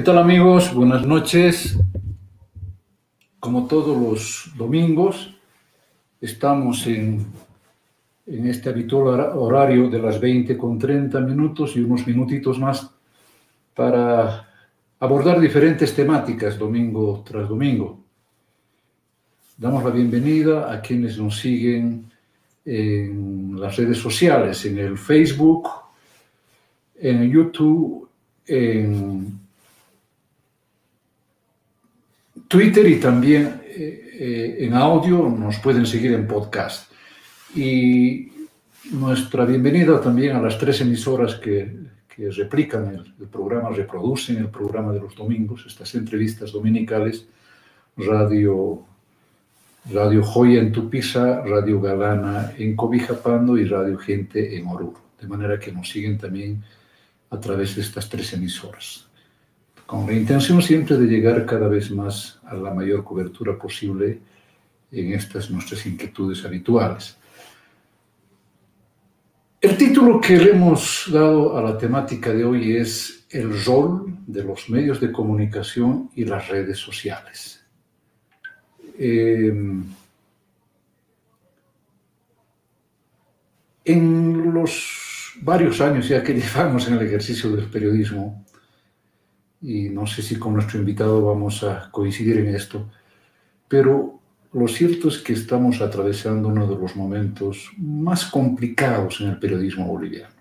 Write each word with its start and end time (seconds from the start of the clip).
¿Qué 0.00 0.06
tal 0.06 0.16
amigos? 0.16 0.72
Buenas 0.72 1.06
noches. 1.06 1.78
Como 3.38 3.66
todos 3.66 3.94
los 3.94 4.50
domingos, 4.56 5.36
estamos 6.22 6.86
en, 6.86 7.26
en 8.26 8.46
este 8.46 8.70
habitual 8.70 9.20
horario 9.36 9.90
de 9.90 9.98
las 9.98 10.18
20 10.18 10.56
con 10.56 10.78
30 10.78 11.20
minutos 11.20 11.76
y 11.76 11.80
unos 11.80 12.06
minutitos 12.06 12.58
más 12.58 12.90
para 13.74 14.48
abordar 15.00 15.38
diferentes 15.38 15.94
temáticas 15.94 16.58
domingo 16.58 17.22
tras 17.22 17.46
domingo. 17.46 18.00
Damos 19.58 19.84
la 19.84 19.90
bienvenida 19.90 20.72
a 20.72 20.80
quienes 20.80 21.18
nos 21.18 21.38
siguen 21.38 22.10
en 22.64 23.60
las 23.60 23.76
redes 23.76 23.98
sociales, 23.98 24.64
en 24.64 24.78
el 24.78 24.96
Facebook, 24.96 25.68
en 26.96 27.30
YouTube, 27.30 28.08
en 28.46 29.49
Twitter 32.50 32.84
y 32.88 32.98
también 32.98 33.60
eh, 33.64 34.10
eh, 34.12 34.56
en 34.58 34.74
audio 34.74 35.28
nos 35.28 35.60
pueden 35.60 35.86
seguir 35.86 36.14
en 36.14 36.26
podcast. 36.26 36.90
Y 37.54 38.28
nuestra 38.90 39.44
bienvenida 39.44 40.00
también 40.00 40.34
a 40.34 40.42
las 40.42 40.58
tres 40.58 40.80
emisoras 40.80 41.36
que, 41.36 41.72
que 42.08 42.28
replican 42.32 42.88
el, 42.88 43.28
programa, 43.28 43.70
reproducen 43.70 44.38
el 44.38 44.48
programa 44.48 44.92
de 44.92 44.98
los 44.98 45.14
domingos, 45.14 45.64
estas 45.64 45.94
entrevistas 45.94 46.50
dominicales, 46.50 47.24
Radio, 47.96 48.82
Radio 49.92 50.20
Joya 50.24 50.58
en 50.58 50.72
Tupisa, 50.72 51.42
Radio 51.42 51.80
Galana 51.80 52.50
en 52.58 52.74
Cobijapando 52.74 53.58
y 53.58 53.64
Radio 53.66 53.96
Gente 53.96 54.58
en 54.58 54.66
Oruro. 54.66 55.00
De 55.20 55.28
manera 55.28 55.56
que 55.60 55.70
nos 55.70 55.88
siguen 55.88 56.18
también 56.18 56.64
a 57.30 57.38
través 57.38 57.76
de 57.76 57.82
estas 57.82 58.08
tres 58.08 58.32
emisoras 58.32 59.08
con 59.90 60.06
la 60.06 60.12
intención 60.12 60.62
siempre 60.62 60.96
de 60.96 61.08
llegar 61.08 61.44
cada 61.44 61.66
vez 61.66 61.90
más 61.90 62.38
a 62.44 62.54
la 62.54 62.72
mayor 62.72 63.02
cobertura 63.02 63.58
posible 63.58 64.20
en 64.92 65.14
estas 65.14 65.50
nuestras 65.50 65.84
inquietudes 65.84 66.44
habituales. 66.44 67.16
El 69.60 69.76
título 69.76 70.20
que 70.20 70.36
le 70.36 70.52
hemos 70.52 71.10
dado 71.12 71.58
a 71.58 71.62
la 71.62 71.76
temática 71.76 72.32
de 72.32 72.44
hoy 72.44 72.76
es 72.76 73.26
El 73.30 73.64
rol 73.64 74.16
de 74.28 74.44
los 74.44 74.70
medios 74.70 75.00
de 75.00 75.10
comunicación 75.10 76.08
y 76.14 76.24
las 76.24 76.46
redes 76.46 76.78
sociales. 76.78 77.60
Eh, 78.96 79.52
en 83.86 84.54
los 84.54 85.32
varios 85.42 85.80
años 85.80 86.08
ya 86.08 86.22
que 86.22 86.34
llevamos 86.34 86.86
en 86.86 86.94
el 86.94 87.06
ejercicio 87.08 87.50
del 87.50 87.66
periodismo, 87.66 88.46
y 89.60 89.88
no 89.88 90.06
sé 90.06 90.22
si 90.22 90.36
con 90.36 90.54
nuestro 90.54 90.78
invitado 90.78 91.24
vamos 91.24 91.62
a 91.62 91.90
coincidir 91.90 92.38
en 92.38 92.54
esto, 92.54 92.90
pero 93.68 94.20
lo 94.52 94.66
cierto 94.66 95.08
es 95.08 95.18
que 95.18 95.32
estamos 95.32 95.80
atravesando 95.80 96.48
uno 96.48 96.66
de 96.66 96.76
los 96.76 96.96
momentos 96.96 97.70
más 97.78 98.24
complicados 98.24 99.20
en 99.20 99.28
el 99.28 99.38
periodismo 99.38 99.86
boliviano. 99.86 100.34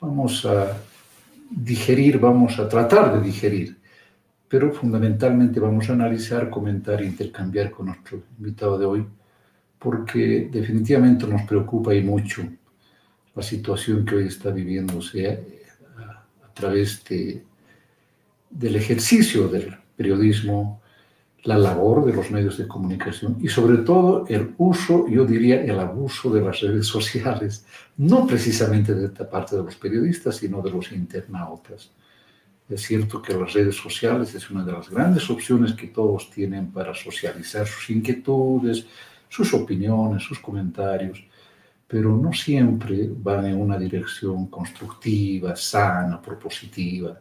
Vamos 0.00 0.44
a 0.46 0.76
digerir, 1.50 2.20
vamos 2.20 2.58
a 2.58 2.68
tratar 2.68 3.18
de 3.18 3.26
digerir, 3.26 3.78
pero 4.48 4.72
fundamentalmente 4.72 5.58
vamos 5.58 5.90
a 5.90 5.94
analizar, 5.94 6.50
comentar 6.50 7.02
e 7.02 7.06
intercambiar 7.06 7.70
con 7.70 7.86
nuestro 7.86 8.22
invitado 8.38 8.78
de 8.78 8.86
hoy, 8.86 9.06
porque 9.78 10.48
definitivamente 10.50 11.26
nos 11.26 11.42
preocupa 11.42 11.94
y 11.94 12.02
mucho 12.02 12.42
la 13.34 13.42
situación 13.42 14.04
que 14.04 14.16
hoy 14.16 14.26
está 14.28 14.50
viviéndose 14.50 15.28
a, 15.28 16.54
través 16.54 17.04
de 17.04 17.44
del 18.50 18.76
ejercicio 18.76 19.48
del 19.48 19.76
periodismo, 19.96 20.80
la 21.44 21.56
labor 21.56 22.04
de 22.04 22.12
los 22.12 22.30
medios 22.30 22.58
de 22.58 22.66
comunicación 22.66 23.38
y 23.40 23.48
sobre 23.48 23.78
todo 23.78 24.26
el 24.28 24.54
uso, 24.58 25.06
yo 25.08 25.24
diría 25.24 25.62
el 25.62 25.78
abuso 25.78 26.30
de 26.30 26.40
las 26.40 26.60
redes 26.60 26.86
sociales, 26.96 27.64
no 27.96 28.26
precisamente 28.26 28.94
de 28.94 29.06
esta 29.06 29.28
parte 29.28 29.56
de 29.56 29.62
los 29.62 29.76
periodistas, 29.76 30.36
sino 30.36 30.60
de 30.62 30.70
los 30.70 30.92
internautas. 30.92 31.90
Es 32.68 32.82
cierto 32.82 33.22
que 33.22 33.32
las 33.32 33.54
redes 33.54 33.76
sociales 33.76 34.34
es 34.34 34.50
una 34.50 34.62
de 34.62 34.72
las 34.72 34.90
grandes 34.90 35.30
opciones 35.30 35.72
que 35.72 35.86
todos 35.86 36.30
tienen 36.30 36.70
para 36.70 36.94
socializar 36.94 37.66
sus 37.66 37.88
inquietudes, 37.88 38.84
sus 39.28 39.54
opiniones, 39.54 40.22
sus 40.22 40.38
comentarios, 40.38 41.24
pero 41.86 42.14
no 42.14 42.30
siempre 42.34 43.08
van 43.10 43.46
en 43.46 43.58
una 43.58 43.78
dirección 43.78 44.48
constructiva, 44.48 45.56
sana, 45.56 46.20
propositiva 46.20 47.18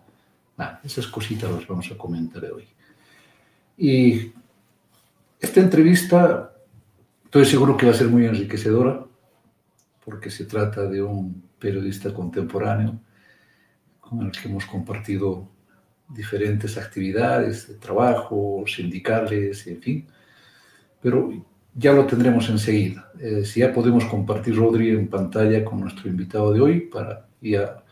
Esas 0.84 1.07
cositas 1.07 1.51
las 1.51 1.68
vamos 1.68 1.91
a 1.91 1.97
comentar 1.97 2.44
hoy. 2.45 2.68
Y 3.78 4.31
esta 5.40 5.59
entrevista 5.59 6.51
estoy 7.25 7.45
seguro 7.45 7.78
que 7.78 7.85
va 7.85 7.91
a 7.91 7.95
ser 7.95 8.07
muy 8.07 8.25
enriquecedora 8.25 9.06
porque 10.03 10.31
se 10.31 10.46
trata 10.46 10.84
de 10.88 11.01
un 11.01 11.44
periodista 11.59 12.13
contemporáneo 12.13 13.00
con 14.00 14.22
el 14.22 14.31
que 14.31 14.47
hemos 14.47 14.66
compartido 14.66 15.47
diferentes 16.09 16.78
actividades 16.78 17.67
de 17.67 17.75
trabajo, 17.75 18.63
sindicales, 18.66 19.67
en 19.67 19.81
fin. 19.81 20.07
Pero 21.01 21.31
ya 21.75 21.94
lo 21.94 22.07
tendremos 22.07 22.50
enseguida. 22.50 23.12
Eh, 23.19 23.46
si 23.46 23.59
ya 23.59 23.72
podemos 23.72 24.06
compartir, 24.06 24.56
Rodri, 24.56 24.90
en 24.90 25.07
pantalla 25.07 25.63
con 25.63 25.81
nuestro 25.81 26.09
invitado 26.09 26.51
de 26.51 26.62
hoy 26.62 26.79
para 26.81 27.28
ya 27.41 27.84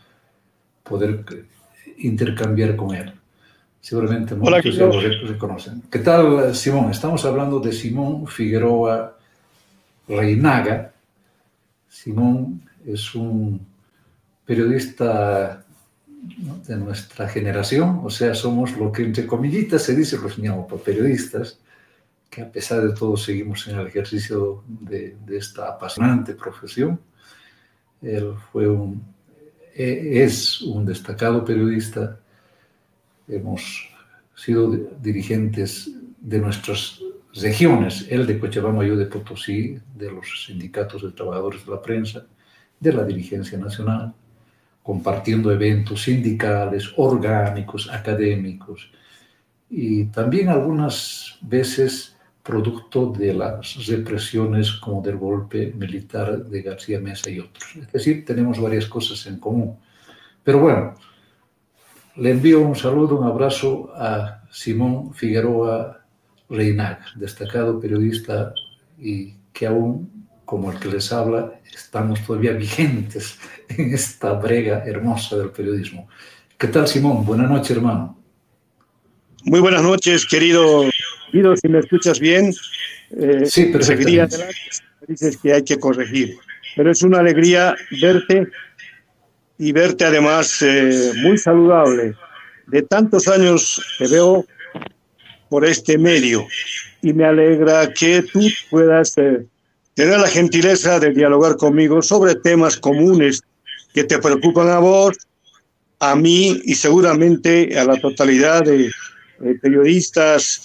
poder 0.82 1.24
intercambiar 1.98 2.76
con 2.76 2.94
él. 2.94 3.12
Seguramente 3.80 4.34
muchos 4.34 4.76
de 4.76 4.84
vosotros 4.84 5.28
se 5.28 5.38
conocen. 5.38 5.82
¿Qué 5.90 6.00
tal, 6.00 6.54
Simón? 6.54 6.90
Estamos 6.90 7.24
hablando 7.24 7.60
de 7.60 7.72
Simón 7.72 8.26
Figueroa 8.26 9.16
Reinaga. 10.08 10.92
Simón 11.88 12.62
es 12.84 13.14
un 13.14 13.64
periodista 14.44 15.64
de 16.66 16.76
nuestra 16.76 17.28
generación, 17.28 18.00
o 18.02 18.10
sea, 18.10 18.34
somos 18.34 18.76
lo 18.76 18.90
que 18.90 19.04
entre 19.04 19.26
comillitas 19.26 19.82
se 19.82 19.94
dice 19.94 20.18
los 20.18 20.82
periodistas, 20.82 21.60
que 22.28 22.42
a 22.42 22.50
pesar 22.50 22.82
de 22.82 22.92
todo 22.92 23.16
seguimos 23.16 23.68
en 23.68 23.78
el 23.78 23.86
ejercicio 23.86 24.64
de, 24.66 25.16
de 25.24 25.36
esta 25.36 25.68
apasionante 25.68 26.34
profesión. 26.34 26.98
Él 28.02 28.34
fue 28.50 28.68
un 28.68 29.15
es 29.76 30.62
un 30.62 30.86
destacado 30.86 31.44
periodista. 31.44 32.18
Hemos 33.28 33.88
sido 34.34 34.70
dirigentes 35.02 35.90
de 36.20 36.38
nuestras 36.38 37.00
regiones, 37.34 38.06
él 38.10 38.26
de 38.26 38.38
Cochabamba, 38.38 38.84
yo 38.84 38.96
de 38.96 39.06
Potosí, 39.06 39.78
de 39.94 40.10
los 40.10 40.46
sindicatos 40.46 41.02
de 41.02 41.12
trabajadores 41.12 41.66
de 41.66 41.72
la 41.72 41.82
prensa, 41.82 42.26
de 42.80 42.92
la 42.92 43.04
dirigencia 43.04 43.58
nacional, 43.58 44.14
compartiendo 44.82 45.52
eventos 45.52 46.02
sindicales, 46.02 46.92
orgánicos, 46.96 47.90
académicos, 47.92 48.90
y 49.68 50.04
también 50.06 50.48
algunas 50.48 51.38
veces 51.42 52.15
producto 52.46 53.06
de 53.06 53.34
las 53.34 53.86
represiones 53.86 54.70
como 54.72 55.02
del 55.02 55.16
golpe 55.16 55.72
militar 55.76 56.44
de 56.44 56.62
García 56.62 57.00
Mesa 57.00 57.28
y 57.28 57.40
otros. 57.40 57.64
Es 57.74 57.92
decir, 57.92 58.24
tenemos 58.24 58.60
varias 58.60 58.86
cosas 58.86 59.26
en 59.26 59.38
común. 59.38 59.76
Pero 60.44 60.60
bueno, 60.60 60.94
le 62.14 62.30
envío 62.30 62.60
un 62.60 62.76
saludo, 62.76 63.18
un 63.18 63.26
abrazo 63.26 63.90
a 63.96 64.42
Simón 64.50 65.12
Figueroa 65.12 66.04
Reinac, 66.48 67.14
destacado 67.16 67.80
periodista 67.80 68.54
y 68.96 69.34
que 69.52 69.66
aún, 69.66 70.28
como 70.44 70.70
el 70.70 70.78
que 70.78 70.88
les 70.88 71.12
habla, 71.12 71.60
estamos 71.74 72.24
todavía 72.24 72.52
vigentes 72.66 73.40
en 73.68 73.92
esta 73.92 74.34
brega 74.34 74.84
hermosa 74.86 75.36
del 75.36 75.50
periodismo. 75.50 76.08
¿Qué 76.56 76.68
tal, 76.68 76.86
Simón? 76.86 77.26
Buenas 77.26 77.50
noches, 77.50 77.76
hermano. 77.76 78.16
Muy 79.42 79.60
buenas 79.60 79.82
noches, 79.82 80.24
querido 80.26 80.84
Guido, 81.36 81.54
si 81.56 81.68
me 81.68 81.80
escuchas 81.80 82.18
bien, 82.18 82.54
eh, 83.10 83.44
sí, 83.44 83.66
perfectamente. 83.66 84.36
Dices 85.06 85.36
que 85.36 85.52
hay 85.52 85.62
que 85.62 85.78
corregir, 85.78 86.36
pero 86.74 86.90
es 86.90 87.02
una 87.02 87.18
alegría 87.18 87.76
verte 88.00 88.48
y 89.58 89.72
verte 89.72 90.06
además 90.06 90.62
eh, 90.62 91.12
muy 91.16 91.36
saludable. 91.36 92.14
De 92.66 92.82
tantos 92.82 93.28
años 93.28 93.80
te 93.98 94.08
veo 94.08 94.46
por 95.50 95.64
este 95.64 95.98
medio 95.98 96.46
y 97.02 97.12
me 97.12 97.26
alegra 97.26 97.92
que 97.92 98.22
tú 98.22 98.40
puedas 98.70 99.16
eh, 99.18 99.46
tener 99.94 100.18
la 100.18 100.28
gentileza 100.28 100.98
de 100.98 101.12
dialogar 101.12 101.56
conmigo 101.56 102.00
sobre 102.00 102.34
temas 102.34 102.78
comunes 102.78 103.42
que 103.92 104.04
te 104.04 104.18
preocupan 104.18 104.70
a 104.70 104.78
vos, 104.78 105.16
a 106.00 106.16
mí 106.16 106.60
y 106.64 106.74
seguramente 106.74 107.78
a 107.78 107.84
la 107.84 108.00
totalidad 108.00 108.64
de 108.64 108.90
periodistas 109.60 110.62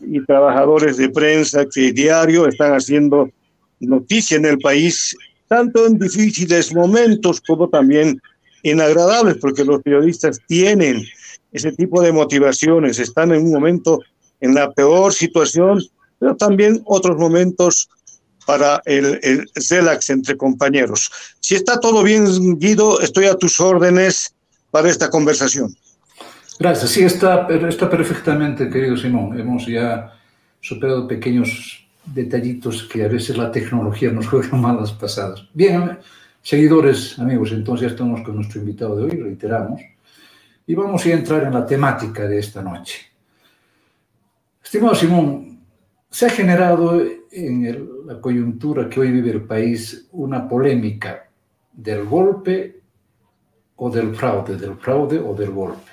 y 0.00 0.24
trabajadores 0.24 0.96
de 0.96 1.08
prensa 1.08 1.64
que 1.66 1.92
diario 1.92 2.46
están 2.46 2.72
haciendo 2.72 3.30
noticia 3.80 4.36
en 4.36 4.46
el 4.46 4.58
país, 4.58 5.16
tanto 5.48 5.86
en 5.86 5.98
difíciles 5.98 6.74
momentos 6.74 7.40
como 7.40 7.68
también 7.68 8.20
en 8.62 8.80
agradables, 8.80 9.36
porque 9.40 9.64
los 9.64 9.82
periodistas 9.82 10.40
tienen 10.46 11.02
ese 11.52 11.72
tipo 11.72 12.02
de 12.02 12.12
motivaciones. 12.12 12.98
Están 12.98 13.32
en 13.32 13.42
un 13.42 13.52
momento 13.52 14.00
en 14.40 14.54
la 14.54 14.70
peor 14.72 15.12
situación, 15.12 15.82
pero 16.18 16.36
también 16.36 16.82
otros 16.84 17.16
momentos 17.16 17.88
para 18.46 18.82
el, 18.84 19.18
el 19.22 19.48
relax 19.68 20.10
entre 20.10 20.36
compañeros. 20.36 21.10
Si 21.40 21.54
está 21.54 21.78
todo 21.78 22.02
bien, 22.02 22.58
Guido, 22.58 23.00
estoy 23.00 23.26
a 23.26 23.34
tus 23.34 23.60
órdenes 23.60 24.34
para 24.70 24.90
esta 24.90 25.10
conversación. 25.10 25.74
Gracias. 26.60 26.90
Sí, 26.90 27.02
está, 27.02 27.48
está 27.48 27.88
perfectamente, 27.88 28.68
querido 28.68 28.94
Simón. 28.94 29.40
Hemos 29.40 29.66
ya 29.66 30.12
superado 30.60 31.08
pequeños 31.08 31.88
detallitos 32.04 32.82
que 32.82 33.02
a 33.02 33.08
veces 33.08 33.38
la 33.38 33.50
tecnología 33.50 34.12
nos 34.12 34.28
juega 34.28 34.54
malas 34.58 34.92
pasadas. 34.92 35.48
Bien, 35.54 35.98
seguidores, 36.42 37.18
amigos, 37.18 37.52
entonces 37.52 37.88
ya 37.88 37.92
estamos 37.94 38.20
con 38.20 38.36
nuestro 38.36 38.60
invitado 38.60 38.94
de 38.96 39.04
hoy, 39.04 39.22
reiteramos, 39.22 39.80
y 40.66 40.74
vamos 40.74 41.06
a 41.06 41.10
entrar 41.12 41.44
en 41.44 41.54
la 41.54 41.64
temática 41.64 42.28
de 42.28 42.38
esta 42.38 42.60
noche. 42.60 43.06
Estimado 44.62 44.94
Simón, 44.94 45.60
se 46.10 46.26
ha 46.26 46.28
generado 46.28 47.02
en 47.32 47.64
el, 47.64 47.88
la 48.04 48.20
coyuntura 48.20 48.86
que 48.86 49.00
hoy 49.00 49.10
vive 49.10 49.30
el 49.30 49.44
país 49.44 50.08
una 50.12 50.46
polémica 50.46 51.26
del 51.72 52.04
golpe 52.04 52.82
o 53.76 53.88
del 53.88 54.14
fraude, 54.14 54.56
del 54.56 54.76
fraude 54.76 55.18
o 55.18 55.34
del 55.34 55.52
golpe. 55.52 55.89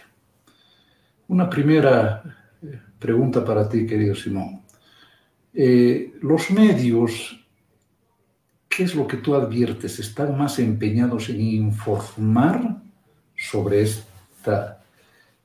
Una 1.30 1.50
primera 1.50 2.24
eh, 2.64 2.80
pregunta 2.98 3.44
para 3.44 3.68
ti, 3.68 3.86
querido 3.86 4.16
Simón. 4.16 4.62
Eh, 5.54 6.14
los 6.22 6.50
medios, 6.52 7.46
¿qué 8.70 8.84
es 8.84 8.96
lo 8.96 9.06
que 9.06 9.18
tú 9.18 9.36
adviertes? 9.36 10.00
¿Están 10.00 10.38
más 10.38 10.58
empeñados 10.60 11.28
en 11.30 11.42
informar 11.42 12.82
sobre 13.36 13.82
esta, 13.82 14.82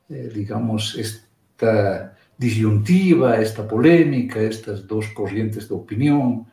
eh, 0.09 0.31
digamos, 0.33 0.97
esta 0.97 2.17
disyuntiva, 2.39 3.41
esta 3.41 3.67
polémica, 3.67 4.41
estas 4.41 4.87
dos 4.87 5.09
corrientes 5.09 5.69
de 5.69 5.75
opinión? 5.75 6.47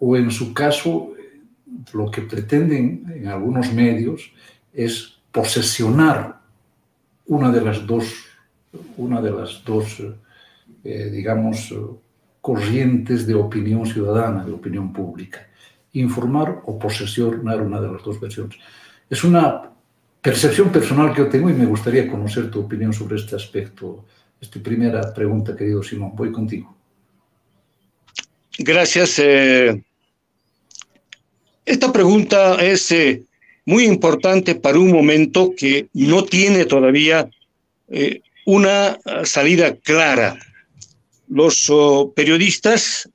O 0.00 0.16
en 0.16 0.30
su 0.30 0.54
caso, 0.54 1.12
lo 1.92 2.08
que 2.08 2.22
pretenden 2.22 3.04
en 3.12 3.26
algunos 3.26 3.72
medios 3.72 4.32
es 4.72 5.18
posesionar 5.32 6.37
una 7.28 7.50
de 7.50 7.60
las 7.60 7.86
dos, 7.86 8.04
una 8.96 9.20
de 9.20 9.30
las 9.30 9.62
dos 9.64 10.02
eh, 10.84 11.10
digamos, 11.10 11.74
corrientes 12.40 13.26
de 13.26 13.34
opinión 13.34 13.86
ciudadana, 13.86 14.44
de 14.44 14.52
opinión 14.52 14.92
pública. 14.92 15.46
Informar 15.92 16.62
o 16.66 16.78
posesionar 16.78 17.60
una 17.62 17.80
de 17.80 17.92
las 17.92 18.02
dos 18.02 18.20
versiones. 18.20 18.56
Es 19.08 19.24
una 19.24 19.70
percepción 20.20 20.70
personal 20.70 21.12
que 21.12 21.22
yo 21.22 21.28
tengo 21.28 21.50
y 21.50 21.54
me 21.54 21.66
gustaría 21.66 22.10
conocer 22.10 22.50
tu 22.50 22.60
opinión 22.60 22.92
sobre 22.92 23.16
este 23.16 23.36
aspecto. 23.36 24.04
Esta 24.40 24.60
primera 24.60 25.12
pregunta, 25.12 25.56
querido 25.56 25.82
Simón. 25.82 26.12
Voy 26.14 26.30
contigo. 26.30 26.74
Gracias. 28.58 29.18
Eh, 29.18 29.82
esta 31.64 31.92
pregunta 31.92 32.54
es 32.64 32.90
eh, 32.92 33.24
muy 33.68 33.84
importante 33.84 34.54
para 34.54 34.78
un 34.78 34.90
momento 34.90 35.52
que 35.54 35.88
no 35.92 36.24
tiene 36.24 36.64
todavía 36.64 37.28
eh, 37.90 38.22
una 38.46 38.98
salida 39.24 39.76
clara 39.76 40.38
los 41.28 41.68
oh, 41.68 42.10
periodistas, 42.16 43.10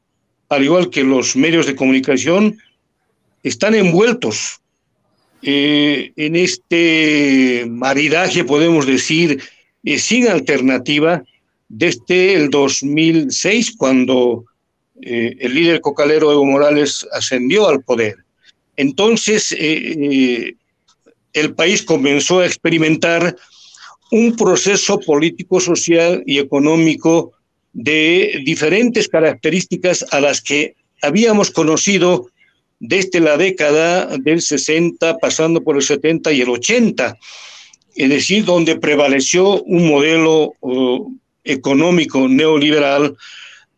al 0.49 0.63
igual 0.63 0.91
que 0.91 1.03
los 1.03 1.35
medios 1.35 1.65
de 1.65 1.75
comunicación, 1.75 2.59
están 3.41 3.73
envueltos 3.73 4.59
eh, 5.41 6.11
en 6.17 6.35
este 6.35 7.65
maridaje, 7.67 8.43
podemos 8.43 8.85
decir, 8.85 9.41
eh, 9.83 9.97
sin 9.97 10.27
alternativa, 10.27 11.23
desde 11.67 12.35
el 12.35 12.51
2006, 12.51 13.73
cuando 13.75 14.45
el 15.01 15.53
líder 15.55 15.81
cocalero 15.81 16.31
Evo 16.31 16.45
Morales 16.45 17.05
ascendió 17.11 17.67
al 17.67 17.81
poder. 17.81 18.22
Entonces, 18.75 19.51
el 19.51 20.55
país 21.55 21.83
comenzó 21.83 22.39
a 22.39 22.45
experimentar 22.45 23.35
un 24.11 24.35
proceso 24.35 24.99
político, 24.99 25.59
social 25.59 26.23
y 26.25 26.37
económico 26.37 27.33
de 27.73 28.41
diferentes 28.45 29.07
características 29.07 30.05
a 30.11 30.19
las 30.19 30.41
que 30.41 30.75
habíamos 31.01 31.49
conocido 31.49 32.29
desde 32.79 33.19
la 33.19 33.37
década 33.37 34.17
del 34.17 34.41
60, 34.41 35.17
pasando 35.17 35.63
por 35.63 35.77
el 35.77 35.81
70 35.81 36.31
y 36.31 36.41
el 36.41 36.49
80, 36.49 37.17
es 37.95 38.09
decir, 38.09 38.45
donde 38.45 38.75
prevaleció 38.75 39.63
un 39.63 39.87
modelo 39.87 40.53
uh, 40.59 41.11
económico 41.43 42.27
neoliberal 42.27 43.15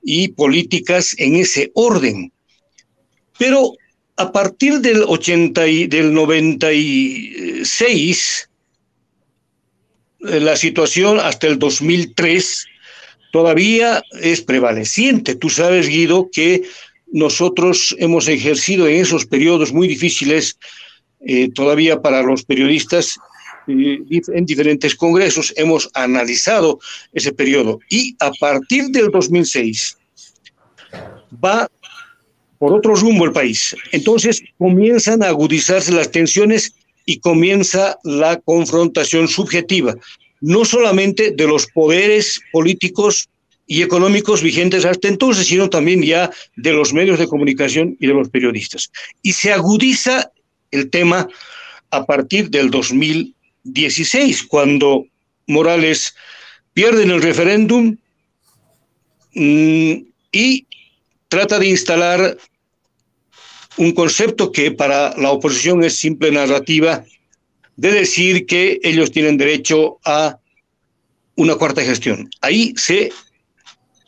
y 0.03 0.29
políticas 0.29 1.15
en 1.17 1.35
ese 1.35 1.71
orden. 1.75 2.31
Pero 3.37 3.73
a 4.17 4.31
partir 4.31 4.79
del 4.79 5.03
80 5.03 5.67
y 5.67 5.87
del 5.87 6.13
96, 6.13 8.49
eh, 10.21 10.39
la 10.39 10.55
situación 10.55 11.19
hasta 11.19 11.47
el 11.47 11.59
2003 11.59 12.65
todavía 13.31 14.01
es 14.21 14.39
prevaleciente. 14.41 15.35
Tú 15.35 15.49
sabes, 15.49 15.89
Guido, 15.89 16.29
que 16.31 16.63
nosotros 17.11 17.93
hemos 17.99 18.29
ejercido 18.29 18.87
en 18.87 19.01
esos 19.01 19.25
periodos 19.25 19.73
muy 19.73 19.87
difíciles, 19.87 20.57
eh, 21.27 21.49
todavía 21.53 22.01
para 22.01 22.21
los 22.21 22.45
periodistas, 22.45 23.17
eh, 23.67 23.99
en 24.09 24.45
diferentes 24.45 24.95
congresos, 24.95 25.53
hemos 25.57 25.89
analizado 25.93 26.79
ese 27.13 27.33
periodo. 27.33 27.79
Y 27.89 28.15
a 28.19 28.31
partir 28.31 28.85
del 28.87 29.11
2006 29.11 29.97
va 31.43 31.69
por 32.65 32.73
otro 32.73 32.95
rumbo 32.95 33.25
el 33.25 33.31
país. 33.31 33.75
Entonces 33.91 34.41
comienzan 34.57 35.21
a 35.21 35.27
agudizarse 35.27 35.91
las 35.91 36.09
tensiones 36.09 36.73
y 37.05 37.19
comienza 37.19 37.99
la 38.03 38.39
confrontación 38.39 39.27
subjetiva 39.27 39.95
no 40.41 40.65
solamente 40.65 41.29
de 41.29 41.47
los 41.47 41.67
poderes 41.67 42.41
políticos 42.51 43.29
y 43.67 43.83
económicos 43.83 44.41
vigentes 44.41 44.83
hasta 44.83 45.07
entonces, 45.07 45.45
sino 45.45 45.69
también 45.69 46.01
ya 46.01 46.31
de 46.55 46.73
los 46.73 46.91
medios 46.91 47.19
de 47.19 47.27
comunicación 47.27 47.95
y 47.99 48.07
de 48.07 48.13
los 48.15 48.29
periodistas. 48.29 48.91
Y 49.21 49.33
se 49.33 49.53
agudiza 49.53 50.31
el 50.71 50.89
tema 50.89 51.27
a 51.91 52.05
partir 52.05 52.49
del 52.49 52.71
2016, 52.71 54.43
cuando 54.43 55.05
Morales 55.45 56.15
pierde 56.73 57.03
en 57.03 57.11
el 57.11 57.21
referéndum 57.21 57.95
mm, 59.35 59.93
y 60.31 60.65
trata 61.27 61.59
de 61.59 61.67
instalar 61.67 62.37
un 63.77 63.91
concepto 63.91 64.51
que 64.51 64.71
para 64.71 65.15
la 65.17 65.31
oposición 65.31 65.83
es 65.83 65.97
simple 65.97 66.31
narrativa 66.31 67.03
de 67.75 67.91
decir 67.91 68.45
que 68.45 68.79
ellos 68.83 69.11
tienen 69.11 69.37
derecho 69.37 69.99
a 70.05 70.39
una 71.35 71.55
cuarta 71.55 71.83
gestión. 71.83 72.29
Ahí 72.41 72.73
se 72.77 73.11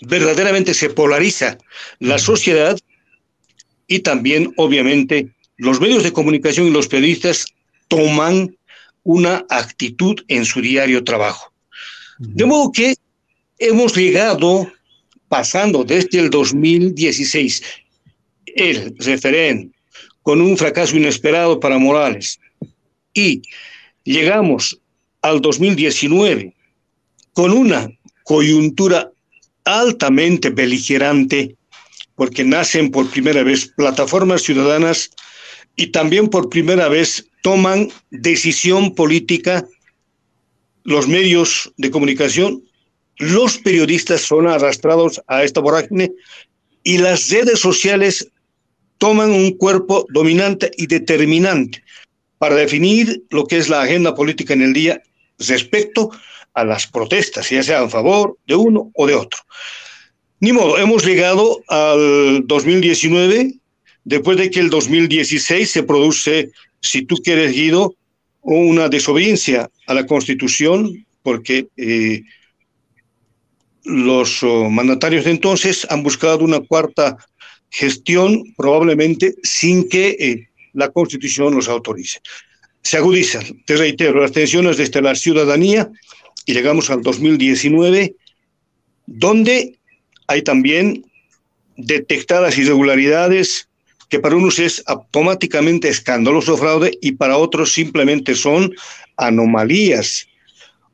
verdaderamente 0.02 0.74
se 0.74 0.90
polariza 0.90 1.58
la 2.00 2.18
sociedad 2.20 2.78
y 3.88 4.00
también, 4.00 4.54
obviamente, 4.58 5.30
los 5.58 5.82
medios 5.82 6.04
de 6.04 6.14
comunicación 6.14 6.68
y 6.68 6.72
los 6.72 6.88
periodistas 6.88 7.46
toman 7.88 8.56
una 9.04 9.46
actitud 9.50 10.16
en 10.28 10.46
su 10.46 10.62
diario 10.62 11.04
trabajo. 11.04 11.52
De 12.20 12.46
modo 12.46 12.72
que 12.72 12.96
hemos 13.58 13.96
llegado, 13.96 14.72
pasando 15.30 15.84
desde 15.84 16.20
el 16.20 16.30
2016, 16.30 17.64
el 18.58 18.94
referéndum, 18.98 19.72
con 20.24 20.42
un 20.42 20.58
fracaso 20.58 20.98
inesperado 20.98 21.60
para 21.60 21.78
Morales, 21.78 22.40
y 23.14 23.42
llegamos 24.04 24.80
al 25.22 25.42
2019 25.42 26.54
con 27.34 27.52
una 27.52 27.90
coyuntura 28.24 29.12
altamente 29.64 30.50
beligerante, 30.50 31.56
porque 32.16 32.44
nacen 32.44 32.90
por 32.90 33.10
primera 33.10 33.44
vez 33.44 33.68
plataformas 33.76 34.42
ciudadanas 34.42 35.12
y 35.76 35.88
también 35.88 36.28
por 36.28 36.50
primera 36.50 36.90
vez 36.90 37.28
toman 37.44 37.90
decisión 38.10 38.96
política 38.96 39.66
los 40.84 41.08
medios 41.08 41.72
de 41.78 41.92
comunicación, 41.92 42.64
los 43.18 43.58
periodistas 43.58 44.22
son 44.22 44.48
arrastrados 44.48 45.22
a 45.28 45.44
esta 45.44 45.60
vorágine 45.60 46.12
y 46.84 46.98
las 46.98 47.30
redes 47.30 47.60
sociales 47.60 48.32
toman 48.98 49.32
un 49.32 49.52
cuerpo 49.58 50.06
dominante 50.10 50.72
y 50.78 50.88
determinante 50.88 51.84
para 52.38 52.56
definir 52.56 53.24
lo 53.30 53.46
que 53.46 53.58
es 53.58 53.70
la 53.70 53.82
agenda 53.82 54.16
política 54.16 54.54
en 54.54 54.62
el 54.62 54.74
día 54.74 55.02
respecto 55.40 56.12
a 56.54 56.64
las 56.64 56.88
protestas, 56.88 57.50
ya 57.50 57.62
sea 57.64 57.82
a 57.82 57.90
favor 57.90 58.38
de 58.48 58.56
uno 58.56 58.92
o 58.96 59.08
de 59.08 59.16
otro. 59.16 59.40
Ni 60.40 60.52
modo, 60.52 60.78
hemos 60.78 61.06
llegado 61.06 61.62
al 61.68 62.46
2019, 62.46 63.54
después 64.04 64.38
de 64.38 64.52
que 64.52 64.60
el 64.60 64.70
2016 64.70 65.70
se 65.70 65.84
produce, 65.84 66.52
si 66.82 67.04
tú 67.04 67.16
quieres, 67.18 67.54
Guido, 67.54 67.96
una 68.42 68.88
desobediencia 68.88 69.70
a 69.88 69.94
la 69.94 70.06
Constitución, 70.06 71.06
porque 71.24 71.68
eh, 71.76 72.22
los 73.84 74.44
oh, 74.44 74.70
mandatarios 74.70 75.26
de 75.26 75.32
entonces 75.32 75.88
han 75.90 76.04
buscado 76.04 76.40
una 76.40 76.60
cuarta 76.60 77.18
gestión, 77.70 78.54
probablemente 78.56 79.36
sin 79.44 79.88
que 79.90 80.10
eh, 80.20 80.50
la 80.74 80.90
Constitución 80.90 81.56
los 81.56 81.68
autorice. 81.68 82.20
Se 82.82 82.98
agudizan, 82.98 83.44
te 83.66 83.76
reitero, 83.76 84.22
las 84.22 84.32
tensiones 84.32 84.78
desde 84.78 85.02
la 85.02 85.16
ciudadanía 85.16 85.90
y 86.46 86.54
llegamos 86.54 86.90
al 86.90 87.02
2019, 87.02 88.16
donde 89.06 89.78
hay 90.28 90.42
también 90.42 91.06
detectadas 91.76 92.58
irregularidades 92.58 93.68
que 94.10 94.20
para 94.20 94.36
unos 94.36 94.60
es 94.60 94.84
automáticamente 94.88 95.90
escandaloso 95.90 96.58
fraude 96.58 96.98
y 97.02 97.14
para 97.14 97.38
otros 97.38 97.74
simplemente 97.74 98.36
son 98.36 98.74
anomalías 99.18 100.28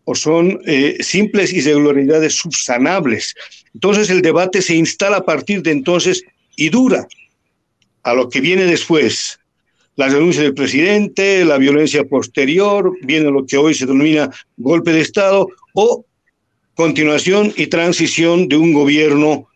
o 0.06 0.16
son 0.16 0.60
eh, 0.66 0.98
simples 1.02 1.54
irregularidades 1.54 2.36
subsanables. 2.36 3.36
Entonces 3.74 4.10
el 4.10 4.22
debate 4.22 4.62
se 4.62 4.76
instala 4.76 5.18
a 5.18 5.26
partir 5.26 5.62
de 5.62 5.72
entonces 5.72 6.24
y 6.56 6.70
dura 6.70 7.08
a 8.04 8.14
lo 8.14 8.30
que 8.30 8.42
viene 8.42 8.66
después. 8.66 9.40
La 9.96 10.08
renuncia 10.08 10.42
del 10.42 10.54
presidente, 10.54 11.46
la 11.46 11.58
violencia 11.58 12.04
posterior, 12.04 12.98
viene 13.04 13.30
lo 13.30 13.46
que 13.46 13.58
hoy 13.58 13.74
se 13.74 13.86
denomina 13.86 14.30
golpe 14.58 14.92
de 14.92 15.02
Estado 15.02 15.48
o 15.74 16.06
continuación 16.76 17.54
y 17.56 17.68
transición 17.68 18.48
de 18.48 18.58
un 18.58 18.74
gobierno 18.74 19.48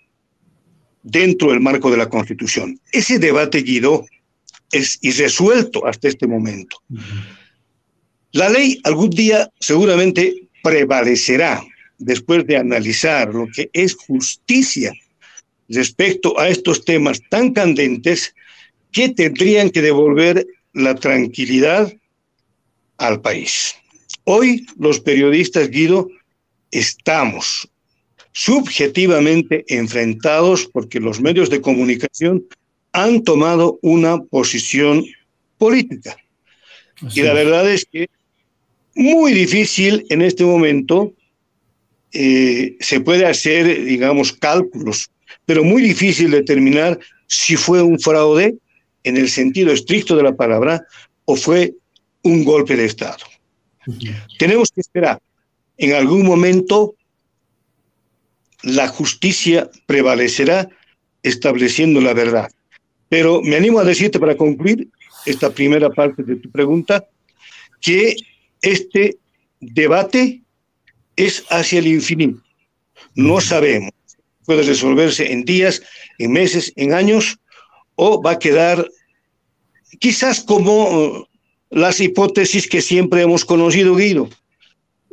dentro 1.01 1.49
del 1.49 1.59
marco 1.59 1.89
de 1.89 1.97
la 1.97 2.09
Constitución. 2.09 2.79
Ese 2.91 3.17
debate, 3.17 3.63
Guido, 3.63 4.05
es 4.71 4.99
irresuelto 5.01 5.87
hasta 5.87 6.07
este 6.07 6.27
momento. 6.27 6.77
La 8.33 8.49
ley 8.49 8.79
algún 8.83 9.09
día 9.09 9.49
seguramente 9.59 10.49
prevalecerá 10.61 11.63
después 11.97 12.45
de 12.45 12.57
analizar 12.57 13.33
lo 13.33 13.47
que 13.47 13.69
es 13.73 13.95
justicia 13.95 14.93
respecto 15.69 16.39
a 16.39 16.49
estos 16.49 16.85
temas 16.85 17.21
tan 17.29 17.53
candentes 17.53 18.33
que 18.91 19.09
tendrían 19.09 19.69
que 19.69 19.81
devolver 19.81 20.47
la 20.73 20.95
tranquilidad 20.95 21.93
al 22.97 23.21
país. 23.21 23.75
Hoy 24.23 24.65
los 24.77 24.99
periodistas, 24.99 25.69
Guido, 25.69 26.09
estamos 26.71 27.69
subjetivamente 28.31 29.65
enfrentados 29.67 30.67
porque 30.71 30.99
los 30.99 31.19
medios 31.19 31.49
de 31.49 31.61
comunicación 31.61 32.45
han 32.91 33.23
tomado 33.23 33.79
una 33.81 34.21
posición 34.21 35.05
política. 35.57 36.17
y 37.13 37.21
la 37.21 37.33
verdad 37.33 37.71
es 37.71 37.85
que 37.85 38.09
muy 38.95 39.31
difícil 39.31 40.05
en 40.09 40.21
este 40.21 40.43
momento 40.43 41.13
eh, 42.11 42.75
se 42.79 42.99
puede 42.99 43.25
hacer, 43.25 43.83
digamos, 43.85 44.33
cálculos, 44.33 45.11
pero 45.45 45.63
muy 45.63 45.81
difícil 45.81 46.31
determinar 46.31 46.99
si 47.27 47.55
fue 47.55 47.81
un 47.81 47.99
fraude 47.99 48.55
en 49.03 49.17
el 49.17 49.29
sentido 49.29 49.71
estricto 49.71 50.15
de 50.15 50.23
la 50.23 50.35
palabra 50.35 50.85
o 51.25 51.35
fue 51.35 51.73
un 52.23 52.43
golpe 52.43 52.75
de 52.75 52.85
Estado. 52.85 53.25
Tenemos 54.37 54.71
que 54.71 54.81
esperar. 54.81 55.21
En 55.77 55.93
algún 55.93 56.25
momento 56.25 56.95
la 58.63 58.87
justicia 58.87 59.69
prevalecerá 59.85 60.69
estableciendo 61.23 62.01
la 62.01 62.13
verdad. 62.13 62.51
Pero 63.09 63.41
me 63.41 63.55
animo 63.55 63.79
a 63.79 63.85
decirte 63.85 64.19
para 64.19 64.35
concluir 64.35 64.89
esta 65.25 65.49
primera 65.51 65.89
parte 65.89 66.23
de 66.23 66.35
tu 66.37 66.49
pregunta, 66.49 67.05
que 67.81 68.15
este 68.61 69.17
debate 69.59 70.41
es 71.15 71.43
hacia 71.49 71.79
el 71.79 71.87
infinito. 71.87 72.41
No 73.15 73.41
sabemos. 73.41 73.91
Puede 74.47 74.63
resolverse 74.63 75.29
en 75.29 75.43
días, 75.43 75.83
en 76.19 76.31
meses, 76.31 76.71
en 76.77 76.93
años, 76.93 77.37
o 77.95 78.21
va 78.21 78.31
a 78.31 78.39
quedar 78.39 78.87
quizás 79.99 80.41
como 80.41 80.89
uh, 80.89 81.25
las 81.69 81.99
hipótesis 81.99 82.65
que 82.65 82.81
siempre 82.81 83.23
hemos 83.23 83.43
conocido, 83.43 83.93
Guido, 83.97 84.29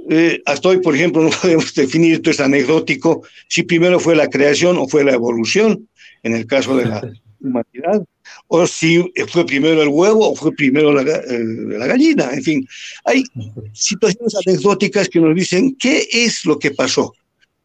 eh, 0.08 0.40
hasta 0.46 0.68
hoy, 0.68 0.78
por 0.78 0.94
ejemplo, 0.94 1.20
no 1.24 1.30
podemos 1.30 1.74
definir, 1.74 2.14
esto 2.14 2.30
es 2.30 2.38
anecdótico, 2.38 3.22
si 3.48 3.64
primero 3.64 3.98
fue 3.98 4.14
la 4.14 4.28
creación 4.28 4.78
o 4.78 4.86
fue 4.86 5.02
la 5.02 5.14
evolución, 5.14 5.88
en 6.22 6.36
el 6.36 6.46
caso 6.46 6.76
de 6.76 6.84
la 6.84 7.02
humanidad, 7.40 8.04
o 8.46 8.68
si 8.68 9.12
fue 9.26 9.44
primero 9.44 9.82
el 9.82 9.88
huevo 9.88 10.30
o 10.30 10.36
fue 10.36 10.52
primero 10.52 10.92
la, 10.92 11.02
eh, 11.02 11.44
la 11.76 11.88
gallina, 11.88 12.32
en 12.32 12.42
fin. 12.44 12.68
Hay 13.04 13.24
situaciones 13.72 14.36
anecdóticas 14.46 15.08
que 15.08 15.18
nos 15.18 15.34
dicen 15.34 15.74
qué 15.74 16.06
es 16.12 16.44
lo 16.44 16.56
que 16.56 16.70
pasó, 16.70 17.14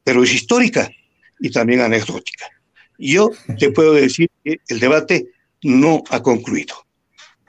pero 0.04 0.24
es 0.24 0.34
histórica 0.34 0.90
y 1.39 1.50
también 1.50 1.81
anecdótica. 1.81 2.46
Yo 2.98 3.31
te 3.58 3.72
puedo 3.72 3.93
decir 3.93 4.29
que 4.43 4.60
el 4.67 4.79
debate 4.79 5.31
no 5.63 6.03
ha 6.10 6.22
concluido. 6.22 6.75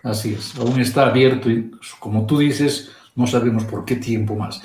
Así 0.02 0.34
es, 0.34 0.54
aún 0.56 0.80
está 0.80 1.06
abierto 1.06 1.50
y, 1.50 1.70
como 1.98 2.26
tú 2.26 2.38
dices, 2.38 2.90
no 3.16 3.26
sabemos 3.26 3.64
por 3.64 3.84
qué 3.84 3.96
tiempo 3.96 4.34
más. 4.34 4.62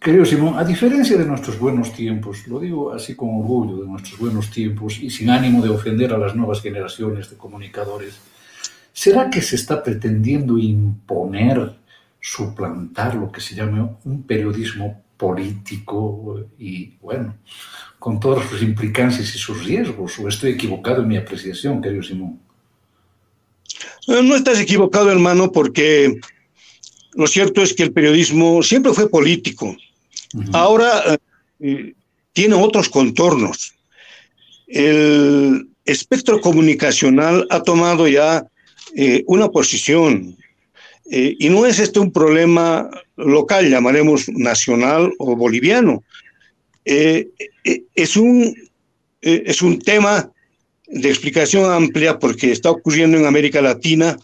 Querido 0.00 0.24
Simón, 0.24 0.56
a 0.56 0.64
diferencia 0.64 1.18
de 1.18 1.26
nuestros 1.26 1.58
buenos 1.58 1.92
tiempos, 1.92 2.46
lo 2.48 2.58
digo 2.58 2.92
así 2.92 3.14
con 3.14 3.28
orgullo 3.28 3.82
de 3.82 3.86
nuestros 3.86 4.18
buenos 4.18 4.50
tiempos 4.50 4.98
y 4.98 5.10
sin 5.10 5.28
ánimo 5.28 5.62
de 5.62 5.68
ofender 5.68 6.14
a 6.14 6.18
las 6.18 6.34
nuevas 6.34 6.62
generaciones 6.62 7.28
de 7.28 7.36
comunicadores, 7.36 8.16
¿será 8.94 9.28
que 9.28 9.42
se 9.42 9.56
está 9.56 9.82
pretendiendo 9.82 10.56
imponer, 10.56 11.74
suplantar 12.18 13.16
lo 13.16 13.30
que 13.30 13.42
se 13.42 13.54
llama 13.54 13.98
un 14.04 14.22
periodismo 14.22 15.02
político 15.16 16.46
y, 16.58 16.96
bueno, 17.00 17.36
con 17.98 18.20
todas 18.20 18.48
sus 18.48 18.62
implicancias 18.62 19.34
y 19.34 19.38
sus 19.38 19.64
riesgos? 19.64 20.18
¿O 20.18 20.28
estoy 20.28 20.52
equivocado 20.52 21.02
en 21.02 21.08
mi 21.08 21.16
apreciación, 21.16 21.80
querido 21.80 22.02
Simón? 22.02 22.38
No 24.06 24.36
estás 24.36 24.60
equivocado, 24.60 25.10
hermano, 25.10 25.50
porque 25.50 26.20
lo 27.14 27.26
cierto 27.26 27.62
es 27.62 27.74
que 27.74 27.82
el 27.82 27.92
periodismo 27.92 28.62
siempre 28.62 28.92
fue 28.92 29.08
político. 29.08 29.76
Ahora 30.52 31.18
eh, 31.60 31.94
tiene 32.32 32.54
otros 32.54 32.88
contornos. 32.88 33.74
El 34.66 35.68
espectro 35.84 36.40
comunicacional 36.40 37.46
ha 37.50 37.62
tomado 37.62 38.06
ya 38.06 38.46
eh, 38.94 39.24
una 39.26 39.48
posición 39.48 40.36
eh, 41.10 41.36
y 41.38 41.48
no 41.48 41.66
es 41.66 41.78
este 41.78 42.00
un 42.00 42.12
problema 42.12 42.90
local, 43.16 43.70
llamaremos 43.70 44.28
nacional 44.28 45.12
o 45.18 45.36
boliviano. 45.36 46.02
es, 46.84 48.16
un, 48.16 48.54
es 49.20 49.62
un 49.62 49.78
tema 49.80 50.30
de 50.86 51.08
explicación 51.08 51.70
amplia 51.70 52.18
porque 52.18 52.52
está 52.52 52.70
ocurriendo 52.70 53.18
en 53.18 53.26
América 53.26 53.60
Latina 53.60 54.16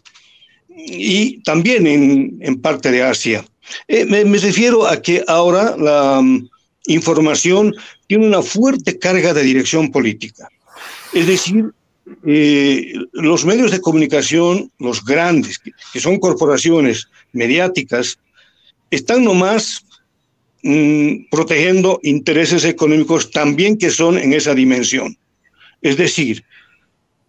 y 0.69 1.43
también 1.43 1.87
en, 1.87 2.61
parte 2.61 2.91
de 2.91 3.03
Asia. 3.03 3.45
Eh, 3.89 4.05
me, 4.05 4.25
refiero 4.39 4.87
a 4.87 5.01
que 5.01 5.25
ahora 5.27 5.77
la 5.77 6.21
mm, 6.23 6.49
información 6.87 7.75
tiene 8.07 8.27
una 8.27 8.43
fuerte 8.43 8.99
carga 8.99 9.33
de 9.35 9.43
dirección 9.43 9.91
política. 9.91 10.49
Es 11.13 11.27
decir, 11.27 11.73
eh, 12.27 12.95
los 13.13 13.45
medios 13.45 13.71
de 13.71 13.81
comunicación, 13.81 14.71
los 14.79 15.05
grandes, 15.05 15.59
que, 15.59 16.01
son 16.01 16.19
corporaciones 16.19 17.09
mediáticas, 17.33 18.19
están 18.91 19.25
nomás 19.25 19.85
mm, 20.63 21.29
protegiendo 21.31 22.01
intereses 22.03 22.65
económicos 22.65 23.31
también 23.31 23.79
que 23.79 23.91
son 23.91 24.19
en 24.19 24.33
esa 24.33 24.55
dimensión. 24.55 25.17
Es 25.81 25.97
decir, 25.97 26.45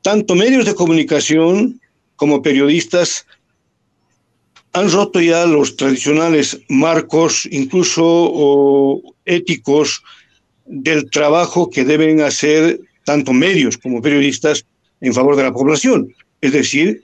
tanto 0.01 0.35
medios 0.35 0.65
de 0.65 0.75
comunicación 0.75 1.79
como 2.15 2.41
periodistas 2.41 3.25
han 4.73 4.91
roto 4.91 5.21
ya 5.21 5.45
los 5.45 5.75
tradicionales 5.75 6.59
marcos, 6.67 7.47
incluso 7.51 9.01
éticos, 9.25 10.03
del 10.65 11.09
trabajo 11.09 11.69
que 11.69 11.83
deben 11.83 12.21
hacer 12.21 12.79
tanto 13.03 13.33
medios 13.33 13.77
como 13.77 14.01
periodistas 14.01 14.65
en 15.03 15.13
favor 15.13 15.35
de 15.35 15.43
la 15.43 15.53
población. 15.53 16.15
Es 16.39 16.53
decir, 16.53 17.03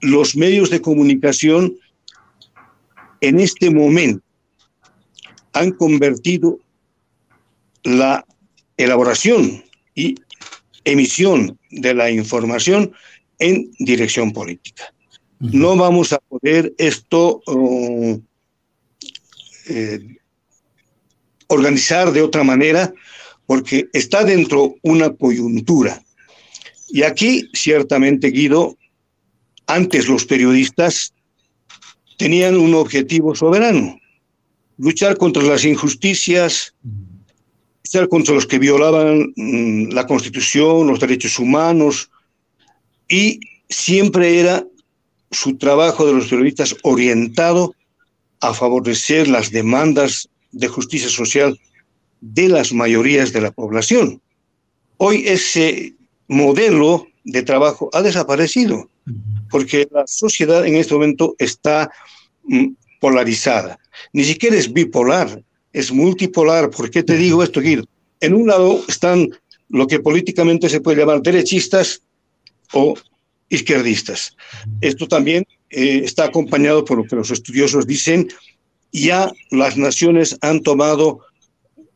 los 0.00 0.36
medios 0.36 0.68
de 0.68 0.82
comunicación 0.82 1.76
en 3.20 3.38
este 3.38 3.70
momento 3.70 4.24
han 5.52 5.70
convertido 5.70 6.58
la 7.84 8.26
elaboración 8.76 9.62
y 9.94 10.16
emisión 10.84 11.56
de 11.70 11.94
la 11.94 12.10
información 12.10 12.92
en 13.38 13.70
dirección 13.78 14.32
política. 14.32 14.92
No 15.38 15.76
vamos 15.76 16.12
a 16.12 16.18
poder 16.18 16.74
esto 16.78 17.42
uh, 17.46 18.20
eh, 19.68 20.00
organizar 21.46 22.10
de 22.12 22.22
otra 22.22 22.42
manera 22.42 22.92
porque 23.46 23.88
está 23.92 24.24
dentro 24.24 24.74
una 24.82 25.10
coyuntura. 25.10 26.02
Y 26.92 27.04
aquí, 27.04 27.48
ciertamente, 27.54 28.28
Guido, 28.28 28.76
antes 29.66 30.08
los 30.08 30.26
periodistas 30.26 31.14
tenían 32.18 32.58
un 32.58 32.74
objetivo 32.74 33.34
soberano, 33.34 33.98
luchar 34.76 35.16
contra 35.16 35.42
las 35.42 35.64
injusticias, 35.64 36.74
luchar 37.82 38.08
contra 38.10 38.34
los 38.34 38.46
que 38.46 38.58
violaban 38.58 39.32
mm, 39.36 39.92
la 39.92 40.06
Constitución, 40.06 40.86
los 40.86 41.00
derechos 41.00 41.38
humanos, 41.38 42.10
y 43.08 43.40
siempre 43.70 44.38
era 44.38 44.62
su 45.30 45.56
trabajo 45.56 46.06
de 46.06 46.12
los 46.12 46.26
periodistas 46.26 46.76
orientado 46.82 47.74
a 48.42 48.52
favorecer 48.52 49.28
las 49.28 49.50
demandas 49.50 50.28
de 50.50 50.68
justicia 50.68 51.08
social 51.08 51.58
de 52.20 52.48
las 52.48 52.74
mayorías 52.74 53.32
de 53.32 53.40
la 53.40 53.50
población. 53.50 54.20
Hoy 54.98 55.24
ese 55.26 55.94
modelo 56.32 57.06
de 57.24 57.42
trabajo 57.42 57.90
ha 57.92 58.02
desaparecido 58.02 58.88
porque 59.50 59.86
la 59.90 60.04
sociedad 60.06 60.66
en 60.66 60.76
este 60.76 60.94
momento 60.94 61.34
está 61.38 61.90
mm, 62.44 62.68
polarizada. 63.00 63.78
Ni 64.12 64.24
siquiera 64.24 64.56
es 64.56 64.72
bipolar, 64.72 65.42
es 65.72 65.92
multipolar. 65.92 66.70
¿Por 66.70 66.90
qué 66.90 67.02
te 67.02 67.16
digo 67.16 67.42
esto, 67.42 67.60
Guido? 67.60 67.84
En 68.20 68.34
un 68.34 68.46
lado 68.46 68.82
están 68.88 69.28
lo 69.68 69.86
que 69.86 70.00
políticamente 70.00 70.68
se 70.68 70.80
puede 70.80 70.98
llamar 70.98 71.22
derechistas 71.22 72.02
o 72.72 72.94
izquierdistas. 73.48 74.34
Esto 74.80 75.06
también 75.06 75.44
eh, 75.70 76.02
está 76.04 76.24
acompañado 76.24 76.84
por 76.84 76.98
lo 76.98 77.04
que 77.04 77.16
los 77.16 77.30
estudiosos 77.30 77.86
dicen, 77.86 78.28
ya 78.92 79.30
las 79.50 79.76
naciones 79.76 80.38
han 80.40 80.60
tomado 80.60 81.20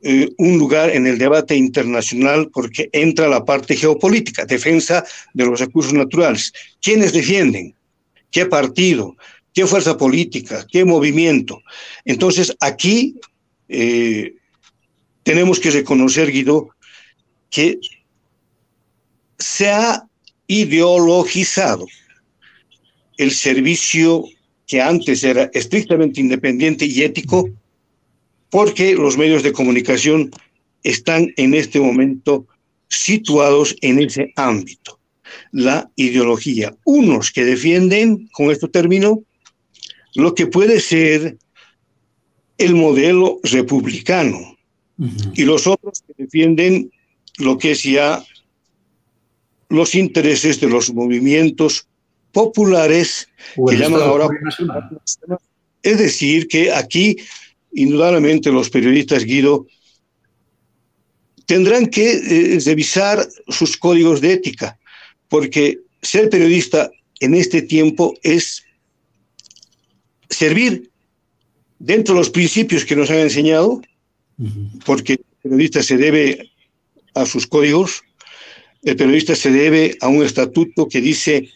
eh, 0.03 0.31
un 0.39 0.59
lugar 0.59 0.91
en 0.91 1.07
el 1.07 1.19
debate 1.19 1.57
internacional 1.57 2.51
porque 2.53 2.89
entra 2.93 3.29
la 3.29 3.45
parte 3.45 3.75
geopolítica, 3.77 4.45
defensa 4.45 5.05
de 5.35 5.47
los 5.47 5.59
recursos 5.59 5.93
naturales. 5.95 6.53
¿Quiénes 6.83 7.13
defienden? 7.13 7.75
¿Qué 8.31 8.47
partido? 8.47 9.17
¿Qué 9.55 9.67
fuerza 9.67 9.97
política? 9.97 10.67
¿Qué 10.71 10.85
movimiento? 10.85 11.63
Entonces, 12.05 12.55
aquí 12.61 13.17
eh, 13.69 14.35
tenemos 15.23 15.59
que 15.59 15.71
reconocer, 15.71 16.31
Guido, 16.31 16.69
que 17.51 17.79
se 19.39 19.71
ha 19.71 20.07
ideologizado 20.47 21.87
el 23.17 23.31
servicio 23.31 24.25
que 24.67 24.83
antes 24.83 25.25
era 25.25 25.51
estrictamente 25.55 26.21
independiente 26.21 26.85
y 26.85 27.03
ético 27.03 27.49
porque 28.57 28.95
los 28.95 29.19
medios 29.19 29.43
de 29.43 29.53
comunicación 29.53 30.31
están 30.83 31.31
en 31.37 31.53
este 31.53 31.79
momento 31.79 32.47
situados 32.89 33.77
en 33.83 33.99
ese 33.99 34.33
ámbito. 34.35 34.99
La 35.53 35.91
ideología. 35.95 36.75
Unos 36.87 37.31
que 37.31 37.45
defienden, 37.45 38.31
con 38.33 38.51
esto 38.51 38.71
termino, 38.71 39.23
lo 40.15 40.35
que 40.35 40.47
puede 40.47 40.81
ser 40.81 41.37
el 42.57 42.75
modelo 42.75 43.41
republicano 43.43 44.57
y 45.35 45.45
los 45.45 45.67
otros 45.67 46.03
que 46.07 46.15
defienden 46.25 46.91
lo 47.37 47.59
que 47.59 47.73
es 47.73 47.83
ya 47.83 48.25
los 49.69 49.95
intereses 49.95 50.59
de 50.61 50.71
los 50.71 50.95
movimientos 50.95 51.87
populares 52.33 53.29
que 53.69 53.77
llaman 53.77 54.01
ahora. 54.01 54.29
Es 55.83 55.99
decir, 55.99 56.49
que 56.49 56.73
aquí 56.73 57.19
indudablemente 57.77 58.51
los 58.51 58.71
periodistas, 58.71 59.25
Guido, 59.25 59.67
tendrán 61.45 61.87
que 61.87 62.11
eh, 62.13 62.59
revisar 62.65 63.27
sus 63.49 63.77
códigos 63.77 64.21
de 64.21 64.33
ética, 64.33 64.79
porque 65.29 65.79
ser 66.03 66.29
periodista 66.31 66.91
en 67.21 67.35
este 67.35 67.63
tiempo 67.63 68.15
es 68.23 68.65
servir 70.29 70.91
dentro 71.79 72.15
de 72.15 72.21
los 72.21 72.31
principios 72.31 72.85
que 72.85 72.97
nos 72.97 73.11
han 73.11 73.19
enseñado, 73.19 73.81
porque 74.85 75.13
el 75.15 75.25
periodista 75.43 75.83
se 75.83 75.97
debe 75.97 76.51
a 77.15 77.27
sus 77.27 77.47
códigos, 77.47 78.03
el 78.83 78.97
periodista 78.97 79.35
se 79.35 79.51
debe 79.51 79.97
a 80.01 80.09
un 80.09 80.25
estatuto 80.25 80.89
que 80.89 81.01
dice 81.01 81.51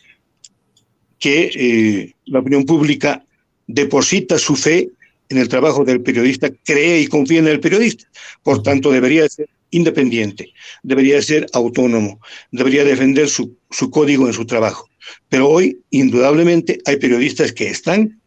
que 1.19 1.51
eh, 1.55 2.15
la 2.27 2.41
opinión 2.41 2.65
pública 2.65 3.25
deposita 3.67 4.39
su 4.39 4.57
fe 4.57 4.91
en 5.31 5.39
el 5.39 5.49
trabajo 5.49 5.85
del 5.85 6.03
periodista, 6.03 6.51
cree 6.65 7.01
y 7.01 7.07
confía 7.07 7.39
en 7.39 7.49
el 7.49 7.61
periodista. 7.61 8.05
Por 8.43 8.63
tanto, 8.63 8.91
debería 8.91 9.29
ser 9.29 9.49
independiente, 9.71 10.53
debería 10.83 11.23
ser 11.23 11.47
autónomo, 11.53 12.21
debería 12.51 12.85
defender 12.85 13.29
su, 13.29 13.57
su 13.71 13.91
código 13.91 14.27
en 14.27 14.33
su 14.33 14.45
trabajo. 14.45 14.89
Pero 15.29 15.49
hoy, 15.49 15.81
indudablemente, 15.91 16.81
hay 16.85 16.97
periodistas 16.97 17.53
que 17.53 17.69
están 17.69 18.21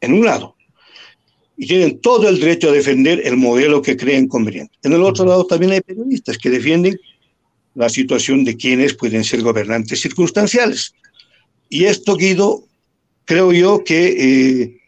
en 0.00 0.12
un 0.12 0.24
lado 0.24 0.56
y 1.56 1.66
tienen 1.66 2.00
todo 2.00 2.28
el 2.28 2.38
derecho 2.38 2.68
a 2.68 2.72
defender 2.72 3.22
el 3.24 3.36
modelo 3.36 3.82
que 3.82 3.96
creen 3.96 4.28
conveniente. 4.28 4.76
En 4.82 4.92
el 4.92 5.02
otro 5.02 5.24
lado 5.24 5.46
también 5.46 5.72
hay 5.72 5.80
periodistas 5.80 6.38
que 6.38 6.50
defienden 6.50 6.98
la 7.74 7.88
situación 7.88 8.44
de 8.44 8.56
quienes 8.56 8.94
pueden 8.94 9.24
ser 9.24 9.42
gobernantes 9.42 10.00
circunstanciales. 10.00 10.94
Y 11.68 11.84
esto, 11.84 12.16
Guido, 12.16 12.64
creo 13.24 13.52
yo 13.52 13.82
que 13.84 14.06
eh, 14.06 14.80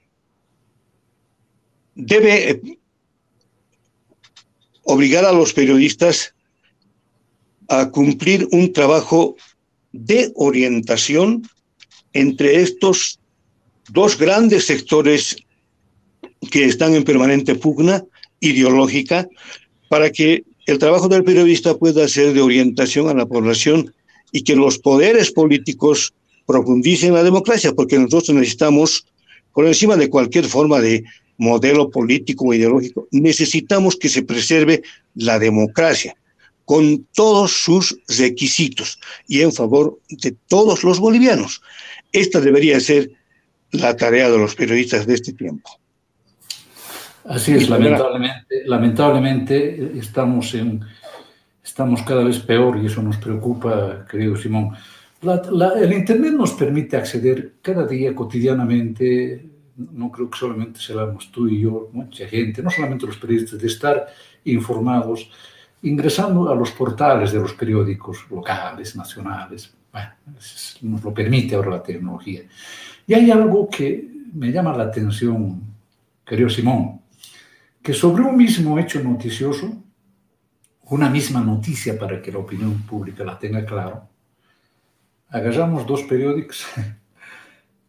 debe 1.98 2.50
eh, 2.50 2.78
obligar 4.84 5.24
a 5.26 5.32
los 5.32 5.52
periodistas 5.52 6.32
a 7.68 7.90
cumplir 7.90 8.48
un 8.52 8.72
trabajo 8.72 9.36
de 9.92 10.32
orientación 10.36 11.42
entre 12.12 12.62
estos 12.62 13.18
dos 13.90 14.16
grandes 14.16 14.66
sectores 14.66 15.36
que 16.50 16.64
están 16.64 16.94
en 16.94 17.04
permanente 17.04 17.56
pugna 17.56 18.04
ideológica 18.40 19.28
para 19.88 20.10
que 20.10 20.44
el 20.66 20.78
trabajo 20.78 21.08
del 21.08 21.24
periodista 21.24 21.76
pueda 21.76 22.06
ser 22.08 22.32
de 22.32 22.40
orientación 22.40 23.08
a 23.08 23.14
la 23.14 23.26
población 23.26 23.92
y 24.32 24.42
que 24.42 24.54
los 24.54 24.78
poderes 24.78 25.32
políticos 25.32 26.14
profundicen 26.46 27.14
la 27.14 27.24
democracia, 27.24 27.72
porque 27.72 27.98
nosotros 27.98 28.36
necesitamos, 28.36 29.06
por 29.52 29.66
encima 29.66 29.96
de 29.96 30.08
cualquier 30.08 30.46
forma 30.46 30.80
de 30.80 31.04
modelo 31.38 31.90
político 31.90 32.46
o 32.46 32.54
ideológico, 32.54 33.08
necesitamos 33.10 33.96
que 33.96 34.08
se 34.08 34.22
preserve 34.22 34.82
la 35.14 35.38
democracia 35.38 36.14
con 36.64 37.06
todos 37.14 37.52
sus 37.52 37.98
requisitos 38.08 39.00
y 39.26 39.40
en 39.40 39.52
favor 39.52 39.98
de 40.10 40.36
todos 40.48 40.84
los 40.84 41.00
bolivianos. 41.00 41.62
Esta 42.12 42.40
debería 42.40 42.78
ser 42.78 43.10
la 43.70 43.96
tarea 43.96 44.30
de 44.30 44.36
los 44.36 44.54
periodistas 44.54 45.06
de 45.06 45.14
este 45.14 45.32
tiempo. 45.32 45.70
Así 47.24 47.52
es, 47.52 47.68
lamentablemente, 47.68 48.62
lamentablemente 48.66 49.92
estamos, 49.98 50.54
en, 50.54 50.80
estamos 51.64 52.02
cada 52.02 52.24
vez 52.24 52.38
peor 52.38 52.78
y 52.78 52.86
eso 52.86 53.02
nos 53.02 53.16
preocupa, 53.16 54.06
querido 54.10 54.36
Simón. 54.36 54.74
el 55.22 55.92
Internet 55.92 56.32
nos 56.32 56.52
permite 56.52 56.96
acceder 56.96 57.54
cada 57.62 57.86
día, 57.86 58.14
cotidianamente, 58.14 59.44
no 59.78 60.10
creo 60.10 60.28
que 60.28 60.38
solamente 60.38 60.80
seamos 60.80 61.30
tú 61.30 61.48
y 61.48 61.60
yo, 61.60 61.88
mucha 61.92 62.26
gente, 62.26 62.62
no 62.62 62.70
solamente 62.70 63.06
los 63.06 63.16
periodistas, 63.16 63.60
de 63.60 63.66
estar 63.66 64.06
informados, 64.44 65.30
ingresando 65.82 66.50
a 66.50 66.54
los 66.54 66.72
portales 66.72 67.32
de 67.32 67.38
los 67.38 67.52
periódicos 67.54 68.26
locales, 68.30 68.96
nacionales. 68.96 69.72
Bueno, 69.92 70.10
nos 70.82 71.04
lo 71.04 71.14
permite 71.14 71.54
ahora 71.54 71.70
la 71.70 71.82
tecnología. 71.82 72.42
Y 73.06 73.14
hay 73.14 73.30
algo 73.30 73.68
que 73.70 74.08
me 74.34 74.50
llama 74.50 74.76
la 74.76 74.84
atención, 74.84 75.62
querido 76.26 76.50
Simón, 76.50 77.00
que 77.80 77.94
sobre 77.94 78.22
un 78.22 78.36
mismo 78.36 78.78
hecho 78.78 79.02
noticioso, 79.02 79.82
una 80.90 81.08
misma 81.08 81.40
noticia 81.40 81.98
para 81.98 82.20
que 82.20 82.32
la 82.32 82.38
opinión 82.38 82.82
pública 82.82 83.24
la 83.24 83.38
tenga 83.38 83.64
claro, 83.64 84.08
agarramos 85.28 85.86
dos 85.86 86.02
periódicos 86.02 86.66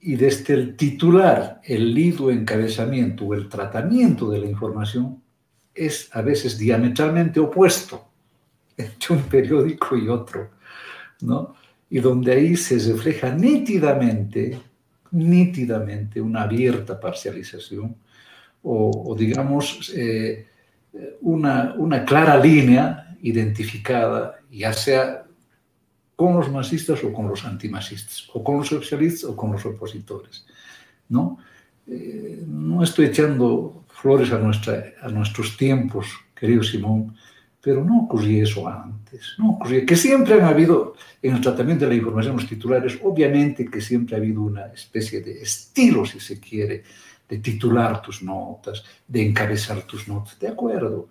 y 0.01 0.15
desde 0.15 0.53
el 0.53 0.75
titular, 0.75 1.59
el 1.63 1.93
lido 1.93 2.31
encabezamiento 2.31 3.25
o 3.25 3.33
el 3.33 3.49
tratamiento 3.49 4.29
de 4.29 4.39
la 4.39 4.45
información 4.45 5.21
es 5.75 6.09
a 6.13 6.21
veces 6.21 6.57
diametralmente 6.57 7.39
opuesto 7.39 8.09
entre 8.77 9.15
un 9.15 9.23
periódico 9.23 9.97
y 9.97 10.07
otro, 10.07 10.51
¿no? 11.21 11.55
Y 11.89 11.99
donde 11.99 12.31
ahí 12.31 12.55
se 12.55 12.79
refleja 12.79 13.33
nítidamente, 13.33 14.59
nítidamente 15.11 16.21
una 16.21 16.43
abierta 16.43 16.99
parcialización 16.99 17.95
o, 18.61 19.15
digamos, 19.17 19.91
eh, 19.95 20.47
una, 21.21 21.73
una 21.77 22.05
clara 22.05 22.37
línea 22.37 23.17
identificada, 23.21 24.39
ya 24.51 24.73
sea 24.73 25.25
con 26.19 26.35
los 26.35 26.51
masistas 26.51 27.01
o 27.05 27.13
con 27.13 27.29
los 27.29 27.45
antimasistas, 27.45 28.27
o 28.33 28.43
con 28.43 28.57
los 28.57 28.67
socialistas 28.67 29.29
o 29.29 29.37
con 29.37 29.53
los 29.53 29.65
opositores. 29.65 30.45
¿no? 31.07 31.37
Eh, 31.87 32.43
no 32.45 32.83
estoy 32.83 33.05
echando 33.05 33.85
flores 33.87 34.29
a, 34.33 34.37
nuestra, 34.37 34.83
a 35.01 35.07
nuestros 35.07 35.55
tiempos, 35.55 36.07
querido 36.35 36.61
Simón, 36.61 37.15
Pero 37.61 37.85
no 37.85 38.01
ocurría 38.01 38.43
eso 38.43 38.67
antes, 38.67 39.35
no 39.37 39.51
ocurría, 39.51 39.85
que 39.85 39.95
siempre 39.95 40.33
han 40.33 40.43
habido, 40.43 40.95
en 41.21 41.35
el 41.35 41.41
tratamiento 41.41 41.85
de 41.85 41.91
la 41.91 41.97
información, 41.97 42.35
los 42.35 42.47
titulares, 42.47 42.99
obviamente 43.01 43.69
que 43.71 43.79
siempre 43.79 44.17
ha 44.17 44.19
habido 44.19 44.41
una 44.41 44.65
especie 44.73 45.21
de 45.21 45.41
estilo, 45.41 46.05
si 46.05 46.19
se 46.19 46.37
quiere, 46.37 46.83
de 47.29 47.37
titular 47.37 48.01
tus 48.01 48.21
notas, 48.23 48.83
de 49.07 49.25
encabezar 49.25 49.83
tus 49.83 50.05
notas, 50.09 50.37
de 50.37 50.49
acuerdo, 50.49 51.07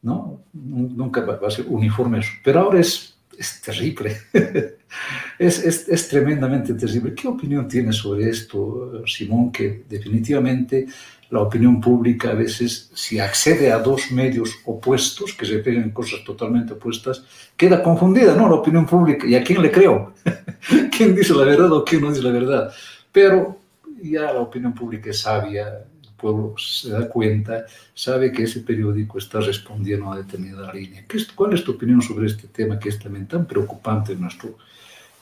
¿no? 0.00 0.40
Nunca 0.54 1.20
va 1.26 1.46
a 1.46 1.50
ser 1.50 1.66
uniforme 1.68 2.20
eso, 2.20 2.32
pero 2.42 2.60
ahora 2.60 2.80
es, 2.80 3.15
es 3.38 3.60
terrible, 3.60 4.16
es, 5.38 5.64
es, 5.64 5.88
es 5.88 6.08
tremendamente 6.08 6.74
terrible. 6.74 7.14
¿Qué 7.14 7.28
opinión 7.28 7.68
tienes 7.68 7.96
sobre 7.96 8.30
esto, 8.30 9.02
Simón, 9.06 9.52
que 9.52 9.84
definitivamente 9.88 10.86
la 11.30 11.40
opinión 11.40 11.80
pública 11.80 12.30
a 12.30 12.34
veces, 12.34 12.90
si 12.94 13.18
accede 13.18 13.72
a 13.72 13.78
dos 13.78 14.12
medios 14.12 14.50
opuestos, 14.64 15.32
que 15.32 15.44
se 15.44 15.58
peguen 15.58 15.90
cosas 15.90 16.22
totalmente 16.24 16.74
opuestas, 16.74 17.24
queda 17.56 17.82
confundida, 17.82 18.34
¿no? 18.36 18.48
La 18.48 18.54
opinión 18.56 18.86
pública. 18.86 19.26
¿Y 19.26 19.34
a 19.34 19.42
quién 19.42 19.60
le 19.60 19.70
creo? 19.70 20.14
¿Quién 20.96 21.14
dice 21.14 21.34
la 21.34 21.44
verdad 21.44 21.72
o 21.72 21.84
quién 21.84 22.02
no 22.02 22.10
dice 22.10 22.22
la 22.22 22.30
verdad? 22.30 22.72
Pero 23.10 23.58
ya 24.02 24.32
la 24.32 24.40
opinión 24.40 24.72
pública 24.74 25.10
es 25.10 25.20
sabia, 25.20 25.84
pueblo 26.16 26.54
se 26.58 26.90
da 26.90 27.08
cuenta, 27.08 27.66
sabe 27.94 28.32
que 28.32 28.44
ese 28.44 28.60
periódico 28.60 29.18
está 29.18 29.40
respondiendo 29.40 30.10
a 30.12 30.16
determinada 30.16 30.72
línea. 30.72 31.04
¿Cuál 31.34 31.52
es 31.54 31.64
tu 31.64 31.72
opinión 31.72 32.02
sobre 32.02 32.26
este 32.26 32.48
tema 32.48 32.78
que 32.78 32.88
es 32.88 32.98
también 32.98 33.26
tan 33.26 33.46
preocupante 33.46 34.12
en 34.12 34.20
nuestro, 34.20 34.56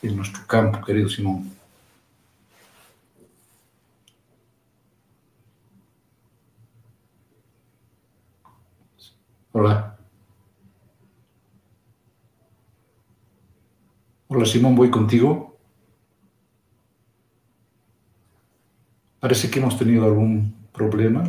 en 0.03 0.17
nuestro 0.17 0.47
campo, 0.47 0.85
querido 0.85 1.09
Simón? 1.09 1.51
Hola. 9.53 9.97
Hola 14.29 14.47
Simón, 14.47 14.75
voy 14.75 14.91
contigo. 14.91 15.57
Parece 19.21 19.49
que 19.51 19.61
hemos 19.61 19.79
tenido 19.79 20.05
algún 20.05 20.64
problema. 20.75 21.23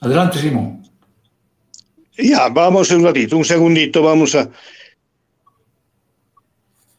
Adelante, 0.00 0.38
Simón. 0.38 0.82
Ya, 2.16 2.48
vamos 2.48 2.90
un 2.90 3.02
ratito, 3.02 3.36
un 3.36 3.44
segundito, 3.44 4.02
vamos 4.02 4.34
a, 4.34 4.48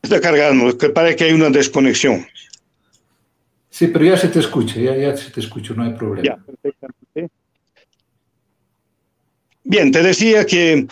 está 0.02 0.20
cargando, 0.20 0.78
que 0.78 0.90
parece 0.90 1.16
que 1.16 1.24
hay 1.26 1.34
una 1.34 1.50
desconexión. 1.50 2.26
Sí, 3.70 3.88
pero 3.88 4.06
ya 4.06 4.18
se 4.18 4.28
te 4.28 4.40
escucha, 4.40 4.80
ya, 4.80 4.96
ya 4.96 5.16
se 5.16 5.32
te 5.32 5.40
escucha, 5.40 5.74
no 5.74 5.84
hay 5.84 5.94
problema. 5.94 6.24
Ya, 6.24 6.38
perfectamente. 6.44 7.32
Bien, 9.64 9.92
te 9.92 10.02
decía 10.02 10.46
que 10.46 10.88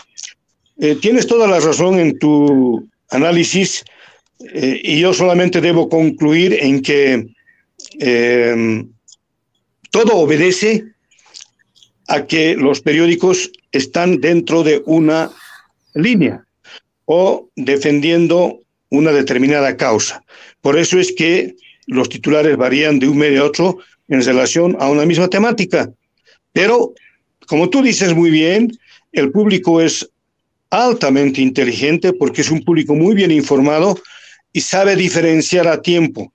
eh, 0.80 0.96
tienes 0.96 1.26
toda 1.26 1.46
la 1.46 1.60
razón 1.60 1.98
en 1.98 2.18
tu 2.18 2.88
análisis 3.10 3.84
eh, 4.54 4.80
y 4.82 5.00
yo 5.00 5.12
solamente 5.12 5.60
debo 5.60 5.90
concluir 5.90 6.56
en 6.58 6.80
que 6.80 7.26
eh, 7.98 8.84
todo 9.90 10.16
obedece 10.16 10.84
a 12.08 12.26
que 12.26 12.56
los 12.56 12.80
periódicos 12.80 13.50
están 13.72 14.20
dentro 14.20 14.62
de 14.62 14.82
una 14.86 15.30
línea 15.94 16.44
o 17.04 17.48
defendiendo 17.56 18.60
una 18.88 19.12
determinada 19.12 19.76
causa. 19.76 20.24
Por 20.62 20.78
eso 20.78 20.98
es 20.98 21.12
que 21.12 21.56
los 21.86 22.08
titulares 22.08 22.56
varían 22.56 22.98
de 22.98 23.08
un 23.08 23.18
medio 23.18 23.42
a 23.42 23.46
otro 23.46 23.78
en 24.08 24.24
relación 24.24 24.76
a 24.80 24.88
una 24.88 25.04
misma 25.04 25.28
temática. 25.28 25.90
Pero, 26.52 26.94
como 27.46 27.68
tú 27.68 27.82
dices 27.82 28.14
muy 28.14 28.30
bien, 28.30 28.72
el 29.12 29.30
público 29.30 29.80
es 29.80 30.08
altamente 30.70 31.40
inteligente 31.40 32.12
porque 32.12 32.40
es 32.42 32.50
un 32.50 32.62
público 32.62 32.94
muy 32.94 33.14
bien 33.14 33.30
informado 33.30 33.98
y 34.52 34.60
sabe 34.60 34.96
diferenciar 34.96 35.68
a 35.68 35.82
tiempo 35.82 36.32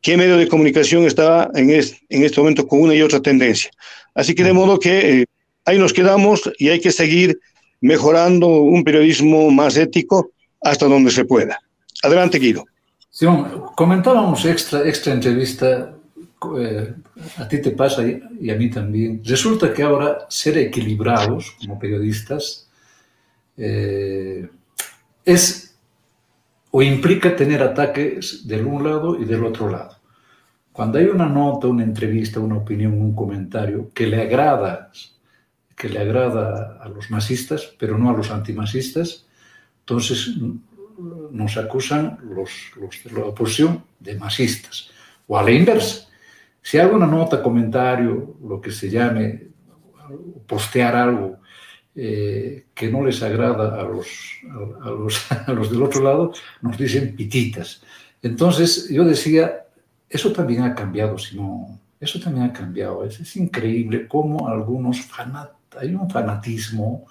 qué 0.00 0.16
medio 0.16 0.36
de 0.36 0.48
comunicación 0.48 1.04
está 1.04 1.50
en, 1.54 1.70
en 1.70 2.24
este 2.24 2.40
momento 2.40 2.66
con 2.66 2.80
una 2.80 2.94
y 2.94 3.02
otra 3.02 3.20
tendencia. 3.20 3.70
Así 4.14 4.34
que 4.34 4.44
de 4.44 4.52
modo 4.52 4.78
que 4.78 5.22
eh, 5.22 5.26
ahí 5.64 5.78
nos 5.78 5.92
quedamos 5.92 6.50
y 6.58 6.68
hay 6.68 6.80
que 6.80 6.92
seguir 6.92 7.38
mejorando 7.80 8.48
un 8.48 8.84
periodismo 8.84 9.50
más 9.50 9.76
ético 9.76 10.30
hasta 10.60 10.86
donde 10.86 11.10
se 11.10 11.24
pueda. 11.24 11.58
Adelante, 12.02 12.38
Guido. 12.38 12.64
Simón, 13.10 13.66
comentábamos 13.76 14.44
extra, 14.44 14.86
extra 14.88 15.12
entrevista, 15.12 15.94
eh, 16.58 16.94
a 17.36 17.46
ti 17.46 17.60
te 17.60 17.70
pasa 17.72 18.02
y, 18.02 18.50
a 18.50 18.54
mí 18.54 18.70
también. 18.70 19.20
Resulta 19.24 19.72
que 19.72 19.82
ahora 19.82 20.26
ser 20.28 20.58
equilibrados 20.58 21.52
como 21.60 21.78
periodistas 21.78 22.68
eh, 23.56 24.48
es 25.24 25.78
o 26.70 26.82
implica 26.82 27.36
tener 27.36 27.62
ataques 27.62 28.46
del 28.48 28.66
un 28.66 28.82
lado 28.82 29.20
y 29.20 29.26
del 29.26 29.44
otro 29.44 29.68
lado. 29.68 29.96
Cuando 30.72 30.98
hay 30.98 31.04
una 31.04 31.26
nota, 31.26 31.66
una 31.66 31.84
entrevista, 31.84 32.40
una 32.40 32.56
opinión, 32.56 32.94
un 32.94 33.14
comentario 33.14 33.90
que 33.92 34.06
le 34.06 34.22
agrada, 34.22 34.90
que 35.76 35.90
le 35.90 35.98
agrada 35.98 36.78
a 36.82 36.88
los 36.88 37.10
masistas, 37.10 37.74
pero 37.78 37.98
no 37.98 38.08
a 38.08 38.16
los 38.16 38.30
antimasistas, 38.30 39.26
entonces 39.80 40.30
nos 41.30 41.56
acusan 41.58 42.18
los, 42.22 42.50
los, 42.76 43.04
de 43.04 43.20
la 43.20 43.26
oposición 43.26 43.84
de 44.00 44.14
masistas. 44.16 44.90
O 45.26 45.36
a 45.36 45.42
la 45.42 45.50
inversa. 45.50 46.08
Si 46.62 46.78
hago 46.78 46.96
una 46.96 47.06
nota, 47.06 47.42
comentario, 47.42 48.36
lo 48.42 48.60
que 48.62 48.70
se 48.70 48.88
llame, 48.88 49.48
postear 50.46 50.96
algo 50.96 51.41
eh, 51.94 52.66
que 52.74 52.90
no 52.90 53.04
les 53.04 53.22
agrada 53.22 53.80
a 53.80 53.84
los, 53.84 54.08
a, 54.82 54.90
los, 54.90 55.32
a 55.46 55.52
los 55.52 55.70
del 55.70 55.82
otro 55.82 56.02
lado, 56.02 56.32
nos 56.60 56.76
dicen 56.78 57.14
pititas. 57.16 57.82
Entonces 58.22 58.88
yo 58.88 59.04
decía, 59.04 59.64
eso 60.08 60.32
también 60.32 60.62
ha 60.62 60.74
cambiado, 60.74 61.18
Simón. 61.18 61.80
Eso 62.00 62.18
también 62.18 62.46
ha 62.46 62.52
cambiado. 62.52 63.04
Es, 63.04 63.20
es 63.20 63.36
increíble 63.36 64.08
cómo 64.08 64.48
algunos 64.48 65.00
fanat 65.02 65.50
hay 65.80 65.94
un 65.94 66.08
fanatismo 66.10 67.06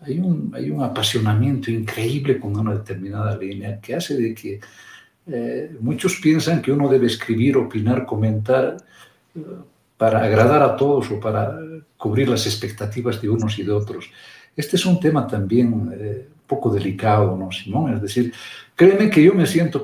hay 0.00 0.18
un, 0.18 0.52
hay 0.54 0.70
un 0.70 0.82
apasionamiento 0.82 1.70
increíble 1.70 2.38
con 2.38 2.56
una 2.56 2.74
determinada 2.74 3.36
línea 3.36 3.80
que 3.80 3.94
hace 3.94 4.16
de 4.16 4.34
que 4.34 4.60
eh, 5.26 5.76
muchos 5.80 6.20
piensan 6.22 6.62
que 6.62 6.70
uno 6.70 6.88
debe 6.88 7.06
escribir, 7.06 7.56
opinar, 7.56 8.04
comentar 8.04 8.76
eh, 9.34 9.40
para 9.96 10.22
agradar 10.22 10.62
a 10.62 10.76
todos 10.76 11.10
o 11.10 11.18
para 11.18 11.58
cubrir 11.96 12.28
las 12.28 12.46
expectativas 12.46 13.20
de 13.20 13.28
unos 13.28 13.58
y 13.58 13.62
de 13.62 13.72
otros. 13.72 14.10
Este 14.54 14.76
es 14.76 14.86
un 14.86 15.00
tema 15.00 15.26
también 15.26 15.92
eh, 15.98 16.28
poco 16.46 16.70
delicado, 16.70 17.36
¿no, 17.36 17.50
Simón? 17.52 17.94
Es 17.94 18.02
decir, 18.02 18.32
créeme 18.74 19.10
que 19.10 19.22
yo 19.22 19.34
me 19.34 19.46
siento 19.46 19.82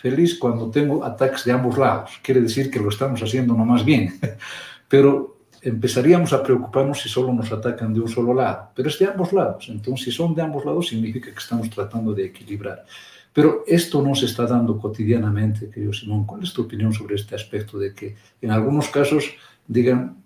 feliz 0.00 0.38
cuando 0.38 0.70
tengo 0.70 1.04
ataques 1.04 1.44
de 1.44 1.52
ambos 1.52 1.76
lados. 1.76 2.18
Quiere 2.22 2.40
decir 2.40 2.70
que 2.70 2.80
lo 2.80 2.88
estamos 2.88 3.22
haciendo 3.22 3.54
no 3.54 3.64
más 3.64 3.84
bien. 3.84 4.18
Pero 4.88 5.38
empezaríamos 5.62 6.32
a 6.32 6.42
preocuparnos 6.42 7.00
si 7.00 7.08
solo 7.08 7.32
nos 7.32 7.50
atacan 7.50 7.92
de 7.92 8.00
un 8.00 8.08
solo 8.08 8.34
lado, 8.34 8.68
pero 8.74 8.90
es 8.90 8.98
de 8.98 9.06
ambos 9.06 9.32
lados. 9.32 9.66
Entonces, 9.70 10.04
si 10.04 10.12
son 10.12 10.34
de 10.34 10.42
ambos 10.42 10.62
lados, 10.62 10.88
significa 10.88 11.32
que 11.32 11.38
estamos 11.38 11.70
tratando 11.70 12.12
de 12.12 12.26
equilibrar. 12.26 12.84
Pero 13.32 13.64
esto 13.66 14.02
no 14.02 14.14
se 14.14 14.26
está 14.26 14.46
dando 14.46 14.78
cotidianamente, 14.78 15.70
querido 15.70 15.92
Simón. 15.92 16.26
¿Cuál 16.26 16.42
es 16.42 16.52
tu 16.52 16.62
opinión 16.62 16.92
sobre 16.92 17.14
este 17.14 17.34
aspecto 17.34 17.78
de 17.78 17.94
que 17.94 18.14
en 18.42 18.50
algunos 18.50 18.88
casos 18.88 19.24
digan 19.66 20.22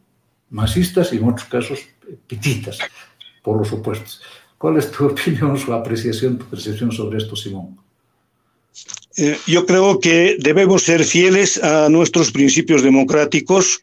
masistas 0.51 1.13
y 1.13 1.17
en 1.17 1.29
otros 1.29 1.49
casos 1.49 1.81
pititas, 2.27 2.79
por 3.43 3.59
los 3.59 3.73
opuestos? 3.73 4.21
¿Cuál 4.57 4.79
es 4.79 4.91
tu 4.91 5.07
opinión, 5.13 5.57
su 5.59 5.73
apreciación, 5.73 6.39
tu 6.39 6.47
percepción 6.47 6.93
sobre 6.93 7.19
esto, 7.19 7.37
Simón? 7.37 7.79
Eh, 9.17 9.37
yo 9.47 9.67
creo 9.67 9.99
que 9.99 10.37
debemos 10.39 10.85
ser 10.85 11.05
fieles 11.05 11.63
a 11.63 11.89
nuestros 11.89 12.31
principios 12.31 12.83
democráticos 12.83 13.81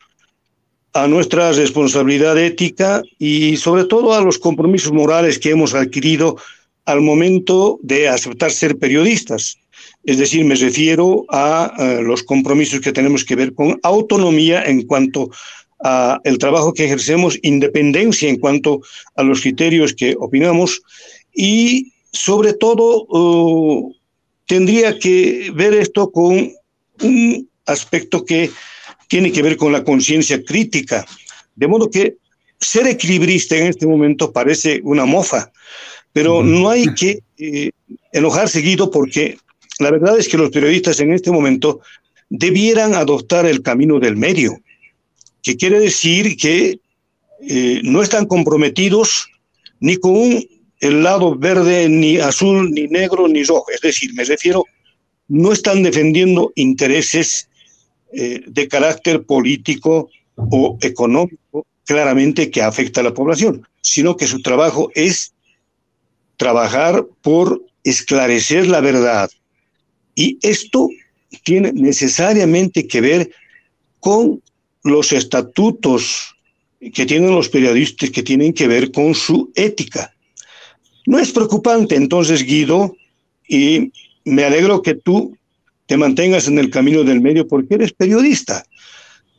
a 0.96 1.10
nuestra 1.10 1.52
responsabilidad 1.52 2.38
ética 2.38 3.04
y 3.20 3.58
sobre 3.58 3.84
todo 3.84 4.14
a 4.14 4.22
los 4.22 4.40
compromisos 4.40 4.94
morales 4.94 5.38
que 5.38 5.50
hemos 5.50 5.74
adquirido 5.74 6.38
al 6.86 7.02
momento 7.02 7.80
de 7.84 8.08
aceptar 8.08 8.50
ser 8.50 8.78
periodistas. 8.78 9.58
Es 10.06 10.20
decir, 10.20 10.46
me 10.46 10.56
refiero 10.56 11.26
a, 11.28 12.00
los 12.02 12.24
compromisos 12.24 12.80
que 12.80 12.94
tenemos 12.94 13.26
que 13.26 13.36
ver 13.36 13.54
con 13.54 13.78
autonomía 13.84 14.64
en 14.64 14.84
cuanto 14.84 15.32
a 15.84 16.20
el 16.24 16.38
trabajo 16.38 16.74
que 16.74 16.86
ejercemos, 16.86 17.38
independencia 17.42 18.30
en 18.30 18.38
cuanto 18.38 18.82
a 19.16 19.24
los 19.24 19.42
criterios 19.42 19.94
que 19.94 20.16
opinamos 20.20 20.82
y 21.34 21.94
sobre 22.12 22.54
todo 22.54 23.06
uh, 23.10 23.94
tendría 24.46 24.98
que 24.98 25.52
ver 25.54 25.74
esto 25.74 26.12
con 26.12 26.52
un 27.02 27.50
aspecto 27.66 28.24
que 28.24 28.50
tiene 29.08 29.32
que 29.32 29.42
ver 29.42 29.58
con 29.58 29.72
la 29.72 29.84
conciencia 29.84 30.44
crítica. 30.44 31.06
De 31.56 31.68
modo 31.68 31.90
que 31.90 32.16
ser 32.60 32.88
equilibrista 32.88 33.56
en 33.56 33.68
este 33.68 33.86
momento 33.86 34.32
parece 34.32 34.82
una 34.84 35.06
mofa, 35.06 35.52
pero 36.14 36.42
no 36.42 36.70
hay 36.70 36.86
que 36.96 37.20
eh, 37.38 37.72
enojar 38.14 38.50
seguido 38.50 38.90
porque 38.90 39.38
la 39.80 39.92
verdad 39.92 40.18
es 40.18 40.30
que 40.30 40.38
los 40.38 40.50
periodistas 40.50 41.00
en 41.00 41.14
este 41.14 41.32
momento 41.32 41.82
debieran 42.30 42.96
adoptar 42.96 43.46
el 43.46 43.62
camino 43.62 44.00
del 44.00 44.16
medio, 44.16 44.58
que 45.46 45.56
quiere 45.56 45.80
decir 45.80 46.36
que 46.38 46.80
eh, 47.48 47.80
no 47.84 48.02
están 48.02 48.26
comprometidos 48.26 49.30
ni 49.80 49.96
con 49.98 50.44
el 50.80 51.04
lado 51.04 51.36
verde, 51.36 51.88
ni 51.88 52.18
azul, 52.18 52.72
ni 52.72 52.88
negro, 52.88 53.28
ni 53.28 53.44
rojo. 53.44 53.68
Es 53.72 53.82
decir, 53.82 54.12
me 54.16 54.24
refiero, 54.24 54.66
no 55.28 55.54
están 55.54 55.84
defendiendo 55.84 56.52
intereses 56.56 57.48
eh, 58.12 58.42
de 58.48 58.68
carácter 58.68 59.24
político 59.24 60.10
o 60.36 60.80
económico 60.82 61.68
claramente 61.86 62.50
que 62.50 62.64
afecta 62.64 63.02
a 63.02 63.04
la 63.04 63.14
población, 63.14 63.68
sino 63.82 64.18
que 64.18 64.26
su 64.26 64.42
trabajo 64.42 64.90
es 64.96 65.36
trabajar 66.38 67.06
por 67.22 67.64
esclarecer 67.84 68.66
la 68.66 68.82
verdad. 68.82 69.30
Y 70.16 70.40
esto 70.42 70.90
tiene 71.44 71.72
necesariamente 71.72 72.88
que 72.88 73.02
ver 73.02 73.32
con 74.00 74.42
los 74.86 75.12
estatutos 75.12 76.36
que 76.94 77.06
tienen 77.08 77.32
los 77.32 77.50
periodistas 77.50 78.12
que 78.12 78.22
tienen 78.22 78.54
que 78.54 78.68
ver 78.68 78.92
con 78.92 79.16
su 79.16 79.52
ética. 79.56 80.14
No 81.08 81.18
es 81.18 81.32
preocupante 81.32 81.96
entonces, 81.96 82.44
Guido, 82.44 82.96
y 83.48 83.92
me 84.26 84.44
alegro 84.44 84.84
que 84.84 84.94
tú 84.94 85.36
te 85.88 85.98
mantengas 85.98 86.48
en 86.48 86.60
el 86.60 86.70
camino 86.70 87.04
del 87.04 87.20
medio 87.20 87.48
porque 87.48 87.76
eres 87.76 87.94
periodista. 87.94 88.64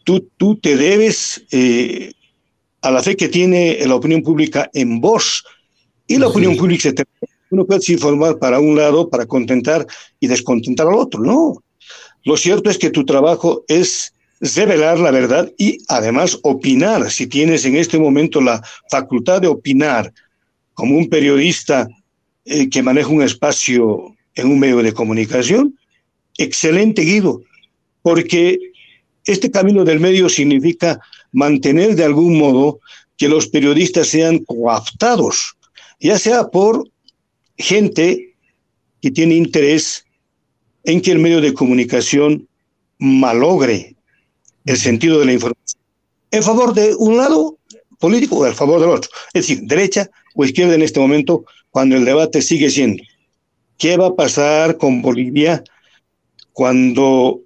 Tú, 0.02 0.28
tú 0.36 0.56
te 0.56 0.76
debes 0.76 1.44
eh, 1.52 2.12
a 2.82 2.90
la 2.90 3.02
fe 3.02 3.16
que 3.16 3.28
tiene 3.28 3.78
la 3.86 3.94
opinión 3.94 4.22
pública 4.22 4.68
en 4.74 5.00
vos. 5.00 5.44
Y 6.08 6.18
la 6.18 6.26
opinión 6.26 6.56
pública 6.56 6.82
se 6.82 6.92
te, 6.92 7.04
uno 7.50 7.64
puede 7.64 7.92
informar 7.92 8.38
para 8.40 8.58
un 8.58 8.76
lado, 8.76 9.08
para 9.08 9.26
contentar 9.26 9.86
y 10.18 10.26
descontentar 10.26 10.88
al 10.88 10.94
otro. 10.94 11.20
No. 11.20 11.62
Lo 12.24 12.36
cierto 12.36 12.68
es 12.68 12.78
que 12.78 12.90
tu 12.90 13.04
trabajo 13.04 13.64
es 13.68 14.12
revelar 14.40 14.98
la 14.98 15.10
verdad 15.10 15.50
y 15.58 15.78
además 15.88 16.38
opinar. 16.42 17.10
Si 17.10 17.26
tienes 17.26 17.64
en 17.64 17.76
este 17.76 17.98
momento 17.98 18.40
la 18.40 18.62
facultad 18.90 19.40
de 19.40 19.48
opinar 19.48 20.12
como 20.74 20.96
un 20.96 21.08
periodista 21.08 21.88
eh, 22.44 22.68
que 22.68 22.82
maneja 22.82 23.08
un 23.08 23.22
espacio 23.22 24.14
en 24.34 24.48
un 24.48 24.58
medio 24.58 24.82
de 24.82 24.92
comunicación, 24.92 25.78
excelente 26.36 27.02
Guido, 27.02 27.42
porque 28.02 28.58
este 29.24 29.50
camino 29.50 29.84
del 29.84 30.00
medio 30.00 30.28
significa 30.28 31.00
mantener 31.32 31.96
de 31.96 32.04
algún 32.04 32.38
modo 32.38 32.78
que 33.16 33.28
los 33.28 33.48
periodistas 33.48 34.08
sean 34.08 34.38
coaptados, 34.40 35.56
ya 35.98 36.18
sea 36.18 36.48
por 36.48 36.88
gente 37.56 38.34
que 39.00 39.10
tiene 39.10 39.34
interés 39.34 40.04
en 40.84 41.00
que 41.00 41.12
el 41.12 41.18
medio 41.18 41.40
de 41.40 41.54
comunicación 41.54 42.46
malogre 42.98 43.95
el 44.66 44.76
sentido 44.76 45.18
de 45.20 45.26
la 45.26 45.32
información 45.32 45.80
en 46.30 46.42
favor 46.42 46.74
de 46.74 46.94
un 46.96 47.16
lado 47.16 47.56
político 47.98 48.36
o 48.36 48.46
en 48.46 48.54
favor 48.54 48.80
del 48.80 48.90
otro. 48.90 49.10
Es 49.32 49.46
decir, 49.46 49.62
derecha 49.62 50.10
o 50.34 50.44
izquierda 50.44 50.74
en 50.74 50.82
este 50.82 51.00
momento, 51.00 51.44
cuando 51.70 51.96
el 51.96 52.04
debate 52.04 52.42
sigue 52.42 52.68
siendo, 52.68 53.02
¿qué 53.78 53.96
va 53.96 54.08
a 54.08 54.14
pasar 54.14 54.76
con 54.76 55.02
Bolivia 55.02 55.62
cuando 56.52 57.40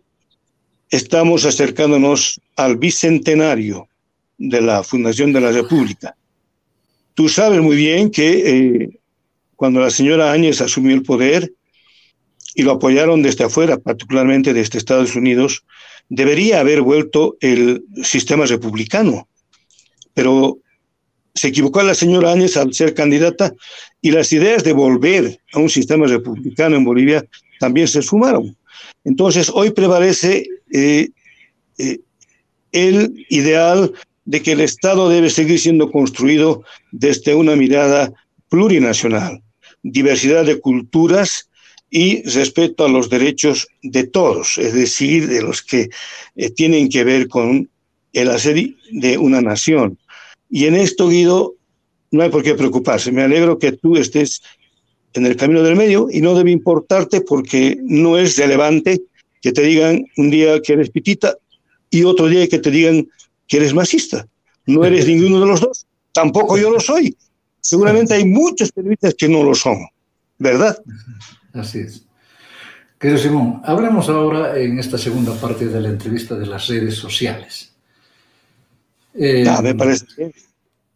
estamos 0.88 1.44
acercándonos 1.44 2.40
al 2.56 2.76
bicentenario 2.76 3.88
de 4.38 4.60
la 4.60 4.82
fundación 4.82 5.32
de 5.32 5.40
la 5.40 5.52
República? 5.52 6.16
Tú 7.14 7.28
sabes 7.28 7.60
muy 7.60 7.76
bien 7.76 8.10
que 8.10 8.28
eh, 8.30 9.00
cuando 9.56 9.80
la 9.80 9.90
señora 9.90 10.32
Áñez 10.32 10.60
asumió 10.60 10.94
el 10.94 11.02
poder 11.02 11.52
y 12.54 12.62
lo 12.62 12.72
apoyaron 12.72 13.22
desde 13.22 13.44
afuera, 13.44 13.78
particularmente 13.78 14.52
desde 14.52 14.78
Estados 14.78 15.14
Unidos, 15.16 15.64
debería 16.08 16.60
haber 16.60 16.82
vuelto 16.82 17.36
el 17.40 17.84
sistema 18.02 18.46
republicano. 18.46 19.28
Pero 20.14 20.58
se 21.34 21.48
equivocó 21.48 21.82
la 21.82 21.94
señora 21.94 22.32
Áñez 22.32 22.56
al 22.56 22.74
ser 22.74 22.94
candidata 22.94 23.52
y 24.00 24.10
las 24.10 24.32
ideas 24.32 24.64
de 24.64 24.72
volver 24.72 25.38
a 25.52 25.58
un 25.60 25.70
sistema 25.70 26.06
republicano 26.06 26.76
en 26.76 26.84
Bolivia 26.84 27.24
también 27.60 27.86
se 27.86 28.02
sumaron. 28.02 28.56
Entonces, 29.04 29.50
hoy 29.54 29.70
prevalece 29.70 30.46
eh, 30.72 31.10
eh, 31.78 32.00
el 32.72 33.26
ideal 33.28 33.92
de 34.24 34.42
que 34.42 34.52
el 34.52 34.60
Estado 34.60 35.08
debe 35.08 35.30
seguir 35.30 35.58
siendo 35.58 35.90
construido 35.90 36.62
desde 36.92 37.34
una 37.34 37.56
mirada 37.56 38.12
plurinacional 38.48 39.42
diversidad 39.82 40.44
de 40.44 40.60
culturas 40.60 41.49
y 41.90 42.22
respeto 42.22 42.84
a 42.84 42.88
los 42.88 43.10
derechos 43.10 43.68
de 43.82 44.04
todos, 44.04 44.58
es 44.58 44.72
decir, 44.72 45.28
de 45.28 45.42
los 45.42 45.62
que 45.62 45.90
eh, 46.36 46.50
tienen 46.50 46.88
que 46.88 47.04
ver 47.04 47.28
con 47.28 47.68
el 48.12 48.30
hacer 48.30 48.74
de 48.92 49.18
una 49.18 49.40
nación. 49.40 49.98
Y 50.48 50.66
en 50.66 50.76
esto, 50.76 51.08
Guido, 51.08 51.54
no 52.10 52.22
hay 52.22 52.30
por 52.30 52.42
qué 52.42 52.54
preocuparse. 52.54 53.12
Me 53.12 53.22
alegro 53.22 53.58
que 53.58 53.72
tú 53.72 53.96
estés 53.96 54.40
en 55.14 55.26
el 55.26 55.36
camino 55.36 55.62
del 55.62 55.76
medio 55.76 56.08
y 56.10 56.20
no 56.20 56.34
debe 56.34 56.50
importarte 56.50 57.20
porque 57.20 57.78
no 57.82 58.16
es 58.16 58.36
relevante 58.36 59.02
que 59.42 59.52
te 59.52 59.62
digan 59.62 60.04
un 60.16 60.30
día 60.30 60.60
que 60.60 60.74
eres 60.74 60.90
pitita 60.90 61.36
y 61.90 62.04
otro 62.04 62.28
día 62.28 62.46
que 62.48 62.58
te 62.58 62.70
digan 62.70 63.08
que 63.48 63.56
eres 63.56 63.74
masista. 63.74 64.26
No 64.66 64.84
eres 64.84 65.06
ninguno 65.08 65.40
de 65.40 65.46
los 65.46 65.60
dos, 65.60 65.86
tampoco 66.12 66.56
yo 66.56 66.70
lo 66.70 66.80
soy. 66.80 67.16
Seguramente 67.60 68.14
hay 68.14 68.24
muchos 68.24 68.72
periodistas 68.72 69.14
que 69.14 69.28
no 69.28 69.42
lo 69.42 69.54
son, 69.54 69.78
¿verdad? 70.38 70.78
Así 71.52 71.80
es. 71.80 72.04
Querido 72.98 73.18
Simón, 73.18 73.62
hablemos 73.64 74.08
ahora 74.08 74.58
en 74.58 74.78
esta 74.78 74.98
segunda 74.98 75.34
parte 75.34 75.66
de 75.66 75.80
la 75.80 75.88
entrevista 75.88 76.34
de 76.34 76.46
las 76.46 76.68
redes 76.68 76.96
sociales. 76.96 77.74
Eh, 79.14 79.44
me 79.62 79.74
parece 79.74 80.32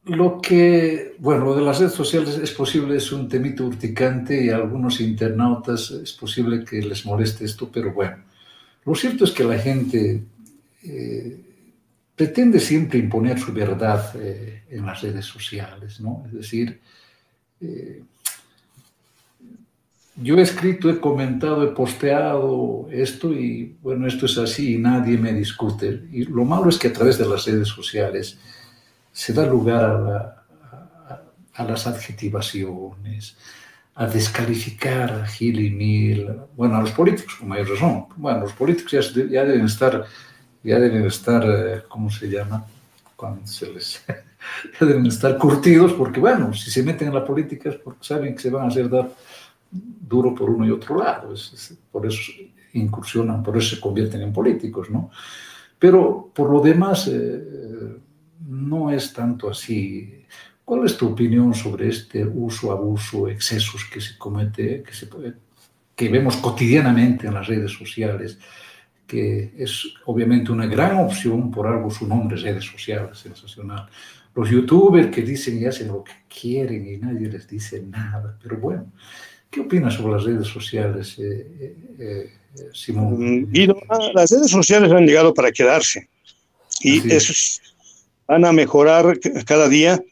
Lo 0.04 0.40
que, 0.40 1.16
bueno, 1.18 1.46
lo 1.46 1.56
de 1.56 1.62
las 1.62 1.78
redes 1.80 1.94
sociales 1.94 2.36
es 2.36 2.50
posible, 2.50 2.96
es 2.96 3.10
un 3.10 3.28
temito 3.28 3.64
urticante 3.64 4.44
y 4.44 4.50
a 4.50 4.56
algunos 4.56 5.00
internautas 5.00 5.90
es 5.90 6.12
posible 6.12 6.64
que 6.64 6.82
les 6.82 7.06
moleste 7.06 7.46
esto, 7.46 7.70
pero 7.72 7.92
bueno, 7.92 8.18
lo 8.84 8.94
cierto 8.94 9.24
es 9.24 9.30
que 9.30 9.44
la 9.44 9.58
gente 9.58 10.22
eh, 10.82 11.40
pretende 12.14 12.60
siempre 12.60 12.98
imponer 12.98 13.38
su 13.38 13.52
verdad 13.52 14.14
eh, 14.20 14.64
en 14.68 14.86
las 14.86 15.00
redes 15.00 15.24
sociales, 15.24 16.00
¿no? 16.00 16.24
Es 16.26 16.34
decir, 16.34 16.80
eh, 17.60 18.02
yo 20.16 20.36
he 20.36 20.42
escrito, 20.42 20.88
he 20.90 21.00
comentado, 21.00 21.64
he 21.64 21.68
posteado 21.68 22.88
esto 22.90 23.32
y 23.32 23.76
bueno, 23.82 24.06
esto 24.06 24.26
es 24.26 24.38
así 24.38 24.74
y 24.74 24.78
nadie 24.78 25.18
me 25.18 25.32
discute. 25.32 26.04
Y 26.12 26.24
lo 26.24 26.44
malo 26.44 26.68
es 26.68 26.78
que 26.78 26.88
a 26.88 26.92
través 26.92 27.18
de 27.18 27.26
las 27.26 27.44
redes 27.44 27.68
sociales 27.68 28.38
se 29.12 29.32
da 29.32 29.46
lugar 29.46 29.84
a, 29.84 31.22
a, 31.54 31.64
las 31.64 31.86
adjetivaciones, 31.86 33.36
a 33.94 34.06
descalificar 34.06 35.12
a 35.12 35.26
Gil 35.26 35.60
y 35.60 35.70
Mil, 35.70 36.28
bueno, 36.56 36.76
a 36.76 36.80
los 36.80 36.92
políticos 36.92 37.36
con 37.36 37.48
mayor 37.48 37.70
razón. 37.70 38.06
Bueno, 38.16 38.40
los 38.40 38.52
políticos 38.52 38.92
ya, 38.92 39.00
ya 39.00 39.44
deben 39.44 39.66
estar 39.66 40.04
ya 40.64 40.80
deben 40.80 41.04
estar, 41.04 41.44
eh, 41.46 41.82
¿cómo 41.88 42.10
se 42.10 42.26
llama? 42.26 42.64
Cuando 43.14 43.46
se 43.46 43.70
les, 43.70 44.02
ya 44.80 44.86
deben 44.86 45.06
estar 45.06 45.36
curtidos 45.36 45.92
porque, 45.92 46.18
bueno, 46.18 46.54
si 46.54 46.70
se 46.70 46.82
meten 46.82 47.08
en 47.08 47.14
la 47.14 47.24
política 47.24 47.68
es 47.68 47.76
porque 47.76 48.02
saben 48.02 48.34
que 48.34 48.40
se 48.40 48.50
van 48.50 48.64
a 48.64 48.68
hacer 48.68 48.88
dar 48.88 49.10
duro 49.74 50.34
por 50.34 50.50
uno 50.50 50.66
y 50.66 50.70
otro 50.70 50.98
lado. 50.98 51.34
por 51.90 52.06
eso 52.06 52.32
incursionan, 52.74 53.42
por 53.42 53.56
eso 53.56 53.76
se 53.76 53.80
convierten 53.80 54.22
en 54.22 54.32
políticos, 54.32 54.90
¿no? 54.90 55.10
Pero 55.78 56.30
por 56.34 56.50
lo 56.50 56.60
demás, 56.60 57.08
eh, 57.08 57.98
no 58.48 58.90
es 58.90 59.12
tanto 59.12 59.50
así. 59.50 60.24
¿Cuál 60.64 60.86
es 60.86 60.96
tu 60.96 61.08
opinión 61.08 61.52
sobre 61.54 61.88
este 61.88 62.24
uso, 62.24 62.72
abuso, 62.72 63.28
excesos 63.28 63.84
que 63.92 64.00
se 64.00 64.16
comete, 64.16 64.82
que, 64.82 64.94
se, 64.94 65.08
que 65.94 66.08
vemos 66.08 66.36
cotidianamente 66.38 67.26
en 67.26 67.34
las 67.34 67.46
redes 67.46 67.72
sociales? 67.72 68.38
que 69.06 69.52
es 69.58 69.94
obviamente 70.06 70.50
una 70.50 70.66
gran 70.66 70.96
opción, 70.96 71.50
por 71.50 71.66
algo 71.66 71.90
su 71.90 72.06
nombre 72.06 72.36
es 72.36 72.42
redes 72.42 72.64
sociales, 72.64 73.18
sensacional. 73.18 73.88
Los 74.34 74.50
youtubers 74.50 75.14
que 75.14 75.22
dicen 75.22 75.60
y 75.60 75.66
hacen 75.66 75.88
lo 75.88 76.02
que 76.02 76.12
quieren 76.28 76.86
y 76.86 76.96
nadie 76.96 77.28
les 77.28 77.46
dice 77.46 77.82
nada, 77.82 78.36
pero 78.42 78.56
bueno, 78.56 78.92
¿qué 79.54 79.60
opinas 79.60 79.94
sobre 79.94 80.14
las 80.14 80.24
redes 80.24 80.48
sociales, 80.48 81.16
eh, 81.18 81.46
eh, 81.60 81.76
eh 81.98 82.30
Simón? 82.72 83.14
Mm, 83.18 83.52
Guido, 83.52 83.76
las 84.12 84.30
redes 84.30 84.50
sociales 84.50 84.90
han 84.90 85.06
llegado 85.06 85.32
para 85.32 85.52
quedarse 85.52 86.08
y 86.80 87.12
eso 87.12 87.32
van 88.26 88.44
a 88.44 88.52
mejorar 88.52 89.18
cada 89.46 89.68
día. 89.68 90.02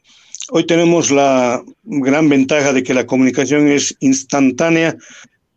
Hoy 0.51 0.65
tenemos 0.65 1.11
la 1.11 1.63
gran 1.83 2.29
ventaja 2.29 2.73
de 2.73 2.83
que 2.83 2.95
la 2.95 3.07
comunicación 3.07 3.69
es 3.69 3.97
instantánea 4.01 4.97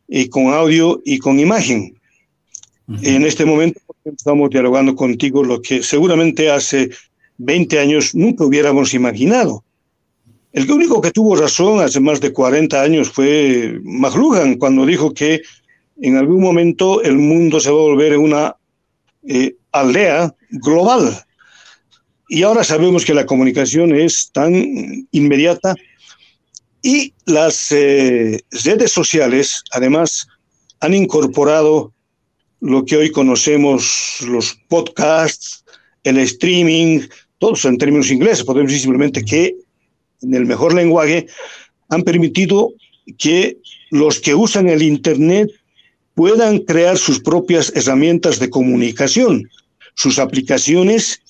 y 0.08 0.30
con 0.30 0.48
audio 0.48 1.02
y 1.06 1.20
con 1.20 1.40
imagen. 1.40 1.96
En 3.02 3.26
este 3.26 3.46
momento 3.46 3.80
estamos 4.04 4.50
dialogando 4.50 4.96
contigo 4.96 5.44
lo 5.44 5.62
que 5.62 5.82
seguramente 5.82 6.52
hace 6.52 6.90
20 7.38 7.80
años 7.80 8.14
nunca 8.14 8.46
hubiéramos 8.46 8.94
imaginado. 8.94 9.64
El 10.56 10.72
único 10.72 11.02
que 11.02 11.12
tuvo 11.12 11.36
razón 11.36 11.82
hace 11.82 12.00
más 12.00 12.22
de 12.22 12.32
40 12.32 12.82
años 12.82 13.10
fue 13.10 13.78
McLuhan 13.84 14.56
cuando 14.56 14.86
dijo 14.86 15.14
que 15.14 15.42
en 16.02 16.16
algún 16.16 16.42
momento 16.42 17.04
el 17.04 17.18
mundo 17.18 17.60
se 17.60 17.70
va 17.70 17.78
a 17.78 17.82
volver 17.82 18.18
una 18.18 18.56
eh, 19.28 19.58
aldea 19.74 20.34
global. 20.52 21.22
Y 22.30 22.44
ahora 22.44 22.64
sabemos 22.64 23.04
que 23.04 23.14
la 23.14 23.26
comunicación 23.26 23.94
es 23.94 24.32
tan 24.32 24.54
inmediata 25.12 25.76
y 26.82 27.14
las 27.26 27.74
eh, 27.74 28.40
redes 28.64 28.94
sociales, 28.94 29.62
además, 29.74 30.26
han 30.80 30.94
incorporado 30.94 31.92
lo 32.62 32.86
que 32.86 32.96
hoy 32.96 33.12
conocemos, 33.12 34.20
los 34.26 34.58
podcasts, 34.70 35.66
el 36.06 36.18
streaming, 36.20 37.02
todos 37.40 37.66
en 37.66 37.78
términos 37.78 38.10
ingleses, 38.10 38.46
podemos 38.46 38.72
decir 38.72 38.84
simplemente 38.84 39.22
que 39.22 39.65
en 40.26 40.34
el 40.34 40.46
mejor 40.46 40.74
lenguaje 40.74 41.28
han 41.90 42.04
permitido 42.04 42.74
que 43.18 43.58
los 43.92 44.20
que 44.20 44.36
usan 44.36 44.68
el 44.68 44.82
Internet 44.82 45.50
puedan 46.16 46.60
crear 46.60 46.98
sus 46.98 47.20
propias 47.20 47.72
herramientas 47.76 48.40
de 48.40 48.50
comunicación, 48.50 49.50
sus 49.94 50.18
aplicaciones, 50.18 51.22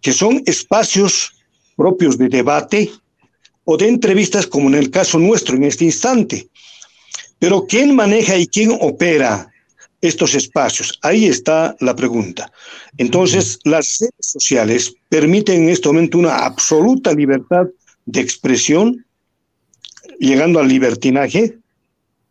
que 0.00 0.12
son 0.12 0.42
espacios 0.46 1.32
propios 1.76 2.18
de 2.18 2.28
debate 2.28 2.90
o 3.64 3.76
de 3.76 3.88
entrevistas, 3.88 4.46
como 4.46 4.68
en 4.68 4.74
el 4.74 4.90
caso 4.90 5.18
nuestro 5.18 5.56
en 5.56 5.64
este 5.64 5.84
instante. 5.84 6.48
Pero 7.38 7.66
¿quién 7.66 7.94
maneja 7.94 8.36
y 8.36 8.46
quién 8.46 8.76
opera 8.80 9.48
estos 10.00 10.34
espacios? 10.34 10.98
Ahí 11.02 11.26
está 11.26 11.76
la 11.80 11.94
pregunta. 11.94 12.52
Entonces, 12.98 13.58
las 13.64 13.98
redes 14.00 14.14
sociales 14.20 14.94
permiten 15.08 15.62
en 15.62 15.68
este 15.70 15.88
momento 15.88 16.18
una 16.18 16.38
absoluta 16.38 17.12
libertad 17.12 17.66
de 18.06 18.20
expresión, 18.20 19.04
llegando 20.18 20.60
al 20.60 20.68
libertinaje, 20.68 21.58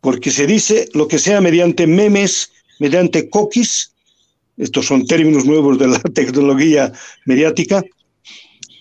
porque 0.00 0.30
se 0.30 0.46
dice 0.46 0.88
lo 0.94 1.08
que 1.08 1.18
sea 1.18 1.40
mediante 1.40 1.86
memes, 1.86 2.50
mediante 2.80 3.30
coquis, 3.30 3.92
estos 4.56 4.86
son 4.86 5.06
términos 5.06 5.44
nuevos 5.44 5.78
de 5.78 5.88
la 5.88 5.98
tecnología 6.14 6.92
mediática, 7.24 7.82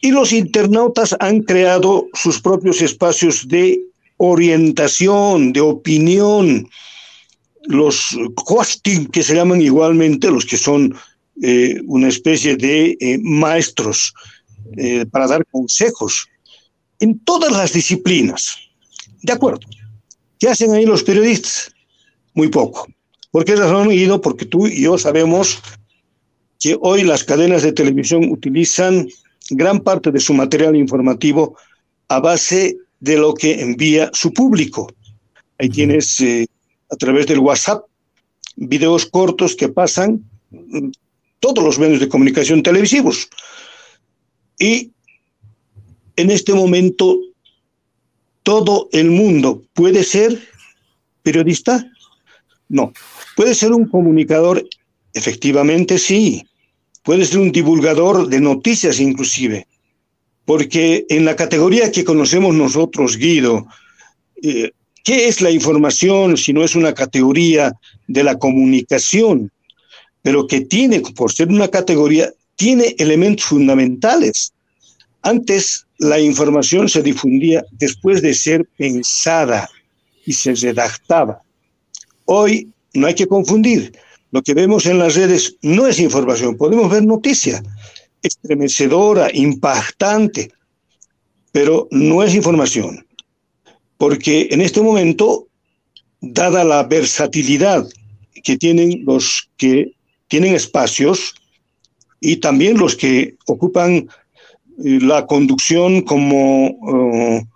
y 0.02 0.12
los 0.12 0.34
internautas 0.34 1.16
han 1.20 1.42
creado 1.42 2.08
sus 2.14 2.42
propios 2.42 2.82
espacios 2.82 3.48
de 3.48 3.80
orientación, 4.18 5.54
de 5.54 5.62
opinión, 5.62 6.68
los 7.66 8.18
hosting 8.36 9.08
que 9.08 9.24
se 9.24 9.36
llaman 9.36 9.62
igualmente, 9.62 10.32
los 10.32 10.46
que 10.46 10.58
son 10.58 10.96
eh, 11.42 11.80
una 11.86 12.08
especie 12.08 12.56
de 12.56 12.98
eh, 13.00 13.20
maestros 13.22 14.14
eh, 14.78 15.06
para 15.06 15.28
dar 15.28 15.46
consejos 15.52 16.28
en 17.02 17.20
todas 17.20 17.52
las 17.52 17.74
disciplinas. 17.74 18.58
De 19.22 19.34
acuerdo. 19.34 19.68
¿Qué 20.40 20.48
hacen 20.48 20.74
ahí 20.74 20.86
los 20.86 21.04
periodistas? 21.04 21.72
Muy 22.34 22.48
poco. 22.48 22.88
¿Por 23.32 23.44
qué 23.44 23.56
razón, 23.56 23.92
ido? 23.92 24.22
Porque 24.22 24.46
tú 24.46 24.68
y 24.68 24.84
yo 24.84 24.98
sabemos 24.98 25.60
que 26.60 26.78
hoy 26.80 27.04
las 27.04 27.24
cadenas 27.24 27.64
de 27.64 27.74
televisión 27.74 28.30
utilizan 28.32 29.08
gran 29.50 29.80
parte 29.80 30.12
de 30.12 30.20
su 30.20 30.34
material 30.34 30.76
informativo 30.76 31.58
a 32.08 32.20
base 32.20 32.78
de 33.00 33.18
lo 33.18 33.34
que 33.34 33.62
envía 33.62 34.10
su 34.14 34.32
público. 34.32 34.94
Ahí 35.58 35.70
tienes 35.70 36.20
eh, 36.22 36.48
a 36.92 36.96
través 36.96 37.26
del 37.28 37.40
WhatsApp 37.40 37.84
videos 38.56 39.06
cortos 39.08 39.56
que 39.56 39.70
pasan 39.70 40.24
todos 41.40 41.64
los 41.64 41.80
medios 41.80 42.00
de 42.00 42.10
comunicación 42.10 42.62
televisivos. 42.62 43.28
Y 44.60 44.92
en 46.22 46.32
este 46.32 46.54
momento 46.54 47.20
todo 48.44 48.90
el 48.92 49.12
mundo 49.12 49.64
puede 49.74 50.04
ser 50.04 50.40
periodista? 51.24 51.86
No. 52.70 52.94
¿Puede 53.36 53.56
ser 53.56 53.72
un 53.74 53.88
comunicador? 53.88 54.68
Efectivamente, 55.14 55.98
sí. 55.98 56.44
Puede 57.04 57.26
ser 57.26 57.40
un 57.40 57.52
divulgador 57.52 58.28
de 58.28 58.40
noticias 58.40 59.00
inclusive. 59.00 59.68
Porque 60.46 61.06
en 61.10 61.26
la 61.26 61.36
categoría 61.36 61.92
que 61.92 62.04
conocemos 62.04 62.56
nosotros, 62.56 63.18
Guido, 63.18 63.68
eh, 64.44 64.72
¿qué 65.04 65.28
es 65.28 65.42
la 65.42 65.52
información 65.52 66.38
si 66.38 66.54
no 66.54 66.64
es 66.64 66.76
una 66.76 66.94
categoría 66.94 67.74
de 68.08 68.24
la 68.24 68.38
comunicación? 68.38 69.52
Pero 70.22 70.48
que 70.48 70.62
tiene, 70.62 71.02
por 71.02 71.32
ser 71.32 71.50
una 71.50 71.68
categoría, 71.68 72.32
tiene 72.56 72.96
elementos 73.00 73.46
fundamentales. 73.46 74.54
Antes 75.24 75.86
la 76.02 76.20
información 76.20 76.90
se 76.90 77.04
difundía 77.04 77.64
después 77.74 78.24
de 78.24 78.34
ser 78.34 78.66
pensada 78.76 79.70
y 80.26 80.34
se 80.34 80.56
redactaba. 80.56 81.44
Hoy 82.26 82.70
no 82.96 83.06
hay 83.06 83.14
que 83.14 83.28
confundir. 83.28 83.94
Lo 84.32 84.42
que 84.42 84.56
vemos 84.56 84.88
en 84.88 84.98
las 84.98 85.14
redes 85.14 85.58
no 85.62 85.86
es 85.86 86.00
información, 86.00 86.58
podemos 86.58 86.90
ver 86.90 87.06
noticia 87.06 87.62
estremecedora, 88.24 89.30
impactante, 89.32 90.52
pero 91.52 91.88
no 91.92 92.24
es 92.24 92.34
información. 92.34 93.06
Porque 93.98 94.48
en 94.50 94.62
este 94.62 94.82
momento, 94.82 95.48
dada 96.20 96.64
la 96.64 96.82
versatilidad 96.84 97.88
que 98.44 98.58
tienen 98.58 99.04
los 99.06 99.50
que 99.58 99.94
tienen 100.28 100.56
espacios 100.56 101.36
y 102.20 102.38
también 102.38 102.78
los 102.78 102.96
que 102.96 103.36
ocupan 103.46 104.08
la 104.78 105.26
conducción 105.26 106.02
como 106.02 106.68
uh, 106.68 107.48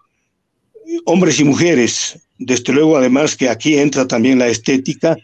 hombres 1.05 1.39
y 1.39 1.43
mujeres, 1.43 2.19
desde 2.37 2.73
luego 2.73 2.97
además 2.97 3.35
que 3.35 3.49
aquí 3.49 3.77
entra 3.77 4.07
también 4.07 4.39
la 4.39 4.47
estética 4.47 5.17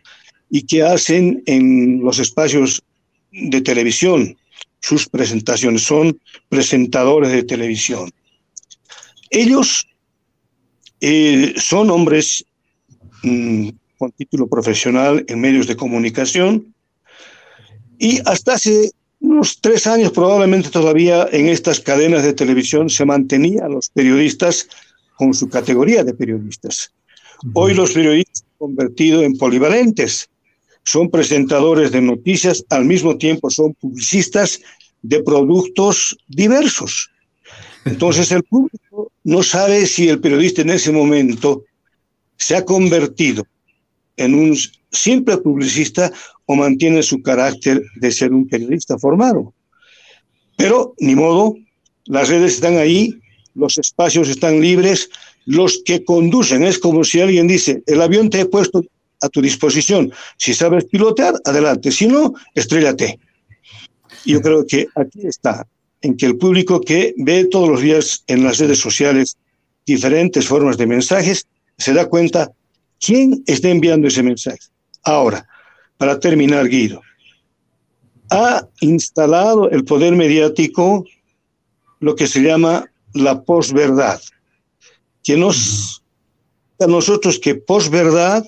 y 0.50 0.64
que 0.64 0.84
hacen 0.84 1.44
en 1.46 2.02
los 2.02 2.20
espacios 2.20 2.84
de 3.32 3.62
televisión 3.62 4.38
sus 4.82 5.08
presentaciones, 5.08 5.84
son 5.84 6.20
presentadores 6.50 7.32
de 7.32 7.44
televisión. 7.44 8.12
Ellos 9.30 9.88
eh, 11.00 11.54
son 11.56 11.92
hombres 11.92 12.44
mm, 13.24 13.70
con 13.98 14.12
título 14.12 14.48
profesional 14.48 15.24
en 15.28 15.40
medios 15.40 15.68
de 15.68 15.76
comunicación 15.76 16.74
y 18.00 18.20
hasta 18.26 18.54
hace 18.54 18.92
unos 19.32 19.60
tres 19.62 19.88
años 19.88 20.12
probablemente 20.12 20.70
todavía 20.70 21.28
en 21.32 21.48
estas 21.48 21.80
cadenas 21.80 22.24
de 22.24 22.34
televisión 22.34 22.90
se 22.90 23.06
mantenían 23.06 23.72
los 23.72 23.90
periodistas 23.90 24.68
con 25.16 25.34
su 25.34 25.48
categoría 25.50 26.04
de 26.04 26.14
periodistas. 26.14 26.92
Hoy 27.54 27.74
los 27.74 27.92
periodistas 27.92 28.40
se 28.40 28.46
han 28.46 28.58
convertido 28.58 29.24
en 29.24 29.38
polivalentes. 29.38 30.30
Son 30.84 31.10
presentadores 31.10 31.92
de 31.92 32.02
noticias, 32.02 32.66
al 32.70 32.86
mismo 32.86 33.18
tiempo 33.18 33.50
son 33.50 33.74
publicistas 33.76 34.60
de 35.02 35.24
productos 35.24 36.18
diversos. 36.28 37.10
Entonces 37.86 38.32
el 38.32 38.44
público 38.44 39.12
no 39.24 39.44
sabe 39.44 39.86
si 39.86 40.10
el 40.10 40.20
periodista 40.20 40.62
en 40.62 40.72
ese 40.72 40.92
momento 40.92 41.64
se 42.38 42.56
ha 42.56 42.66
convertido 42.66 43.46
en 44.18 44.34
un 44.34 44.58
simple 44.92 45.38
publicista 45.38 46.12
mantiene 46.56 47.04
su 47.04 47.22
carácter 47.22 47.82
de 47.96 48.12
ser 48.12 48.32
un 48.34 48.48
periodista 48.48 48.98
formado. 48.98 49.54
Pero, 50.58 50.94
ni 51.00 51.16
modo, 51.16 51.56
las 52.06 52.30
redes 52.30 52.54
están 52.54 52.78
ahí, 52.78 53.20
los 53.56 53.78
espacios 53.78 54.30
están 54.30 54.62
libres, 54.62 55.10
los 55.46 55.82
que 55.84 56.04
conducen, 56.04 56.64
es 56.64 56.80
como 56.80 57.04
si 57.04 57.20
alguien 57.20 57.48
dice, 57.48 57.84
el 57.88 58.02
avión 58.02 58.30
te 58.30 58.42
he 58.42 58.46
puesto 58.46 58.84
a 59.22 59.30
tu 59.30 59.42
disposición, 59.42 60.12
si 60.38 60.54
sabes 60.54 60.86
pilotear, 60.86 61.36
adelante, 61.46 61.92
si 61.92 62.08
no, 62.08 62.34
estrellate. 62.56 63.20
Yo 64.26 64.42
creo 64.42 64.66
que 64.66 64.88
aquí 64.96 65.28
está, 65.28 65.68
en 66.02 66.18
que 66.18 66.26
el 66.26 66.38
público 66.38 66.82
que 66.82 67.14
ve 67.18 67.46
todos 67.46 67.70
los 67.70 67.82
días 67.82 68.24
en 68.28 68.44
las 68.44 68.58
redes 68.60 68.80
sociales 68.80 69.38
diferentes 69.86 70.48
formas 70.48 70.78
de 70.78 70.88
mensajes, 70.88 71.46
se 71.78 71.94
da 71.94 72.08
cuenta 72.08 72.52
quién 73.00 73.44
está 73.46 73.70
enviando 73.70 74.08
ese 74.08 74.24
mensaje. 74.24 74.60
Ahora, 75.04 75.48
para 76.02 76.20
terminar, 76.20 76.68
Guido, 76.68 77.04
ha 78.32 78.68
instalado 78.80 79.70
el 79.70 79.86
poder 79.86 80.16
mediático 80.16 81.06
lo 82.00 82.16
que 82.16 82.26
se 82.26 82.42
llama 82.42 82.90
la 83.14 83.44
posverdad, 83.44 84.20
que 85.24 85.38
nos 85.38 86.02
a 86.80 86.88
nosotros 86.88 87.38
que 87.38 87.54
posverdad, 87.54 88.44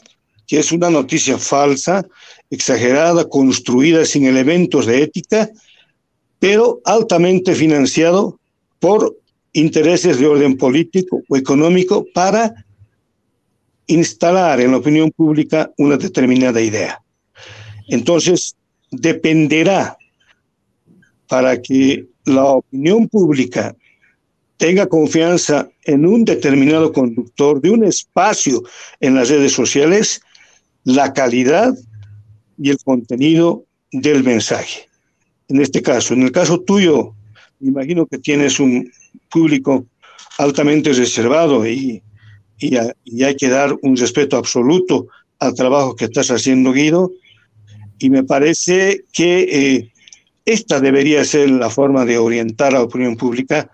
que 0.48 0.58
es 0.58 0.72
una 0.72 0.90
noticia 0.90 1.38
falsa, 1.38 2.04
exagerada, 2.50 3.30
construida 3.30 4.04
sin 4.04 4.26
elementos 4.26 4.88
de 4.88 5.04
ética, 5.04 5.52
pero 6.40 6.82
altamente 6.86 7.54
financiado 7.54 8.40
por 8.80 9.16
intereses 9.52 10.18
de 10.18 10.26
orden 10.26 10.58
político 10.58 11.22
o 11.30 11.38
económico 11.38 12.04
para 12.16 12.66
instalar 13.86 14.60
en 14.60 14.72
la 14.72 14.78
opinión 14.78 15.12
pública 15.12 15.72
una 15.78 15.98
determinada 15.98 16.60
idea. 16.60 17.03
Entonces, 17.88 18.56
dependerá 18.92 19.98
para 21.28 21.62
que 21.62 22.06
la 22.26 22.46
opinión 22.46 23.08
pública 23.10 23.76
tenga 24.58 24.88
confianza 24.88 25.70
en 25.84 26.06
un 26.06 26.24
determinado 26.24 26.94
conductor 26.94 27.60
de 27.60 27.72
un 27.72 27.84
espacio 27.84 28.64
en 29.00 29.16
las 29.16 29.30
redes 29.30 29.52
sociales, 29.52 30.22
la 30.84 31.12
calidad 31.14 31.74
y 32.58 32.70
el 32.70 32.78
contenido 32.84 33.66
del 33.92 34.24
mensaje. 34.24 34.88
en 35.50 35.62
este 35.62 35.82
caso. 35.82 36.14
En 36.14 36.24
el 36.24 36.32
caso 36.32 36.60
tuyo, 36.62 37.14
me 37.60 37.70
imagino 37.70 38.06
que 38.06 38.18
tienes 38.18 38.60
un 38.60 38.90
público 39.30 39.86
altamente 40.38 40.94
reservado 40.94 41.68
y, 41.68 42.02
y, 42.58 43.24
hay 43.24 43.36
que 43.36 43.50
dar 43.50 43.76
un 43.82 43.98
respeto 43.98 44.38
absoluto 44.38 45.08
al 45.40 45.54
trabajo 45.54 45.96
que 45.96 46.06
estás 46.06 46.32
haciendo, 46.32 46.72
Guido. 46.72 47.12
Y 48.04 48.10
me 48.10 48.26
parece 48.26 49.06
que 49.14 49.44
eh, 49.44 49.94
esta 50.44 50.82
debería 50.82 51.24
ser 51.24 51.50
la 51.50 51.70
forma 51.70 52.04
de 52.04 52.18
orientar 52.18 52.76
a 52.76 52.80
la 52.80 52.84
opinión 52.84 53.16
pública, 53.16 53.72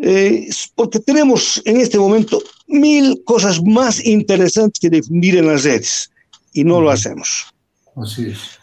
eh, 0.00 0.48
porque 0.76 1.00
tenemos 1.00 1.60
en 1.64 1.78
este 1.78 1.98
momento 1.98 2.40
mil 2.68 3.22
cosas 3.24 3.60
más 3.60 4.06
interesantes 4.06 4.78
que 4.78 4.88
difundir 4.88 5.36
en 5.36 5.48
las 5.48 5.64
redes 5.64 6.12
y 6.52 6.62
no 6.62 6.80
lo 6.80 6.90
hacemos. 6.90 7.52
Así 7.96 8.28
es. 8.28 8.60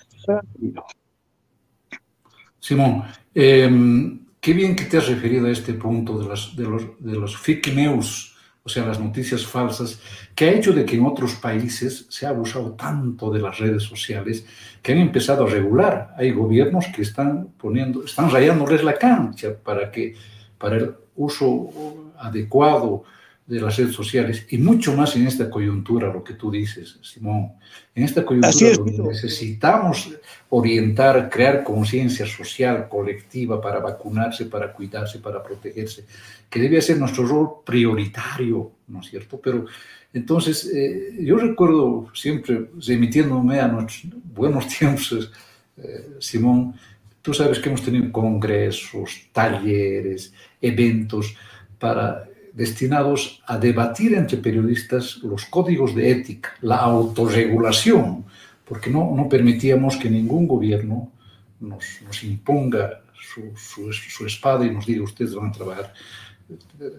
Simón, 2.61 3.03
em, 3.35 4.21
qué 4.39 4.53
bien 4.53 4.73
que 4.73 4.85
te 4.85 4.99
has 4.99 5.07
referido 5.07 5.47
a 5.47 5.51
este 5.51 5.73
punto 5.73 6.17
de, 6.17 6.29
las, 6.29 6.55
de, 6.55 6.63
los, 6.63 6.83
de 6.99 7.13
los 7.13 7.35
fake 7.35 7.75
news, 7.75 8.35
o 8.63 8.69
sea, 8.69 8.85
las 8.85 9.01
noticias 9.01 9.45
falsas, 9.45 9.99
que 10.37 10.45
ha 10.45 10.53
hecho 10.53 10.71
de 10.71 10.85
que 10.85 10.95
en 10.95 11.03
otros 11.03 11.33
países 11.33 12.05
se 12.09 12.27
ha 12.27 12.29
abusado 12.29 12.73
tanto 12.73 13.31
de 13.31 13.39
las 13.39 13.57
redes 13.57 13.81
sociales 13.81 14.45
que 14.83 14.91
han 14.91 14.99
empezado 14.99 15.47
a 15.47 15.49
regular. 15.49 16.13
Hay 16.15 16.29
gobiernos 16.29 16.85
que 16.95 17.01
están 17.01 17.47
poniendo, 17.57 18.05
están 18.05 18.29
rayándoles 18.29 18.83
la 18.83 18.93
cancha 18.93 19.55
para 19.57 19.91
que 19.91 20.13
para 20.59 20.75
el 20.75 20.93
uso 21.15 22.13
adecuado 22.19 23.03
de 23.47 23.61
las 23.61 23.77
redes 23.77 23.95
sociales 23.95 24.45
y 24.49 24.59
mucho 24.59 24.95
más 24.95 25.15
en 25.15 25.25
esta 25.25 25.49
coyuntura, 25.49 26.13
lo 26.13 26.23
que 26.23 26.35
tú 26.35 26.51
dices, 26.51 26.99
Simón, 27.01 27.53
en 27.95 28.03
esta 28.03 28.23
coyuntura 28.23 28.73
donde 28.77 29.09
necesitamos 29.09 30.11
orientar, 30.49 31.31
crear 31.31 31.63
conciencia 31.63 32.27
social 32.27 32.87
colectiva 32.87 33.59
para 33.59 33.79
vacunarse, 33.79 34.45
para 34.45 34.71
cuidarse, 34.71 35.17
para 35.17 35.41
protegerse, 35.41 36.05
que 36.47 36.59
debe 36.59 36.79
ser 36.79 36.99
nuestro 36.99 37.25
rol 37.25 37.49
prioritario, 37.65 38.73
¿no 38.87 38.99
es 38.99 39.07
cierto? 39.09 39.39
Pero 39.41 39.65
entonces, 40.13 40.69
eh, 40.73 41.17
yo 41.19 41.37
recuerdo 41.37 42.09
siempre, 42.13 42.69
remitiéndome 42.85 43.59
a 43.59 43.67
nuestros 43.67 44.05
buenos 44.33 44.67
tiempos, 44.77 45.31
eh, 45.77 46.17
Simón, 46.19 46.73
tú 47.21 47.33
sabes 47.33 47.59
que 47.59 47.69
hemos 47.69 47.83
tenido 47.83 48.11
congresos, 48.11 49.27
talleres, 49.31 50.33
eventos 50.61 51.35
para 51.77 52.27
destinados 52.53 53.43
a 53.45 53.57
debatir 53.59 54.15
entre 54.15 54.37
periodistas 54.37 55.17
los 55.17 55.45
códigos 55.45 55.93
de 55.93 56.09
ética, 56.09 56.55
la 56.61 56.77
autorregulación, 56.77 58.25
porque 58.65 58.89
no, 58.89 59.13
no 59.15 59.29
permitíamos 59.29 59.95
que 59.97 60.09
ningún 60.09 60.47
gobierno 60.47 61.11
nos, 61.59 62.01
nos 62.03 62.23
imponga 62.23 63.01
su, 63.13 63.53
su, 63.55 63.93
su, 63.93 64.25
espada 64.25 64.65
y 64.65 64.71
nos 64.71 64.87
diga 64.87 65.03
ustedes 65.03 65.35
van 65.35 65.49
a 65.49 65.51
trabajar 65.51 65.93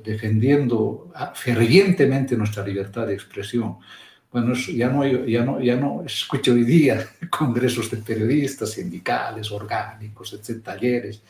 defendiendo 0.05 1.11
fervientemente 1.35 2.37
nuestra 2.37 2.67
libertad 2.67 3.07
de 3.07 3.15
expresión. 3.15 3.77
Bueno, 4.31 4.53
ya 4.55 4.91
no, 4.91 5.07
ya 5.59 5.77
no, 5.77 6.03
escucho 6.03 6.53
hoy 6.53 6.65
día 6.65 7.07
congresos 7.31 7.91
de 7.91 7.97
periodistas, 7.99 8.73
sindicales, 8.73 9.51
orgánicos, 9.51 10.35
etc., 10.35 10.63
talleres. 10.63 11.23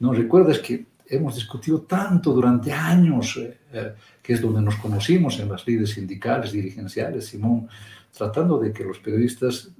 ¿No 0.00 0.12
recuerdas 0.12 0.58
que 0.58 0.86
hemos 1.06 1.34
discutido 1.34 1.82
tanto 1.82 2.32
durante 2.32 2.72
años, 2.72 3.36
eh, 3.36 3.58
eh, 3.72 3.92
que 4.22 4.32
es 4.32 4.40
donde 4.40 4.62
nos 4.62 4.76
conocimos 4.76 5.38
en 5.38 5.48
las 5.48 5.66
líderes 5.66 5.90
sindicales, 5.90 6.52
dirigenciales, 6.52 7.26
Simón, 7.26 7.68
tratando 8.16 8.58
de 8.58 8.72
que 8.72 8.84
los 8.84 8.98
periodistas, 8.98 9.70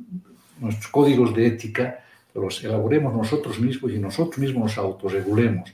nuestros 0.61 0.89
códigos 0.89 1.35
de 1.35 1.47
ética, 1.47 2.05
los 2.35 2.63
elaboremos 2.65 3.15
nosotros 3.15 3.59
mismos 3.59 3.93
y 3.93 3.99
nosotros 3.99 4.39
mismos 4.39 4.63
nos 4.65 4.79
autorregulemos. 4.79 5.73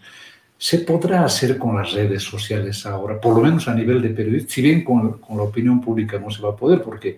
Se 0.61 0.81
podrá 0.81 1.25
hacer 1.25 1.57
con 1.57 1.77
las 1.77 1.93
redes 1.93 2.25
sociales 2.25 2.85
ahora, 2.85 3.21
por 3.21 3.37
lo 3.37 3.43
menos 3.43 3.69
a 3.69 3.75
nivel 3.75 4.03
de 4.03 4.11
periodistas, 4.11 4.53
si 4.53 4.61
bien 4.61 4.83
con, 4.83 5.21
la 5.31 5.43
opinión 5.43 5.81
pública 5.81 6.19
no 6.19 6.31
se 6.31 6.43
va 6.43 6.51
a 6.51 6.57
poder, 6.57 6.83
porque, 6.83 7.17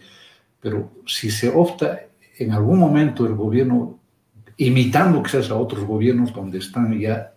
pero 0.61 0.91
si 1.07 1.30
se 1.30 1.49
opta 1.49 2.03
en 2.38 2.53
algún 2.53 2.78
momento 2.78 3.24
el 3.24 3.34
gobierno 3.34 3.99
imitando 4.59 5.22
quizás 5.22 5.51
a 5.51 5.55
otros 5.55 5.84
gobiernos 5.84 6.34
donde 6.34 6.59
están 6.59 6.99
ya 7.01 7.32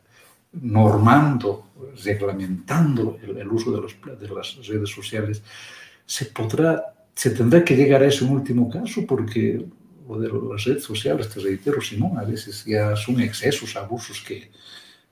normando, 0.52 1.68
reglamentando 2.04 3.18
el, 3.24 3.48
uso 3.48 3.72
de, 3.72 4.28
las 4.28 4.68
redes 4.68 4.90
sociales, 4.90 5.42
se 6.06 6.26
podrá, 6.26 6.84
se 7.16 7.30
tendrá 7.30 7.64
que 7.64 7.78
llegar 7.78 8.04
a 8.04 8.08
ese 8.08 8.26
último 8.26 8.70
caso 8.70 9.06
porque 9.08 9.66
lo 10.06 10.20
de 10.20 10.28
las 10.28 10.66
redes 10.66 10.84
sociales, 10.84 11.30
te 11.30 11.40
reitero, 11.40 11.80
si 11.80 11.96
no, 11.96 12.20
a 12.20 12.26
veces 12.26 12.66
ya 12.66 12.94
son 12.98 13.22
excesos, 13.22 13.78
abusos 13.78 14.22
que, 14.22 14.52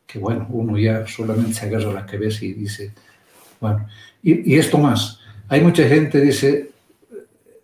que 0.06 0.20
bueno, 0.20 0.48
uno 0.50 0.78
ya 0.78 1.08
solamente 1.08 1.60
agarra 1.62 1.94
la 1.94 2.06
cabeza 2.06 2.46
y 2.46 2.54
dice, 2.54 2.92
bueno, 3.60 3.88
y, 4.22 4.54
y 4.54 4.58
esto 4.58 4.78
más, 4.78 5.20
hay 5.48 5.62
mucha 5.62 5.88
gente 5.88 6.20
que 6.20 6.26
dice, 6.26 6.72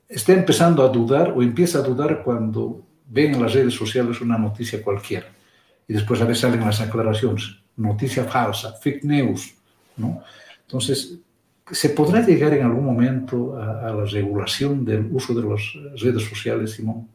está 0.08 0.34
empezando 0.34 0.84
a 0.84 0.90
dudar 0.90 1.34
o 1.36 1.42
empieza 1.42 1.80
a 1.80 1.82
dudar 1.82 2.24
cuando 2.24 2.82
ven 3.08 3.36
en 3.36 3.42
las 3.42 3.54
redes 3.54 3.74
sociales 3.74 4.22
una 4.22 4.38
noticia 4.38 4.82
cualquiera 4.82 5.28
y 5.88 5.94
después 5.94 6.22
a 6.22 6.26
veces 6.26 6.42
salen 6.42 6.62
las 6.62 6.82
aclaraciones 6.82 7.58
noticia 7.78 8.26
falsa, 8.26 8.74
fake 8.74 9.04
news, 9.04 9.54
¿no? 9.96 10.22
Entonces, 10.66 11.20
¿se 11.72 11.90
podrá 11.90 12.26
llegar 12.26 12.54
en 12.54 12.66
algún 12.66 12.86
momento 12.86 13.56
a, 13.56 13.88
a 13.88 13.94
la 13.94 14.06
regulación 14.06 14.84
del 14.84 15.08
uso 15.12 15.34
de 15.34 15.48
las 15.48 16.02
redes 16.02 16.24
sociales, 16.24 16.72
Simón? 16.72 17.08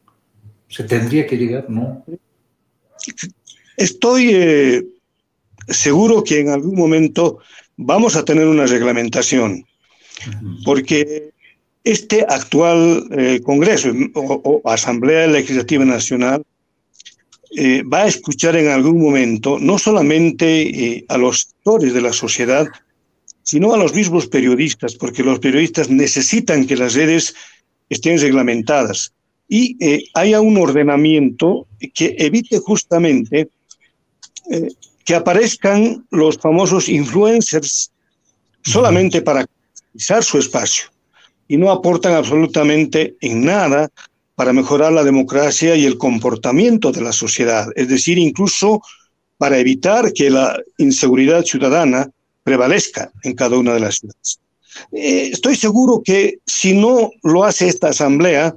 ¿Se 0.67 0.83
tendría 0.85 1.27
que 1.27 1.37
llegar, 1.37 1.69
no? 1.69 2.03
Estoy 3.77 4.29
eh, 4.33 4.85
seguro 5.67 6.23
que 6.23 6.39
en 6.39 6.49
algún 6.49 6.75
momento 6.75 7.39
vamos 7.77 8.15
a 8.15 8.25
tener 8.25 8.47
una 8.47 8.65
reglamentación, 8.65 9.65
porque 10.63 11.31
este 11.83 12.25
actual 12.27 13.07
eh, 13.11 13.41
Congreso 13.43 13.91
o, 14.13 14.61
o 14.63 14.69
Asamblea 14.69 15.27
Legislativa 15.27 15.83
Nacional 15.83 16.43
eh, 17.55 17.83
va 17.83 18.03
a 18.03 18.07
escuchar 18.07 18.55
en 18.55 18.69
algún 18.69 19.01
momento 19.01 19.59
no 19.59 19.77
solamente 19.77 20.61
eh, 20.61 21.05
a 21.09 21.17
los 21.17 21.41
sectores 21.41 21.93
de 21.93 22.01
la 22.01 22.13
sociedad, 22.13 22.67
sino 23.43 23.73
a 23.73 23.77
los 23.77 23.93
mismos 23.93 24.27
periodistas, 24.27 24.95
porque 24.95 25.23
los 25.23 25.39
periodistas 25.39 25.89
necesitan 25.89 26.65
que 26.65 26.77
las 26.77 26.93
redes 26.93 27.35
estén 27.89 28.19
reglamentadas. 28.19 29.13
Y 29.49 29.77
haya 30.15 30.39
un 30.39 30.57
ordenamiento 30.57 31.67
que 31.93 32.15
evite 32.17 32.57
justamente 32.59 33.49
que 35.05 35.15
aparezcan 35.15 36.05
los 36.11 36.37
famosos 36.37 36.89
influencers 36.89 37.91
solamente 38.63 39.21
para 39.21 39.45
utilizar 39.89 40.23
su 40.23 40.37
espacio. 40.39 40.85
Y 41.47 41.57
no 41.57 41.71
aportan 41.71 42.13
absolutamente 42.13 43.15
en 43.21 43.45
nada 43.45 43.89
para 44.35 44.53
mejorar 44.53 44.93
la 44.93 45.03
democracia 45.03 45.75
y 45.75 45.85
el 45.85 45.97
comportamiento 45.97 46.91
de 46.91 47.01
la 47.01 47.11
sociedad, 47.11 47.67
es 47.75 47.87
decir, 47.87 48.17
incluso 48.17 48.81
para 49.37 49.59
evitar 49.59 50.13
que 50.13 50.29
la 50.29 50.57
inseguridad 50.77 51.43
ciudadana 51.43 52.09
prevalezca 52.43 53.11
en 53.23 53.35
cada 53.35 53.57
una 53.57 53.73
de 53.73 53.79
las 53.81 53.95
ciudades. 53.95 54.39
Eh, 54.91 55.29
estoy 55.31 55.55
seguro 55.55 56.01
que 56.03 56.39
si 56.45 56.73
no 56.73 57.11
lo 57.23 57.43
hace 57.43 57.67
esta 57.67 57.89
asamblea, 57.89 58.55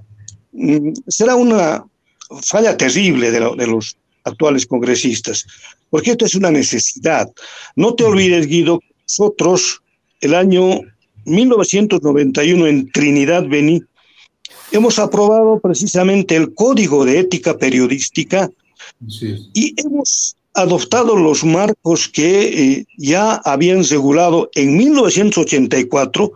mm, 0.53 0.93
será 1.09 1.35
una 1.35 1.85
falla 2.43 2.77
terrible 2.77 3.31
de, 3.31 3.41
lo, 3.41 3.55
de 3.55 3.67
los 3.67 3.97
actuales 4.27 4.67
congresistas, 4.67 5.47
porque 5.89 6.11
esto 6.11 6.27
es 6.27 6.35
una 6.35 6.51
necesidad. 6.51 7.31
No 7.77 7.95
te 7.95 8.05
olvides, 8.05 8.47
Guido, 8.47 8.81
nosotros 9.09 9.81
el 10.21 10.35
año 10.35 10.81
1991 11.25 12.67
en 12.67 12.91
Trinidad, 12.91 13.47
Bení, 13.47 13.83
hemos 14.73 14.99
aprobado 14.99 15.61
precisamente 15.61 16.37
el 16.37 16.55
Código 16.55 17.05
de 17.05 17.21
Ética 17.21 17.57
Periodística 17.57 18.51
sí. 19.09 19.49
y 19.55 19.75
hemos 19.81 20.37
adoptado 20.55 21.17
los 21.17 21.45
marcos 21.45 22.09
que 22.09 22.73
eh, 22.73 22.87
ya 22.97 23.35
habían 23.45 23.85
regulado 23.85 24.51
en 24.55 24.77
1984. 24.77 26.33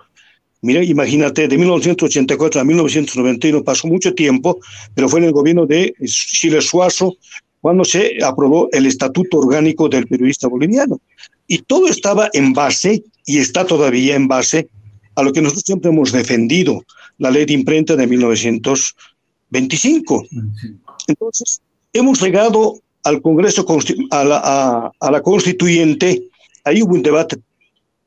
Mira, 0.62 0.84
imagínate, 0.84 1.48
de 1.48 1.56
1984 1.56 2.60
a 2.60 2.64
1991 2.64 3.64
pasó 3.64 3.88
mucho 3.88 4.14
tiempo, 4.14 4.58
pero 4.94 5.08
fue 5.08 5.20
en 5.20 5.26
el 5.26 5.32
gobierno 5.32 5.64
de 5.64 5.94
Chile 6.04 6.60
Suazo 6.60 7.16
cuando 7.60 7.84
se 7.84 8.18
aprobó 8.24 8.68
el 8.72 8.86
Estatuto 8.86 9.38
Orgánico 9.38 9.88
del 9.88 10.06
Periodista 10.06 10.46
Boliviano. 10.48 11.00
Y 11.46 11.58
todo 11.58 11.86
estaba 11.88 12.30
en 12.32 12.52
base, 12.52 13.04
y 13.26 13.38
está 13.38 13.66
todavía 13.66 14.16
en 14.16 14.26
base, 14.28 14.68
a 15.14 15.22
lo 15.22 15.32
que 15.32 15.42
nosotros 15.42 15.64
siempre 15.66 15.90
hemos 15.90 16.12
defendido, 16.12 16.82
la 17.18 17.30
ley 17.30 17.44
de 17.44 17.52
imprenta 17.52 17.96
de 17.96 18.06
1925. 18.06 20.26
Entonces, 21.08 21.60
hemos 21.92 22.22
llegado 22.22 22.80
al 23.04 23.20
Congreso, 23.20 23.66
a 24.10 24.24
la, 24.24 24.90
a, 24.98 25.10
la 25.10 25.22
Constituyente, 25.22 26.22
ahí 26.64 26.82
hubo 26.82 26.94
un 26.94 27.02
debate 27.02 27.36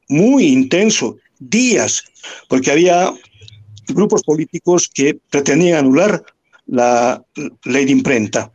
muy 0.10 0.48
intenso, 0.48 1.18
días, 1.40 2.04
porque 2.48 2.72
había 2.72 3.14
grupos 3.88 4.24
políticos 4.24 4.90
que 4.94 5.18
pretendían 5.30 5.80
anular 5.80 6.24
la 6.68 7.24
ley 7.66 7.86
de 7.86 7.92
imprenta, 7.92 8.52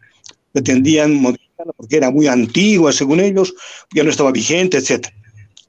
pretendían 0.59 1.15
modificar 1.15 1.67
republicana 1.67 1.73
porque 1.77 1.97
era 1.97 2.11
muy 2.11 2.27
antigua, 2.27 2.93
según 2.93 3.21
ellos, 3.21 3.55
ya 3.95 4.03
no 4.03 4.11
estaba 4.11 4.33
vigente, 4.33 4.79
etc. 4.79 5.07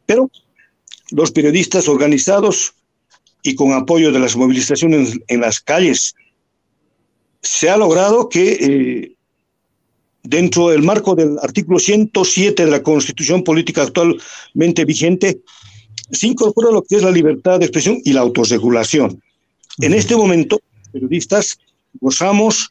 Pero 0.05 0.29
los 1.11 1.31
periodistas 1.31 1.87
organizados 1.87 2.73
y 3.43 3.55
con 3.55 3.71
apoyo 3.73 4.11
de 4.11 4.19
las 4.19 4.35
movilizaciones 4.35 5.17
en 5.27 5.41
las 5.41 5.59
calles, 5.59 6.15
se 7.41 7.69
ha 7.69 7.77
logrado 7.77 8.27
que 8.27 8.51
eh, 8.51 9.15
dentro 10.23 10.69
del 10.69 10.83
marco 10.83 11.15
del 11.15 11.37
artículo 11.41 11.79
107 11.79 12.65
de 12.65 12.71
la 12.71 12.83
Constitución 12.83 13.43
Política 13.43 13.83
actualmente 13.83 14.85
vigente, 14.85 15.39
se 16.11 16.27
incorpora 16.27 16.71
lo 16.71 16.81
que 16.81 16.95
es 16.97 17.03
la 17.03 17.11
libertad 17.11 17.59
de 17.59 17.65
expresión 17.65 18.01
y 18.03 18.13
la 18.13 18.21
autorregulación. 18.21 19.21
En 19.79 19.93
este 19.93 20.15
momento, 20.15 20.59
periodistas 20.91 21.59
gozamos 22.01 22.69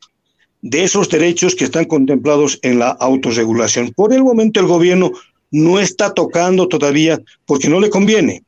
de 0.63 0.85
esos 0.85 1.09
derechos 1.09 1.55
que 1.55 1.65
están 1.65 1.85
contemplados 1.85 2.59
en 2.63 2.79
la 2.79 2.91
autorregulación. 2.91 3.93
Por 3.93 4.13
el 4.13 4.25
momento 4.25 4.61
el 4.61 4.67
gobierno 4.67 5.13
no 5.51 5.79
está 5.79 6.13
tocando 6.13 6.69
todavía 6.69 7.21
porque 7.47 7.69
no 7.69 7.81
le 7.81 7.91
conviene. 7.91 8.43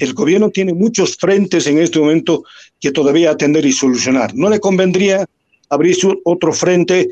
El 0.00 0.14
gobierno 0.14 0.50
tiene 0.50 0.74
muchos 0.74 1.16
frentes 1.16 1.66
en 1.66 1.78
este 1.78 2.00
momento 2.00 2.44
que 2.80 2.90
todavía 2.90 3.30
atender 3.30 3.64
y 3.64 3.72
solucionar. 3.72 4.34
No 4.34 4.48
le 4.50 4.58
convendría 4.58 5.24
abrirse 5.68 6.08
otro 6.24 6.52
frente 6.52 7.10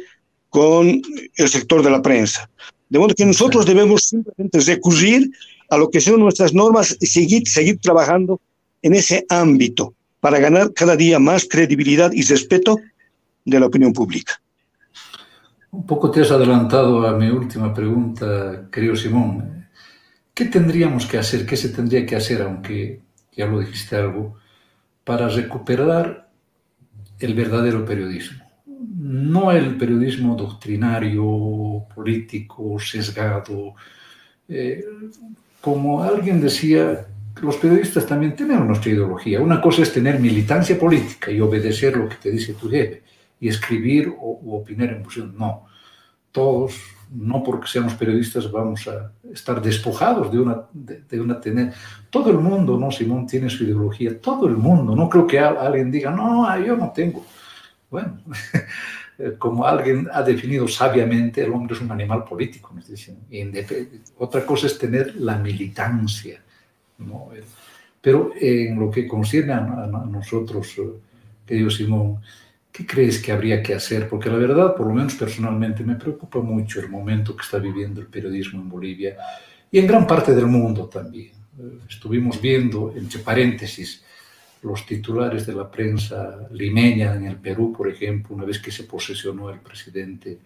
con 0.48 1.00
el 1.36 1.48
sector 1.48 1.82
de 1.82 1.90
la 1.90 2.02
prensa. 2.02 2.48
De 2.88 2.98
modo 2.98 3.14
que 3.14 3.24
nosotros 3.24 3.64
debemos 3.64 4.04
simplemente 4.04 4.60
recurrir 4.60 5.30
a 5.70 5.78
lo 5.78 5.88
que 5.88 6.00
son 6.00 6.20
nuestras 6.20 6.52
normas 6.52 6.96
y 7.00 7.06
seguir, 7.06 7.48
seguir 7.48 7.78
trabajando 7.78 8.40
en 8.82 8.94
ese 8.94 9.24
ámbito 9.28 9.94
para 10.20 10.38
ganar 10.38 10.72
cada 10.74 10.96
día 10.96 11.18
más 11.18 11.46
credibilidad 11.48 12.12
y 12.12 12.22
respeto 12.22 12.78
de 13.44 13.60
la 13.60 13.66
opinión 13.66 13.92
pública. 13.92 14.40
Un 15.70 15.86
poco 15.86 16.10
te 16.10 16.20
has 16.20 16.30
adelantado 16.30 17.06
a 17.06 17.16
mi 17.16 17.28
última 17.30 17.72
pregunta, 17.72 18.68
querido 18.70 18.94
Simón. 18.94 19.66
¿Qué 20.34 20.44
tendríamos 20.44 21.06
que 21.06 21.18
hacer, 21.18 21.46
qué 21.46 21.56
se 21.56 21.70
tendría 21.70 22.04
que 22.04 22.14
hacer, 22.14 22.42
aunque 22.42 23.00
ya 23.34 23.46
lo 23.46 23.60
dijiste 23.60 23.96
algo, 23.96 24.36
para 25.04 25.28
recuperar 25.28 26.28
el 27.18 27.34
verdadero 27.34 27.84
periodismo? 27.84 28.42
No 28.98 29.50
el 29.50 29.76
periodismo 29.76 30.36
doctrinario, 30.36 31.86
político, 31.94 32.78
sesgado. 32.78 33.74
Eh, 34.48 34.84
como 35.60 36.02
alguien 36.02 36.40
decía, 36.40 37.06
los 37.40 37.56
periodistas 37.56 38.06
también 38.06 38.36
tienen 38.36 38.66
nuestra 38.66 38.92
ideología. 38.92 39.40
Una 39.40 39.60
cosa 39.60 39.82
es 39.82 39.92
tener 39.92 40.20
militancia 40.20 40.78
política 40.78 41.30
y 41.30 41.40
obedecer 41.40 41.96
lo 41.96 42.10
que 42.10 42.16
te 42.16 42.30
dice 42.30 42.52
tu 42.52 42.68
jefe 42.68 43.02
y 43.42 43.48
escribir 43.48 44.14
o 44.20 44.56
opinar 44.56 44.90
en 44.90 45.02
función. 45.02 45.34
No, 45.36 45.66
todos, 46.30 46.80
no 47.10 47.42
porque 47.42 47.66
seamos 47.66 47.94
periodistas 47.94 48.48
vamos 48.48 48.86
a 48.86 49.10
estar 49.32 49.60
despojados 49.60 50.30
de 50.30 50.38
una, 50.38 50.62
de, 50.72 51.20
una 51.20 51.40
tener. 51.40 51.72
Todo 52.08 52.30
el 52.30 52.38
mundo, 52.38 52.78
¿no, 52.78 52.92
Simón, 52.92 53.26
tiene 53.26 53.50
su 53.50 53.64
ideología, 53.64 54.20
todo 54.20 54.46
el 54.46 54.56
mundo. 54.56 54.94
No 54.94 55.08
creo 55.08 55.26
que 55.26 55.40
alguien 55.40 55.90
diga, 55.90 56.12
no, 56.12 56.56
yo 56.64 56.76
no 56.76 56.92
tengo. 56.92 57.26
Bueno, 57.90 58.20
como 59.38 59.66
alguien 59.66 60.08
ha 60.12 60.22
definido 60.22 60.68
sabiamente, 60.68 61.42
el 61.42 61.52
hombre 61.52 61.74
es 61.74 61.80
un 61.80 61.90
animal 61.90 62.22
político. 62.22 62.72
Otra 64.18 64.46
cosa 64.46 64.68
es 64.68 64.78
tener 64.78 65.16
la 65.16 65.36
militancia. 65.36 66.40
¿no? 66.98 67.30
Pero 68.00 68.30
en 68.40 68.78
lo 68.78 68.88
que 68.88 69.08
concierne 69.08 69.52
a, 69.52 70.06
nosotros, 70.08 70.78
eh, 70.78 70.92
querido 71.44 71.70
Simón, 71.70 72.20
¿Qué 72.72 72.86
crees 72.86 73.20
que 73.20 73.32
habría 73.32 73.62
que 73.62 73.74
hacer? 73.74 74.08
Porque 74.08 74.30
la 74.30 74.36
verdad, 74.36 74.74
por 74.74 74.86
lo 74.86 74.94
menos 74.94 75.14
personalmente, 75.14 75.84
me 75.84 75.96
preocupa 75.96 76.40
mucho 76.40 76.80
el 76.80 76.88
momento 76.88 77.36
que 77.36 77.42
está 77.42 77.58
viviendo 77.58 78.00
el 78.00 78.06
periodismo 78.06 78.62
en 78.62 78.68
Bolivia 78.70 79.16
y 79.70 79.78
en 79.78 79.86
gran 79.86 80.06
parte 80.06 80.34
del 80.34 80.46
mundo 80.46 80.86
también. 80.86 81.32
Eh, 81.58 81.78
estuvimos 81.88 82.40
viendo, 82.40 82.94
entre 82.96 83.18
paréntesis, 83.18 84.02
los 84.62 84.86
titulares 84.86 85.46
de 85.46 85.54
la 85.54 85.70
prensa 85.70 86.48
limeña 86.52 87.14
en 87.14 87.26
el 87.26 87.36
Perú, 87.36 87.74
por 87.76 87.90
ejemplo, 87.90 88.34
una 88.34 88.46
vez 88.46 88.58
que 88.58 88.70
se 88.70 88.84
posesionó 88.84 89.50
el 89.50 89.58
presidente, 89.58 90.38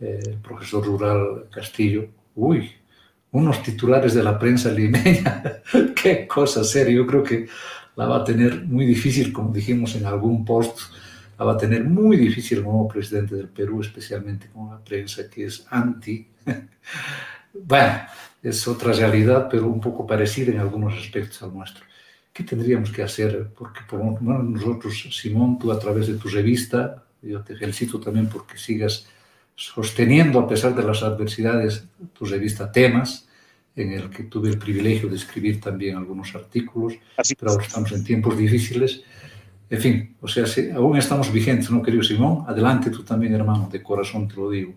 eh, 0.00 0.20
el 0.24 0.38
profesor 0.38 0.86
rural 0.86 1.48
Castillo. 1.50 2.08
Uy, 2.36 2.70
unos 3.32 3.62
titulares 3.62 4.14
de 4.14 4.22
la 4.22 4.38
prensa 4.38 4.70
limeña, 4.70 5.42
qué 6.02 6.26
cosa 6.26 6.64
seria. 6.64 6.94
Yo 6.94 7.06
creo 7.06 7.22
que 7.22 7.46
la 7.94 8.06
va 8.06 8.18
a 8.18 8.24
tener 8.24 8.64
muy 8.64 8.86
difícil, 8.86 9.34
como 9.34 9.52
dijimos 9.52 9.96
en 9.96 10.06
algún 10.06 10.46
post 10.46 10.78
la 11.38 11.44
va 11.44 11.52
a 11.52 11.56
tener 11.56 11.84
muy 11.84 12.16
difícil 12.16 12.58
el 12.58 12.64
nuevo 12.64 12.88
presidente 12.88 13.36
del 13.36 13.48
Perú, 13.48 13.80
especialmente 13.80 14.48
con 14.48 14.70
la 14.70 14.82
prensa 14.82 15.30
que 15.30 15.46
es 15.46 15.66
anti. 15.70 16.26
bueno, 17.54 18.00
es 18.42 18.66
otra 18.66 18.92
realidad, 18.92 19.48
pero 19.50 19.68
un 19.68 19.80
poco 19.80 20.06
parecida 20.06 20.52
en 20.52 20.58
algunos 20.58 20.94
aspectos 20.94 21.42
al 21.42 21.54
nuestro. 21.54 21.84
¿Qué 22.32 22.42
tendríamos 22.42 22.90
que 22.90 23.02
hacer? 23.02 23.50
Porque 23.56 23.80
por 23.88 24.00
lo 24.00 24.18
menos 24.20 24.44
nosotros, 24.44 25.08
Simón, 25.12 25.58
tú 25.58 25.70
a 25.70 25.78
través 25.78 26.08
de 26.08 26.14
tu 26.14 26.28
revista, 26.28 27.04
yo 27.22 27.40
te 27.42 27.56
felicito 27.56 28.00
también 28.00 28.28
porque 28.28 28.58
sigas 28.58 29.06
sosteniendo, 29.54 30.38
a 30.38 30.46
pesar 30.46 30.74
de 30.74 30.84
las 30.84 31.02
adversidades, 31.02 31.84
tu 32.12 32.24
revista 32.24 32.70
Temas, 32.70 33.28
en 33.74 33.92
el 33.92 34.10
que 34.10 34.24
tuve 34.24 34.48
el 34.50 34.58
privilegio 34.58 35.08
de 35.08 35.16
escribir 35.16 35.60
también 35.60 35.96
algunos 35.96 36.34
artículos, 36.34 36.94
pero 37.38 37.52
ahora 37.52 37.64
estamos 37.64 37.92
en 37.92 38.04
tiempos 38.04 38.36
difíciles. 38.36 39.02
En 39.70 39.80
fin, 39.80 40.16
o 40.20 40.28
sea, 40.28 40.46
si 40.46 40.70
aún 40.70 40.96
estamos 40.96 41.30
vigentes, 41.32 41.70
¿no, 41.70 41.82
querido 41.82 42.02
Simón? 42.02 42.44
Adelante 42.46 42.90
tú 42.90 43.02
también, 43.02 43.34
hermano, 43.34 43.68
de 43.70 43.82
corazón 43.82 44.26
te 44.26 44.36
lo 44.36 44.50
digo. 44.50 44.74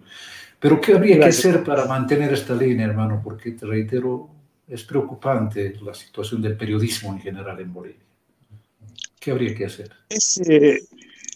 Pero 0.59 0.79
¿qué 0.79 0.93
habría 0.93 1.17
que 1.17 1.25
hacer 1.25 1.63
para 1.63 1.85
mantener 1.85 2.33
esta 2.33 2.53
línea, 2.53 2.85
hermano? 2.85 3.21
Porque, 3.23 3.51
te 3.51 3.65
reitero, 3.65 4.29
es 4.67 4.83
preocupante 4.83 5.75
la 5.81 5.93
situación 5.93 6.41
del 6.41 6.57
periodismo 6.57 7.13
en 7.13 7.19
general 7.19 7.59
en 7.59 7.73
Bolivia. 7.73 7.99
¿Qué 9.19 9.31
habría 9.31 9.55
que 9.55 9.65
hacer? 9.65 9.91
Es, 10.09 10.37
eh, 10.45 10.81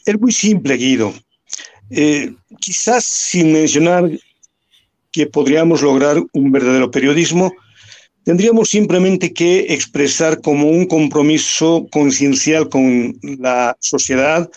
es 0.05 0.19
muy 0.19 0.31
simple, 0.31 0.75
Guido. 0.75 1.13
Eh, 1.89 2.33
quizás 2.59 3.03
sin 3.03 3.53
mencionar 3.53 4.09
que 5.11 5.27
podríamos 5.27 5.81
lograr 5.81 6.17
un 6.33 6.51
verdadero 6.51 6.91
periodismo, 6.91 7.53
Tendríamos 8.25 8.71
simplemente 8.71 9.31
que 9.33 9.67
expresar 9.69 10.41
como 10.41 10.67
un 10.67 10.87
compromiso 10.87 11.87
conciencial 11.91 12.69
con 12.69 13.15
la 13.21 13.77
sociedad, 13.79 14.49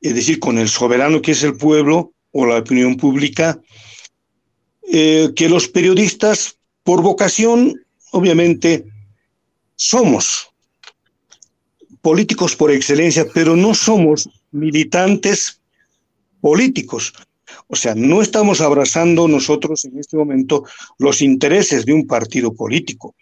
es 0.00 0.16
decir, 0.16 0.40
con 0.40 0.58
el 0.58 0.68
soberano 0.68 1.22
que 1.22 1.30
es 1.30 1.44
el 1.44 1.56
pueblo 1.56 2.12
o 2.32 2.44
la 2.46 2.58
opinión 2.58 2.96
pública, 2.96 3.60
eh, 4.92 5.30
que 5.36 5.48
los 5.48 5.68
periodistas, 5.68 6.58
por 6.82 7.00
vocación, 7.00 7.80
obviamente, 8.10 8.84
somos 9.76 10.50
políticos 12.02 12.56
por 12.56 12.72
excelencia, 12.72 13.24
pero 13.32 13.54
no 13.54 13.72
somos 13.72 14.28
militantes 14.50 15.60
políticos. 16.40 17.12
O 17.68 17.76
sea, 17.76 17.94
no 17.94 18.22
estamos 18.22 18.60
abrazando 18.60 19.28
nosotros 19.28 19.84
en 19.84 19.98
este 19.98 20.16
momento 20.16 20.64
los 20.98 21.22
intereses 21.22 21.84
de 21.84 21.92
un 21.92 22.06
partido 22.06 22.52
político. 22.54 23.14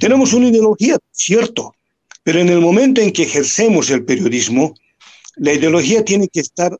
Tenemos 0.00 0.32
una 0.32 0.48
ideología, 0.48 0.98
cierto, 1.12 1.74
pero 2.22 2.40
en 2.40 2.48
el 2.48 2.60
momento 2.60 3.00
en 3.00 3.12
que 3.12 3.22
ejercemos 3.22 3.90
el 3.90 4.04
periodismo, 4.04 4.74
la 5.36 5.52
ideología 5.52 6.04
tiene 6.04 6.28
que 6.28 6.40
estar 6.40 6.76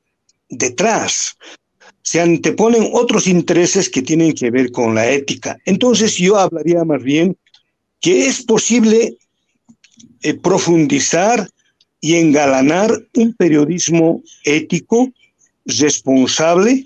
detrás. 0.48 1.36
Se 2.02 2.20
anteponen 2.20 2.90
otros 2.92 3.26
intereses 3.26 3.88
que 3.88 4.02
tienen 4.02 4.32
que 4.32 4.50
ver 4.50 4.70
con 4.70 4.94
la 4.94 5.10
ética. 5.10 5.56
Entonces 5.64 6.16
yo 6.16 6.36
hablaría 6.36 6.84
más 6.84 7.02
bien 7.02 7.36
que 8.00 8.26
es 8.26 8.42
posible 8.42 9.16
eh, 10.22 10.34
profundizar 10.34 11.48
y 12.00 12.16
engalanar 12.16 12.90
un 13.14 13.34
periodismo 13.34 14.22
ético 14.44 15.10
responsable 15.66 16.84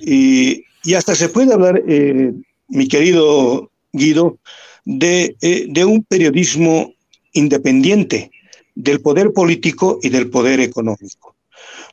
y, 0.00 0.64
hasta 0.94 1.14
se 1.14 1.28
puede 1.28 1.52
hablar, 1.52 1.82
eh, 1.88 2.32
mi 2.68 2.88
querido 2.88 3.70
Guido, 3.92 4.38
de, 4.84 5.36
eh, 5.40 5.66
de, 5.68 5.84
un 5.84 6.04
periodismo 6.04 6.92
independiente 7.32 8.30
del 8.74 9.00
poder 9.00 9.32
político 9.32 9.98
y 10.02 10.10
del 10.10 10.30
poder 10.30 10.60
económico. 10.60 11.34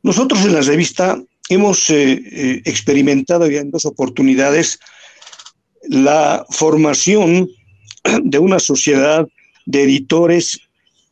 Nosotros 0.04 0.46
en 0.46 0.54
la 0.54 0.62
revista 0.62 1.20
hemos 1.50 1.90
eh, 1.90 2.62
experimentado 2.66 3.50
ya 3.50 3.62
en 3.62 3.72
dos 3.72 3.86
oportunidades 3.86 4.80
la 5.84 6.46
formación 6.52 7.50
de 8.24 8.40
una 8.40 8.60
sociedad 8.60 9.28
de 9.66 9.84
editores 9.84 10.60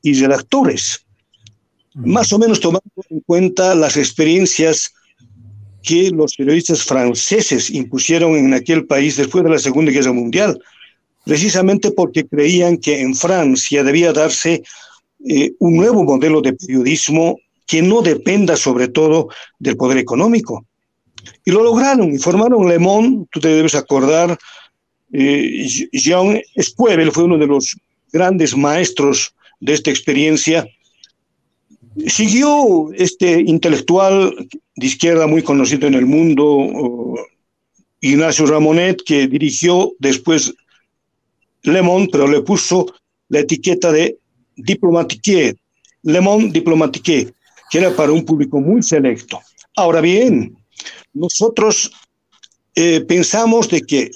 y 0.04 0.14
redactores 0.20 1.06
más 1.96 2.32
o 2.32 2.40
menos 2.40 2.60
tomando 2.60 2.90
en 3.10 3.20
cuenta 3.22 3.76
las 3.76 3.98
experiencias 3.98 4.94
que 5.84 6.12
los 6.12 6.36
periodistas 6.36 6.84
franceses 6.84 7.70
impusieron 7.70 8.36
en 8.36 8.54
aquel 8.54 8.86
país 8.86 9.18
después 9.18 9.44
de 9.44 9.50
la 9.50 9.60
Segunda 9.60 9.92
Guerra 9.92 10.14
Mundial, 10.14 10.60
precisamente 11.26 11.92
porque 11.92 12.26
creían 12.26 12.78
que 12.78 13.02
en 13.02 13.16
Francia 13.16 13.84
debía 13.84 14.14
darse 14.14 14.64
eh, 15.28 15.54
un 15.60 15.76
nuevo 15.76 16.04
modelo 16.04 16.42
de 16.42 16.54
periodismo 16.54 17.38
que 17.68 17.82
no 17.82 18.02
dependa 18.02 18.56
sobre 18.56 18.88
todo 18.88 19.30
del 19.60 19.78
poder 19.78 19.98
económico. 19.98 20.66
Y 21.46 21.52
lo 21.52 21.64
lograron 21.64 22.14
y 22.14 22.18
formaron 22.18 22.68
Le 22.68 22.80
Monde, 22.80 23.28
tú 23.32 23.40
te 23.40 23.50
debes 23.50 23.76
acordar, 23.76 24.38
eh, 25.14 25.68
Jean 25.92 26.42
Squebel 26.60 27.12
fue 27.12 27.26
uno 27.26 27.38
de 27.38 27.48
los 27.48 27.76
grandes 28.12 28.56
maestros 28.56 29.34
de 29.60 29.74
esta 29.74 29.90
experiencia. 29.90 30.68
Siguió 32.08 32.92
este 32.94 33.42
intelectual 33.42 34.48
de 34.76 34.86
izquierda 34.86 35.28
muy 35.28 35.44
conocido 35.44 35.88
en 35.88 35.96
el 35.96 36.06
mundo, 36.06 37.16
Ignacio 38.00 38.46
Ramonet, 38.46 39.02
que 39.06 39.28
dirigió 39.28 39.94
después 40.00 40.54
Le 41.64 41.82
Monde, 41.82 42.10
pero 42.12 42.28
le 42.28 42.42
puso 42.42 42.86
la 43.30 43.40
etiqueta 43.40 43.92
de 43.92 44.18
Diplomatique, 44.56 45.56
Le 46.04 46.22
Monde 46.22 46.52
Diplomatique, 46.52 47.34
que 47.70 47.78
era 47.78 47.96
para 47.96 48.12
un 48.12 48.26
público 48.26 48.60
muy 48.60 48.82
selecto. 48.82 49.40
Ahora 49.76 50.02
bien, 50.02 50.58
nosotros 51.14 51.92
eh, 52.76 53.02
pensamos 53.02 53.70
de 53.70 53.82
que 53.82 54.12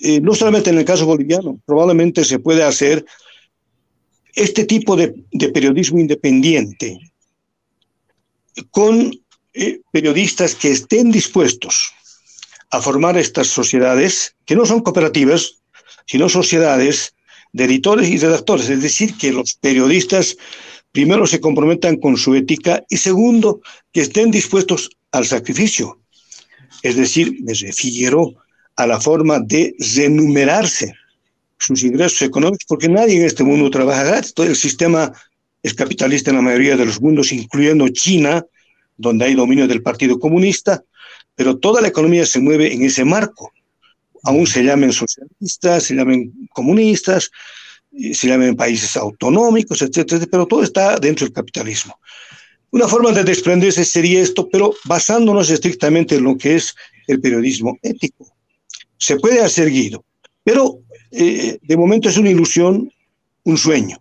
eh, 0.00 0.20
no 0.20 0.34
solamente 0.34 0.70
en 0.70 0.78
el 0.78 0.84
caso 0.84 1.06
boliviano, 1.06 1.58
probablemente 1.66 2.24
se 2.24 2.38
puede 2.38 2.62
hacer 2.62 3.04
este 4.38 4.64
tipo 4.64 4.96
de, 4.96 5.14
periodismo 5.52 5.98
independiente 5.98 6.98
con 8.70 9.12
eh, 9.54 9.80
periodistas 9.92 10.54
que 10.54 10.70
estén 10.70 11.10
dispuestos 11.10 11.92
a 12.70 12.80
formar 12.80 13.16
estas 13.16 13.48
sociedades, 13.48 14.36
que 14.44 14.54
no 14.54 14.64
son 14.66 14.80
cooperativas, 14.80 15.58
sino 16.06 16.28
sociedades 16.28 17.14
de 17.52 17.64
editores 17.64 18.08
y 18.08 18.18
redactores. 18.18 18.68
Es 18.68 18.82
decir, 18.82 19.14
que 19.16 19.32
los 19.32 19.54
periodistas 19.54 20.36
primero 20.92 21.26
se 21.26 21.40
comprometan 21.40 21.96
con 21.96 22.16
su 22.16 22.34
ética 22.34 22.84
y 22.88 22.96
segundo, 22.96 23.60
que 23.92 24.02
estén 24.02 24.30
dispuestos 24.30 24.90
al 25.12 25.26
sacrificio. 25.26 25.98
Es 26.82 26.96
decir, 26.96 27.36
me 27.42 27.54
refiero 27.54 28.34
a 28.76 28.86
la 28.86 29.00
forma 29.00 29.40
de 29.40 29.74
renumerarse 29.96 30.94
sus 31.58 31.82
ingresos 31.82 32.22
económicos, 32.22 32.64
porque 32.68 32.88
nadie 32.88 33.16
en 33.16 33.24
este 33.24 33.44
mundo 33.44 33.70
trabaja 33.70 34.04
gratis. 34.04 34.34
Todo 34.34 34.46
el 34.46 34.56
sistema 34.56 35.12
es 35.62 35.74
capitalista 35.74 36.30
en 36.30 36.36
la 36.36 36.42
mayoría 36.42 36.76
de 36.76 36.86
los 36.86 37.00
mundos, 37.00 37.32
incluyendo 37.32 37.88
China, 37.88 38.44
donde 38.96 39.26
hay 39.26 39.34
dominio 39.34 39.66
del 39.66 39.82
Partido 39.82 40.18
Comunista, 40.18 40.82
pero 41.34 41.58
toda 41.58 41.80
la 41.80 41.88
economía 41.88 42.26
se 42.26 42.40
mueve 42.40 42.72
en 42.72 42.84
ese 42.84 43.04
marco. 43.04 43.52
Aún 44.24 44.46
se 44.46 44.62
llamen 44.62 44.92
socialistas, 44.92 45.84
se 45.84 45.94
llamen 45.94 46.32
comunistas, 46.50 47.30
se 48.12 48.28
llamen 48.28 48.56
países 48.56 48.96
autonómicos, 48.96 49.82
etcétera, 49.82 50.26
pero 50.30 50.46
todo 50.46 50.62
está 50.62 50.98
dentro 50.98 51.26
del 51.26 51.32
capitalismo. 51.32 51.98
Una 52.70 52.86
forma 52.86 53.12
de 53.12 53.24
desprenderse 53.24 53.84
sería 53.84 54.20
esto, 54.20 54.48
pero 54.48 54.74
basándonos 54.84 55.48
estrictamente 55.50 56.16
en 56.16 56.24
lo 56.24 56.36
que 56.36 56.56
es 56.56 56.74
el 57.06 57.20
periodismo 57.20 57.78
ético 57.82 58.32
se 58.98 59.16
puede 59.16 59.40
hacer 59.40 59.70
guido, 59.70 60.04
pero 60.44 60.80
eh, 61.10 61.58
de 61.62 61.76
momento 61.76 62.08
es 62.08 62.16
una 62.16 62.30
ilusión, 62.30 62.92
un 63.44 63.58
sueño. 63.58 63.98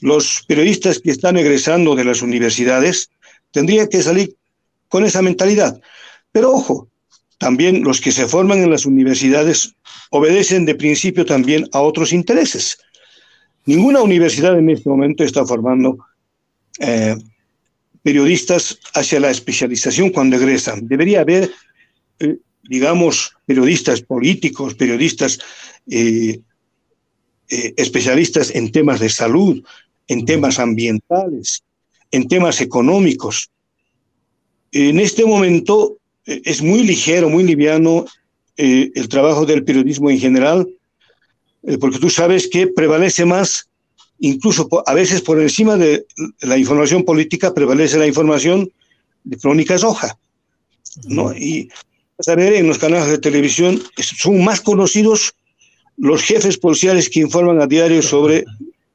Los 0.00 0.44
periodistas 0.46 0.98
que 0.98 1.10
están 1.10 1.36
egresando 1.36 1.94
de 1.94 2.04
las 2.04 2.22
universidades 2.22 3.10
tendrían 3.50 3.88
que 3.88 4.02
salir 4.02 4.34
con 4.88 5.04
esa 5.04 5.22
mentalidad. 5.22 5.80
Pero 6.32 6.52
ojo, 6.52 6.88
también 7.38 7.82
los 7.82 8.00
que 8.00 8.12
se 8.12 8.26
forman 8.26 8.62
en 8.62 8.70
las 8.70 8.86
universidades 8.86 9.74
obedecen 10.10 10.64
de 10.64 10.74
principio 10.74 11.24
también 11.24 11.68
a 11.72 11.80
otros 11.80 12.12
intereses. 12.12 12.78
Ninguna 13.66 14.00
universidad 14.00 14.58
en 14.58 14.70
este 14.70 14.88
momento 14.88 15.22
está 15.22 15.44
formando 15.44 15.98
eh, 16.78 17.16
periodistas 18.02 18.78
hacia 18.94 19.20
la 19.20 19.30
especialización 19.30 20.10
cuando 20.10 20.36
egresan. 20.36 20.88
Debería 20.88 21.20
haber 21.20 21.50
eh, 22.20 22.38
digamos, 22.70 23.34
periodistas 23.46 24.00
políticos, 24.00 24.74
periodistas 24.74 25.40
eh, 25.88 26.40
eh, 27.48 27.74
especialistas 27.76 28.54
en 28.54 28.70
temas 28.70 29.00
de 29.00 29.08
salud, 29.08 29.62
en 30.08 30.24
temas 30.24 30.58
ambientales, 30.58 31.62
en 32.10 32.28
temas 32.28 32.60
económicos. 32.60 33.50
En 34.72 35.00
este 35.00 35.24
momento 35.24 35.96
eh, 36.26 36.42
es 36.44 36.62
muy 36.62 36.84
ligero, 36.84 37.28
muy 37.28 37.44
liviano 37.44 38.06
el 38.56 39.08
trabajo 39.08 39.46
del 39.46 39.64
periodismo 39.64 40.10
en 40.10 40.18
general, 40.18 40.68
porque 41.80 41.98
tú 41.98 42.10
sabes 42.10 42.46
que 42.46 42.66
prevalece 42.66 43.24
más, 43.24 43.70
incluso 44.18 44.68
a 44.84 44.92
veces 44.92 45.22
por 45.22 45.40
encima 45.40 45.78
de 45.78 46.04
la 46.42 46.58
información 46.58 47.02
política, 47.02 47.54
prevalece 47.54 47.96
la 47.96 48.06
información 48.06 48.70
de 49.24 49.38
crónicas 49.38 49.82
hoja. 49.82 50.18
¿no? 51.04 51.34
Y 51.34 51.70
saber 52.18 52.52
en 52.52 52.66
los 52.66 52.76
canales 52.76 53.08
de 53.08 53.18
televisión 53.18 53.82
son 53.96 54.44
más 54.44 54.60
conocidos 54.60 55.34
los 56.00 56.22
jefes 56.22 56.56
policiales 56.56 57.08
que 57.08 57.20
informan 57.20 57.60
a 57.60 57.66
diario 57.66 58.02
sobre 58.02 58.44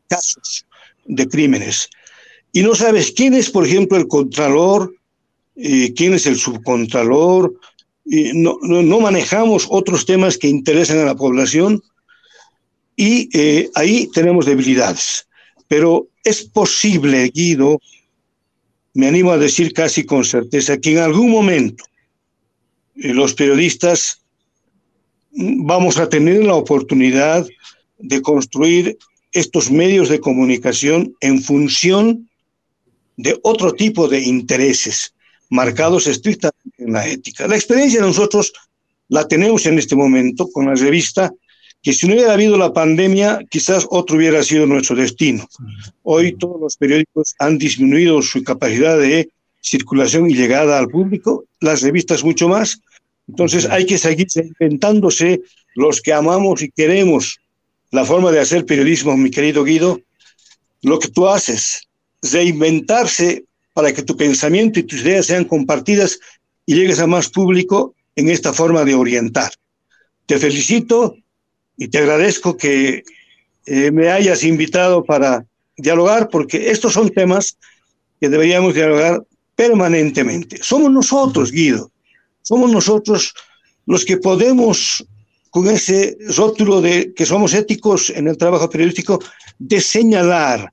casos 0.07 0.65
de 1.05 1.27
crímenes. 1.27 1.87
Y 2.51 2.63
no 2.63 2.73
sabes 2.73 3.11
quién 3.11 3.33
es, 3.35 3.49
por 3.49 3.65
ejemplo, 3.65 3.97
el 3.97 4.07
contralor, 4.07 4.93
eh, 5.55 5.93
quién 5.95 6.15
es 6.15 6.25
el 6.25 6.37
subcontralor, 6.37 7.53
no, 8.05 8.59
no, 8.61 8.99
manejamos 8.99 9.65
otros 9.69 10.05
temas 10.05 10.37
que 10.37 10.47
interesan 10.47 10.99
a 10.99 11.05
la 11.05 11.15
población 11.15 11.81
y 12.95 13.29
eh, 13.33 13.69
ahí 13.73 14.07
tenemos 14.13 14.45
debilidades. 14.45 15.27
Pero 15.67 16.07
es 16.23 16.43
posible, 16.43 17.31
Guido, 17.33 17.79
me 18.93 19.07
animo 19.07 19.31
a 19.31 19.37
decir 19.37 19.73
casi 19.73 20.05
con 20.05 20.23
certeza, 20.23 20.77
que 20.77 20.91
en 20.91 20.99
algún 20.99 21.31
momento 21.31 21.83
los 22.93 23.33
periodistas 23.33 24.21
vamos 25.35 25.97
a 25.97 26.09
tener 26.09 26.43
la 26.43 26.55
oportunidad 26.55 27.45
de 27.97 28.21
construir 28.21 28.97
estos 29.33 29.69
medios 29.69 30.09
de 30.09 30.19
comunicación 30.19 31.13
en 31.19 31.41
función 31.41 32.29
de 33.17 33.37
otro 33.43 33.73
tipo 33.73 34.07
de 34.07 34.21
intereses 34.21 35.13
marcados 35.49 36.07
estrictamente 36.07 36.77
en 36.77 36.93
la 36.93 37.07
ética. 37.07 37.47
La 37.47 37.55
experiencia 37.55 38.01
nosotros 38.01 38.53
la 39.09 39.27
tenemos 39.27 39.65
en 39.65 39.77
este 39.77 39.95
momento 39.95 40.47
con 40.51 40.65
la 40.65 40.75
revista, 40.75 41.31
que 41.81 41.93
si 41.93 42.07
no 42.07 42.15
hubiera 42.15 42.33
habido 42.33 42.57
la 42.57 42.73
pandemia, 42.73 43.39
quizás 43.49 43.85
otro 43.89 44.17
hubiera 44.17 44.41
sido 44.41 44.65
nuestro 44.65 44.95
destino. 44.95 45.47
Hoy 46.03 46.33
todos 46.33 46.59
los 46.59 46.75
periódicos 46.77 47.35
han 47.37 47.57
disminuido 47.57 48.21
su 48.21 48.43
capacidad 48.43 48.97
de 48.97 49.29
circulación 49.61 50.29
y 50.29 50.35
llegada 50.35 50.79
al 50.79 50.87
público, 50.87 51.45
las 51.59 51.81
revistas 51.81 52.23
mucho 52.23 52.47
más. 52.47 52.79
Entonces 53.27 53.65
hay 53.65 53.85
que 53.85 53.97
seguir 53.97 54.27
inventándose 54.35 55.41
los 55.75 56.01
que 56.01 56.13
amamos 56.13 56.61
y 56.61 56.69
queremos 56.71 57.39
la 57.91 58.05
forma 58.05 58.31
de 58.31 58.39
hacer 58.39 58.65
periodismo, 58.65 59.15
mi 59.17 59.31
querido 59.31 59.63
Guido, 59.63 60.01
lo 60.81 60.99
que 60.99 61.07
tú 61.07 61.27
haces, 61.27 61.87
reinventarse 62.21 63.45
para 63.73 63.93
que 63.93 64.03
tu 64.03 64.15
pensamiento 64.15 64.79
y 64.79 64.83
tus 64.83 65.01
ideas 65.01 65.25
sean 65.25 65.45
compartidas 65.45 66.19
y 66.65 66.75
llegues 66.75 66.99
a 66.99 67.07
más 67.07 67.29
público 67.29 67.95
en 68.15 68.29
esta 68.29 68.53
forma 68.53 68.83
de 68.85 68.95
orientar. 68.95 69.51
Te 70.25 70.37
felicito 70.37 71.15
y 71.77 71.87
te 71.87 71.99
agradezco 71.99 72.57
que 72.57 73.03
eh, 73.65 73.91
me 73.91 74.09
hayas 74.09 74.43
invitado 74.43 75.03
para 75.03 75.45
dialogar, 75.77 76.29
porque 76.29 76.71
estos 76.71 76.93
son 76.93 77.09
temas 77.09 77.57
que 78.19 78.29
deberíamos 78.29 78.73
dialogar 78.73 79.23
permanentemente. 79.55 80.57
Somos 80.61 80.91
nosotros, 80.91 81.51
Guido. 81.51 81.91
Somos 82.45 82.71
nosotros 82.71 83.33
los 83.87 84.05
que 84.05 84.17
podemos, 84.17 85.03
con 85.49 85.67
ese 85.67 86.15
rótulo 86.37 86.79
de 86.79 87.11
que 87.15 87.25
somos 87.25 87.55
éticos 87.55 88.11
en 88.11 88.27
el 88.27 88.37
trabajo 88.37 88.69
periodístico, 88.69 89.19
de 89.57 89.81
señalar 89.81 90.71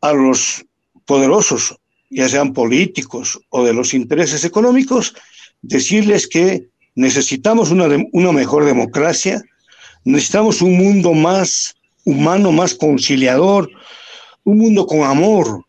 a 0.00 0.12
los 0.12 0.64
poderosos, 1.06 1.76
ya 2.10 2.28
sean 2.28 2.52
políticos 2.52 3.38
o 3.50 3.64
de 3.64 3.72
los 3.72 3.94
intereses 3.94 4.44
económicos, 4.44 5.14
decirles 5.62 6.26
que 6.26 6.66
necesitamos 6.96 7.70
una, 7.70 7.86
una 8.10 8.32
mejor 8.32 8.64
democracia, 8.64 9.40
necesitamos 10.04 10.60
un 10.60 10.76
mundo 10.76 11.14
más 11.14 11.76
humano, 12.04 12.50
más 12.50 12.74
conciliador, 12.74 13.70
un 14.42 14.58
mundo 14.58 14.88
con 14.88 15.04
amor, 15.04 15.64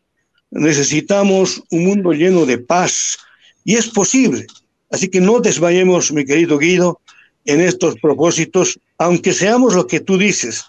necesitamos 0.49 1.61
un 1.69 1.86
mundo 1.86 2.11
lleno 2.11 2.47
de 2.47 2.57
paz, 2.57 3.19
y 3.63 3.76
es 3.76 3.88
posible. 3.88 4.47
Así 4.91 5.09
que 5.09 5.21
no 5.21 5.39
desmayemos, 5.39 6.11
mi 6.11 6.25
querido 6.25 6.57
Guido, 6.57 6.99
en 7.45 7.61
estos 7.61 7.95
propósitos, 7.99 8.79
aunque 8.97 9.33
seamos 9.33 9.73
lo 9.73 9.87
que 9.87 9.99
tú 10.01 10.17
dices, 10.17 10.65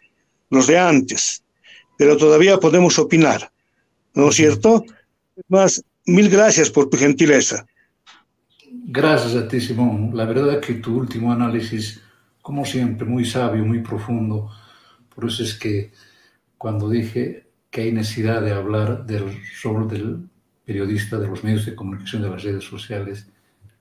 los 0.50 0.66
de 0.66 0.78
antes, 0.78 1.42
pero 1.98 2.16
todavía 2.16 2.58
podemos 2.58 2.98
opinar, 2.98 3.50
¿no 4.14 4.28
es 4.28 4.36
cierto? 4.36 4.84
Más, 5.48 5.82
mil 6.06 6.28
gracias 6.28 6.70
por 6.70 6.88
tu 6.88 6.96
gentileza. 6.96 7.66
Gracias 8.84 9.34
a 9.34 9.48
ti, 9.48 9.60
Simón. 9.60 10.10
La 10.14 10.24
verdad 10.24 10.54
es 10.54 10.66
que 10.66 10.74
tu 10.74 10.96
último 10.96 11.32
análisis, 11.32 12.00
como 12.40 12.64
siempre, 12.64 13.06
muy 13.06 13.24
sabio, 13.24 13.64
muy 13.64 13.80
profundo. 13.80 14.50
Por 15.14 15.26
eso 15.26 15.42
es 15.42 15.54
que 15.54 15.92
cuando 16.58 16.88
dije 16.88 17.46
que 17.70 17.82
hay 17.82 17.92
necesidad 17.92 18.42
de 18.42 18.52
hablar 18.52 19.06
del 19.06 19.40
rol 19.62 19.88
del 19.88 20.28
periodista, 20.64 21.18
de 21.18 21.28
los 21.28 21.42
medios 21.42 21.66
de 21.66 21.74
comunicación, 21.74 22.22
de 22.22 22.30
las 22.30 22.42
redes 22.42 22.64
sociales, 22.64 23.26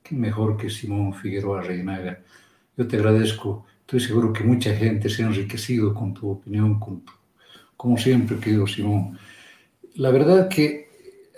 qué 0.03 0.15
mejor 0.15 0.57
que 0.57 0.69
Simón 0.69 1.13
Figueroa 1.13 1.61
Reinaga. 1.61 2.19
Yo 2.77 2.87
te 2.87 2.97
agradezco, 2.97 3.65
estoy 3.81 3.99
seguro 3.99 4.33
que 4.33 4.43
mucha 4.43 4.73
gente 4.75 5.09
se 5.09 5.23
ha 5.23 5.27
enriquecido 5.27 5.93
con 5.93 6.13
tu 6.13 6.31
opinión, 6.31 6.79
con 6.79 7.03
como 7.81 7.97
siempre, 7.97 8.37
querido 8.37 8.67
Simón. 8.67 9.17
La 9.95 10.11
verdad 10.11 10.47
que 10.47 10.91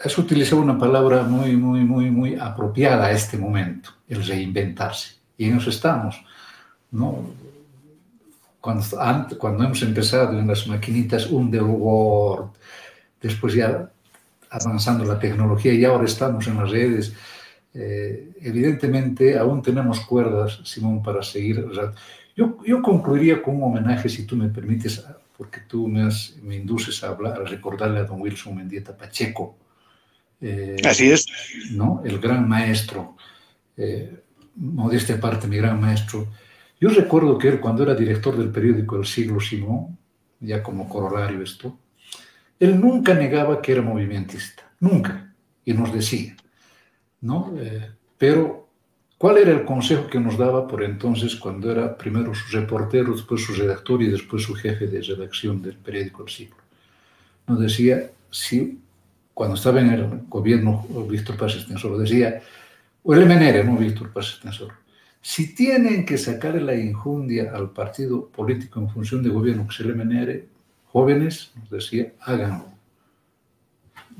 has 0.03 0.17
utilizado 0.17 0.61
una 0.61 0.77
palabra 0.77 1.23
muy, 1.23 1.55
muy, 1.55 1.85
muy, 1.85 2.11
muy 2.11 2.35
apropiada 2.35 3.05
a 3.05 3.11
este 3.11 3.37
momento, 3.37 3.91
el 4.09 4.25
reinventarse. 4.25 5.15
Y 5.37 5.45
en 5.45 5.57
eso 5.57 5.69
estamos, 5.69 6.21
¿no? 6.91 7.31
Cuando, 8.59 8.85
cuando 9.37 9.63
hemos 9.63 9.81
empezado 9.83 10.37
en 10.37 10.45
las 10.45 10.67
maquinitas 10.67 11.27
Underworld, 11.27 12.51
después 13.21 13.53
ya 13.53 13.89
avanzando 14.49 15.05
la 15.05 15.17
tecnología 15.17 15.73
y 15.73 15.85
ahora 15.85 16.05
estamos 16.05 16.45
en 16.47 16.57
las 16.57 16.69
redes, 16.69 17.13
eh, 17.73 18.31
evidentemente 18.41 19.37
aún 19.37 19.61
tenemos 19.61 20.01
cuerdas, 20.01 20.61
Simón, 20.63 21.01
para 21.01 21.23
seguir. 21.23 21.65
yo, 22.35 22.57
yo 22.65 22.81
concluiría 22.81 23.41
con 23.41 23.55
un 23.55 23.63
homenaje, 23.63 24.09
si 24.09 24.25
tú 24.25 24.35
me 24.35 24.49
permites, 24.49 25.03
porque 25.37 25.61
tú 25.61 25.87
me, 25.87 26.07
me 26.43 26.55
induces 26.55 27.03
a, 27.03 27.09
hablar, 27.09 27.41
a 27.41 27.45
recordarle 27.45 27.99
a 27.99 28.03
don 28.03 28.21
Wilson 28.21 28.55
Mendieta 28.55 28.95
Pacheco. 28.95 29.57
Eh, 30.39 30.77
Así 30.85 31.11
es. 31.11 31.25
¿no? 31.71 32.01
El 32.05 32.19
gran 32.19 32.47
maestro, 32.47 33.15
eh, 33.77 34.21
modestia 34.55 35.15
aparte, 35.15 35.47
mi 35.47 35.57
gran 35.57 35.79
maestro. 35.79 36.27
Yo 36.79 36.89
recuerdo 36.89 37.37
que 37.37 37.47
él, 37.47 37.59
cuando 37.59 37.83
era 37.83 37.95
director 37.95 38.37
del 38.37 38.49
periódico 38.49 38.97
El 38.97 39.05
Siglo 39.05 39.39
Simón, 39.39 39.97
ya 40.39 40.61
como 40.61 40.89
corolario 40.89 41.41
esto, 41.41 41.79
él 42.59 42.79
nunca 42.79 43.13
negaba 43.13 43.61
que 43.61 43.71
era 43.71 43.81
movimentista, 43.81 44.63
nunca, 44.79 45.33
y 45.65 45.73
nos 45.73 45.93
decía, 45.93 46.35
¿no? 47.23 47.51
Eh, 47.57 47.89
pero 48.17 48.63
¿Cuál 49.23 49.37
era 49.37 49.51
el 49.51 49.63
consejo 49.63 50.07
que 50.07 50.19
nos 50.19 50.37
daba 50.37 50.67
por 50.67 50.83
entonces 50.83 51.37
cuando 51.37 51.71
era 51.71 51.97
primero 51.97 52.35
su 52.35 52.57
reportero, 52.57 53.13
después 53.13 53.41
su 53.41 53.53
redactor 53.53 54.01
y 54.01 54.07
después 54.07 54.43
su 54.43 54.53
jefe 54.53 54.85
de 54.85 54.99
redacción 54.99 55.61
del 55.61 55.77
periódico 55.77 56.23
El 56.23 56.29
Siglo? 56.29 56.57
Nos 57.47 57.61
decía, 57.61 58.11
si 58.29 58.81
cuando 59.33 59.55
estaba 59.55 59.79
en 59.79 59.91
el 59.91 60.23
gobierno 60.27 60.85
Víctor 61.09 61.37
Paz 61.37 61.55
Estensoro, 61.55 61.97
decía, 61.97 62.41
o 63.01 63.13
el 63.13 63.25
MNR, 63.25 63.63
no 63.63 63.77
Víctor 63.77 64.11
Paz 64.11 64.33
Estensoro, 64.33 64.75
si 65.21 65.55
tienen 65.55 66.05
que 66.05 66.17
sacar 66.17 66.61
la 66.61 66.75
injundia 66.75 67.53
al 67.55 67.69
partido 67.69 68.27
político 68.27 68.81
en 68.81 68.89
función 68.89 69.23
de 69.23 69.29
gobierno 69.29 69.65
que 69.65 69.73
es 69.73 69.79
el 69.79 69.95
MNR, 69.95 70.43
jóvenes, 70.87 71.53
nos 71.55 71.69
decía, 71.69 72.11
háganlo 72.19 72.72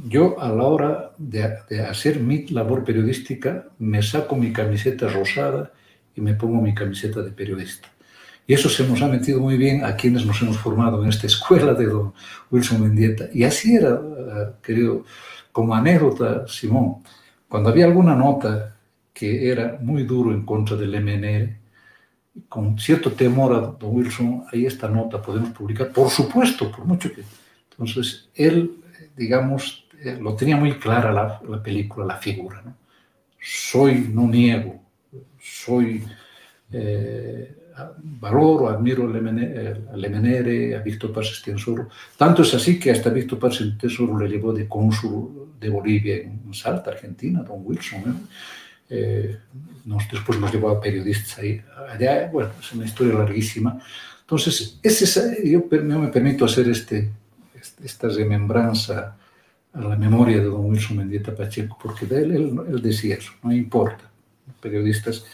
yo 0.08 0.40
a 0.40 0.50
la 0.50 0.64
hora 0.64 1.12
de, 1.18 1.44
hacer 1.82 2.20
mi 2.20 2.48
labor 2.48 2.84
periodística 2.84 3.68
me 3.80 4.02
saco 4.02 4.36
mi 4.36 4.52
camiseta 4.52 5.08
rosada 5.08 5.72
y 6.16 6.22
me 6.22 6.34
pongo 6.34 6.62
mi 6.62 6.74
camiseta 6.74 7.22
de 7.22 7.32
periodista. 7.32 7.90
Y 8.46 8.54
eso 8.54 8.70
se 8.70 8.88
nos 8.88 9.02
ha 9.02 9.08
metido 9.08 9.40
muy 9.40 9.58
bien 9.58 9.86
a 9.86 9.96
quienes 9.96 10.26
nos 10.26 10.42
hemos 10.42 10.58
formado 10.58 11.02
en 11.02 11.10
esta 11.10 11.28
escuela 11.28 11.74
de 11.74 11.86
don 11.86 12.14
Wilson 12.52 12.82
Mendieta. 12.82 13.30
Y 13.34 13.44
así 13.44 13.76
era, 13.76 13.92
eh, 13.94 14.52
querido, 14.62 15.06
como 15.52 15.74
anécdota, 15.74 16.46
Simón, 16.48 17.04
cuando 17.48 17.70
había 17.70 17.86
alguna 17.86 18.16
nota 18.16 18.76
que 19.14 19.50
era 19.50 19.78
muy 19.80 20.04
duro 20.04 20.34
en 20.34 20.46
contra 20.46 20.76
del 20.76 20.96
MNR, 20.96 21.64
con 22.50 22.78
cierto 22.80 23.12
temor 23.12 23.54
a 23.54 23.60
don 23.60 23.96
Wilson, 23.96 24.46
ahí 24.52 24.66
esta 24.66 24.90
nota 24.90 25.22
podemos 25.22 25.52
publicar, 25.52 25.92
por 25.92 26.10
supuesto, 26.10 26.72
por 26.72 26.86
mucho 26.86 27.14
que... 27.14 27.24
Entonces, 27.72 28.30
él, 28.36 28.72
digamos, 29.16 29.83
eh, 30.04 30.18
lo 30.20 30.36
tenía 30.36 30.58
muy 30.58 30.74
clara 30.74 31.12
la, 31.12 31.64
película, 31.64 32.06
la 32.06 32.18
figura. 32.18 32.62
¿no? 32.64 32.76
Soy, 33.40 34.10
no 34.14 34.28
niego, 34.28 34.82
soy, 35.40 36.04
eh, 36.72 37.56
valoro, 37.98 38.70
admiro 38.70 39.04
al 39.04 39.22
MNR, 39.22 40.76
a 40.76 40.80
Víctor 40.84 41.14
Paz 41.14 41.32
Estensoro. 41.32 41.90
Tanto 42.18 42.42
es 42.42 42.54
así 42.54 42.80
que 42.80 42.92
hasta 42.92 43.10
Víctor 43.10 43.40
Paz 43.40 43.62
Estensoro 43.62 44.18
le 44.18 44.30
llevó 44.30 44.54
de 44.54 44.68
cónsul 44.68 45.54
de 45.60 45.70
Bolivia 45.70 46.18
en 46.18 46.54
Salta, 46.54 46.92
Argentina, 46.92 47.42
don 47.42 47.62
Wilson. 47.64 48.28
Eh, 48.90 49.38
nos, 49.86 50.04
después 50.12 50.40
nos 50.40 50.52
llevó 50.52 50.70
a 50.70 50.82
periodistas 50.82 51.40
ahí, 51.40 51.62
allá. 51.90 52.30
Bueno, 52.32 52.52
es 52.60 52.72
una 52.74 52.86
historia 52.86 53.14
larguísima. 53.16 53.80
Entonces, 54.22 54.80
ese, 54.84 55.50
yo 55.50 55.66
me 55.70 56.08
permito 56.10 56.46
hacer 56.46 56.70
este, 56.70 57.10
este 57.60 57.86
esta 57.86 58.08
remembranza 58.10 59.18
a 59.74 59.82
la 59.82 59.96
memoria 59.96 60.38
de 60.38 60.46
don 60.46 60.66
Wilson 60.66 60.98
Mendieta 60.98 61.36
Pacheco, 61.36 61.78
porque 61.82 62.06
de 62.06 62.24
él, 62.24 62.32
él, 62.68 62.82
decía 62.82 63.16
eso, 63.16 63.32
no 63.42 63.52
importa, 63.52 64.10
periodistas 64.62 65.26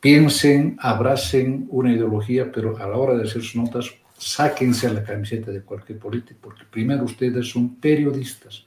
piensen, 0.00 0.76
abracen 0.80 1.66
una 1.70 1.92
ideología, 1.92 2.52
pero 2.52 2.76
a 2.78 2.86
la 2.86 2.96
hora 2.96 3.14
de 3.14 3.24
hacer 3.24 3.42
sus 3.42 3.56
notas, 3.56 3.90
sáquense 4.16 4.92
la 4.92 5.02
camiseta 5.02 5.50
de 5.50 5.62
cualquier 5.62 5.98
político, 5.98 6.38
porque 6.42 6.64
primero 6.70 7.04
ustedes 7.04 7.48
son 7.48 7.76
periodistas, 7.76 8.66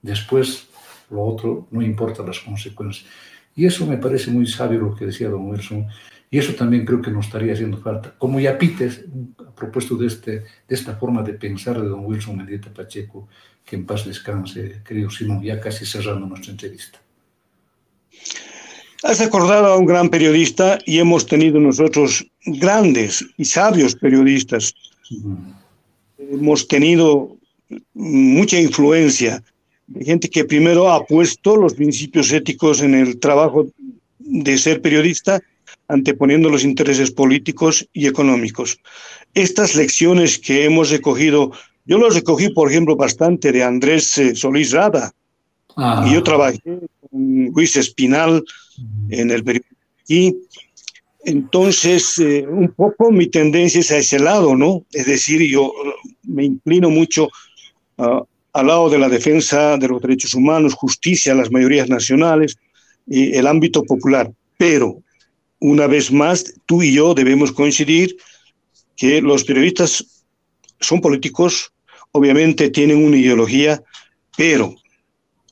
después 0.00 0.68
lo 1.10 1.24
otro 1.24 1.66
no 1.70 1.82
importa 1.82 2.22
las 2.22 2.40
consecuencias. 2.40 3.06
Y 3.56 3.66
eso 3.66 3.84
me 3.84 3.96
parece 3.96 4.30
muy 4.30 4.46
sabio 4.46 4.78
lo 4.78 4.94
que 4.94 5.06
decía 5.06 5.28
don 5.28 5.50
Wilson, 5.50 5.86
y 6.30 6.38
eso 6.38 6.54
también 6.54 6.86
creo 6.86 7.02
que 7.02 7.10
nos 7.10 7.26
estaría 7.26 7.52
haciendo 7.52 7.78
falta. 7.78 8.14
Como 8.16 8.38
ya 8.38 8.56
Pites, 8.56 9.04
a 9.44 9.52
propósito 9.52 9.96
de, 9.96 10.06
este, 10.06 10.30
de 10.30 10.44
esta 10.68 10.94
forma 10.94 11.22
de 11.22 11.32
pensar 11.32 11.80
de 11.80 11.88
don 11.88 12.04
Wilson 12.04 12.36
Mendieta 12.36 12.72
Pacheco, 12.72 13.28
que 13.64 13.76
en 13.76 13.86
paz 13.86 14.04
descanse, 14.04 14.82
querido 14.86 15.10
Simón, 15.10 15.42
ya 15.42 15.60
casi 15.60 15.86
cerrando 15.86 16.26
nuestra 16.26 16.52
entrevista. 16.52 17.00
Has 19.02 19.18
recordado 19.18 19.66
a 19.66 19.78
un 19.78 19.86
gran 19.86 20.10
periodista 20.10 20.78
y 20.84 20.98
hemos 20.98 21.26
tenido 21.26 21.58
nosotros 21.58 22.26
grandes 22.44 23.24
y 23.38 23.44
sabios 23.44 23.94
periodistas. 23.94 24.74
Hemos 26.18 26.68
tenido 26.68 27.36
mucha 27.94 28.60
influencia 28.60 29.42
de 29.86 30.04
gente 30.04 30.28
que 30.28 30.44
primero 30.44 30.90
ha 30.92 31.06
puesto 31.06 31.56
los 31.56 31.74
principios 31.74 32.30
éticos 32.32 32.82
en 32.82 32.94
el 32.94 33.18
trabajo 33.18 33.66
de 34.18 34.58
ser 34.58 34.82
periodista 34.82 35.40
anteponiendo 35.88 36.48
los 36.48 36.64
intereses 36.64 37.10
políticos 37.10 37.88
y 37.92 38.06
económicos. 38.06 38.78
Estas 39.34 39.74
lecciones 39.74 40.38
que 40.38 40.64
hemos 40.64 40.90
recogido, 40.90 41.52
yo 41.84 41.98
las 41.98 42.14
recogí, 42.14 42.50
por 42.50 42.70
ejemplo, 42.70 42.96
bastante 42.96 43.52
de 43.52 43.62
Andrés 43.62 44.18
eh, 44.18 44.34
Solís 44.34 44.72
Rada, 44.72 45.12
ah. 45.76 46.04
y 46.06 46.14
yo 46.14 46.22
trabajé 46.22 46.60
con 47.10 47.46
Luis 47.54 47.76
Espinal 47.76 48.44
en 49.10 49.30
el 49.30 49.44
periódico 49.44 49.80
y 50.10 50.36
entonces 51.24 52.18
eh, 52.18 52.44
un 52.48 52.72
poco 52.72 53.12
mi 53.12 53.28
tendencia 53.28 53.80
es 53.80 53.92
a 53.92 53.98
ese 53.98 54.18
lado, 54.18 54.56
¿no? 54.56 54.84
Es 54.92 55.06
decir, 55.06 55.40
yo 55.48 55.72
me 56.24 56.44
inclino 56.44 56.90
mucho 56.90 57.28
ah, 57.98 58.22
al 58.52 58.66
lado 58.66 58.90
de 58.90 58.98
la 58.98 59.08
defensa 59.08 59.76
de 59.76 59.86
los 59.86 60.02
derechos 60.02 60.34
humanos, 60.34 60.74
justicia, 60.74 61.32
las 61.32 61.52
mayorías 61.52 61.88
nacionales 61.88 62.56
y 63.06 63.36
el 63.36 63.46
ámbito 63.46 63.84
popular. 63.84 64.32
Pero 64.56 65.00
una 65.60 65.86
vez 65.86 66.10
más, 66.10 66.54
tú 66.66 66.82
y 66.82 66.94
yo 66.94 67.14
debemos 67.14 67.52
coincidir 67.52 68.16
que 68.96 69.22
los 69.22 69.44
periodistas 69.44 70.19
son 70.80 71.00
políticos, 71.00 71.72
obviamente 72.12 72.70
tienen 72.70 73.04
una 73.04 73.16
ideología, 73.16 73.82
pero 74.36 74.74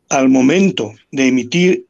al 0.09 0.29
momento 0.29 0.93
de 1.13 1.29
emitir 1.29 1.87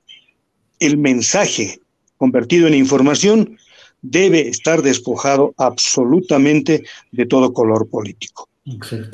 el 0.80 0.98
mensaje 0.98 1.80
convertido 2.16 2.66
en 2.66 2.74
información, 2.74 3.56
debe 4.02 4.48
estar 4.48 4.82
despojado 4.82 5.54
absolutamente 5.56 6.84
de 7.12 7.26
todo 7.26 7.52
color 7.52 7.88
político. 7.88 8.48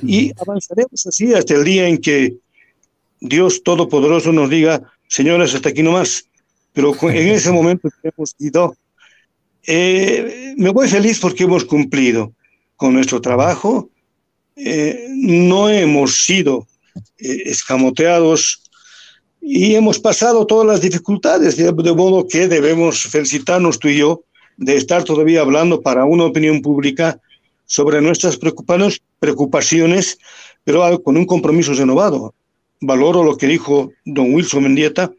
Y 0.03 0.33
avanzaremos 0.41 1.07
así 1.07 1.33
hasta 1.33 1.55
el 1.55 1.65
día 1.65 1.87
en 1.87 1.99
que 1.99 2.37
Dios 3.21 3.63
Todopoderoso 3.63 4.33
nos 4.33 4.51
diga, 4.51 4.83
señores, 5.09 5.55
hasta 5.55 5.69
aquí 5.69 5.83
nomás. 5.83 6.29
Pero 6.73 6.95
en 7.03 7.29
ese 7.29 7.53
momento 7.59 7.89
hemos 8.03 8.35
ido 8.39 8.75
eh, 9.67 10.55
me 10.57 10.71
voy 10.71 10.89
feliz 10.89 11.19
porque 11.21 11.45
hemos 11.45 11.65
cumplido 11.65 12.33
con 12.77 12.93
nuestro 12.93 13.21
trabajo, 13.21 13.91
eh, 14.57 15.09
no 15.11 15.69
hemos 15.69 16.25
sido 16.25 16.67
eh, 17.19 17.43
escamoteados 17.47 18.63
y 19.41 19.75
hemos 19.75 19.99
pasado 19.99 20.47
todas 20.47 20.67
las 20.67 20.81
dificultades, 20.81 21.57
de, 21.57 21.73
modo 21.73 22.27
que 22.27 22.49
debemos 22.49 23.03
felicitarnos 23.03 23.79
tú 23.79 23.89
y 23.89 23.99
yo 23.99 24.23
de 24.57 24.77
estar 24.77 25.05
todavía 25.05 25.41
hablando 25.41 25.83
para 25.83 26.05
una 26.05 26.25
opinión 26.25 26.63
pública 26.63 27.21
sobre 27.67 28.01
nuestras 28.01 28.39
preocupaciones, 28.39 30.19
pero 30.63 31.03
con 31.03 31.17
un 31.17 31.27
compromiso 31.27 31.75
renovado. 31.75 32.35
Valoro 32.81 33.25
lo 33.25 33.37
que 33.37 33.49
dijo 33.49 33.91
don 34.05 34.33
Wilson 34.33 34.63
Mendieta, 34.63 35.13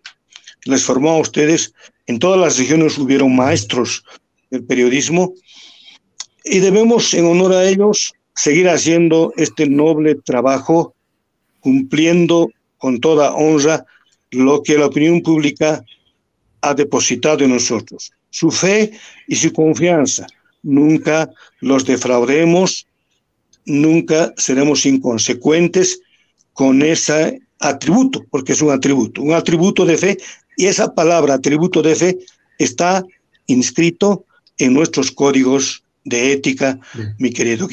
les 0.64 0.84
formó 0.84 1.12
a 1.12 1.20
ustedes, 1.20 1.74
en 2.08 2.18
todas 2.20 2.40
las 2.40 2.58
regiones 2.58 2.98
hubieron 2.98 3.36
maestros 3.36 4.04
del 4.50 4.64
periodismo 4.64 5.34
y 6.44 6.60
debemos, 6.60 7.14
en 7.14 7.26
honor 7.26 7.54
a 7.54 7.68
ellos, 7.68 8.14
seguir 8.36 8.70
haciendo 8.70 9.34
este 9.38 9.68
noble 9.68 10.16
trabajo, 10.16 10.94
cumpliendo 11.62 12.50
con 12.78 13.00
toda 13.00 13.34
honra 13.34 13.86
lo 14.32 14.62
que 14.62 14.78
la 14.78 14.88
opinión 14.88 15.22
pública 15.22 15.84
ha 16.62 16.74
depositado 16.74 17.44
en 17.44 17.52
nosotros, 17.52 18.12
su 18.30 18.52
fe 18.52 18.92
y 19.28 19.36
su 19.36 19.54
confianza. 19.54 20.28
Nunca 20.64 21.30
los 21.62 21.86
defraudemos, 21.86 22.88
nunca 23.66 24.34
seremos 24.36 24.86
inconsecuentes 24.86 26.02
con 26.54 26.82
ese 26.82 27.40
atributo, 27.60 28.26
porque 28.30 28.54
es 28.54 28.62
un 28.62 28.72
atributo, 28.72 29.22
un 29.22 29.34
atributo 29.34 29.86
de 29.86 29.98
fe, 29.98 30.18
y 30.58 30.66
esa 30.66 30.94
palabra 30.94 31.36
atributo 31.36 31.82
de 31.82 31.96
fe 31.96 32.18
está 32.58 33.04
inscrito 33.48 34.26
en 34.58 34.74
nuestros 34.74 35.12
códigos 35.12 35.84
de 36.04 36.32
ética, 36.34 36.80
mi 37.18 37.32
querido. 37.32 37.68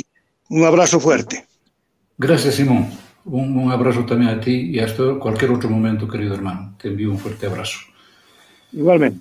Un 0.53 0.67
abrazo 0.67 1.01
fuerte. 1.01 1.47
Gracias, 2.19 2.57
Simón. 2.57 2.91
Un, 3.25 3.73
abrazo 3.73 4.05
también 4.05 4.33
a 4.33 4.39
ti 4.39 4.71
y 4.71 4.81
hasta 4.81 5.15
cualquier 5.19 5.51
otro 5.51 5.71
momento, 5.71 6.07
querido 6.07 6.35
hermano. 6.35 6.77
Te 6.79 6.89
envío 6.89 7.11
un 7.11 7.19
fuerte 7.19 7.47
abrazo. 7.47 7.79
Igualmente. 8.71 9.21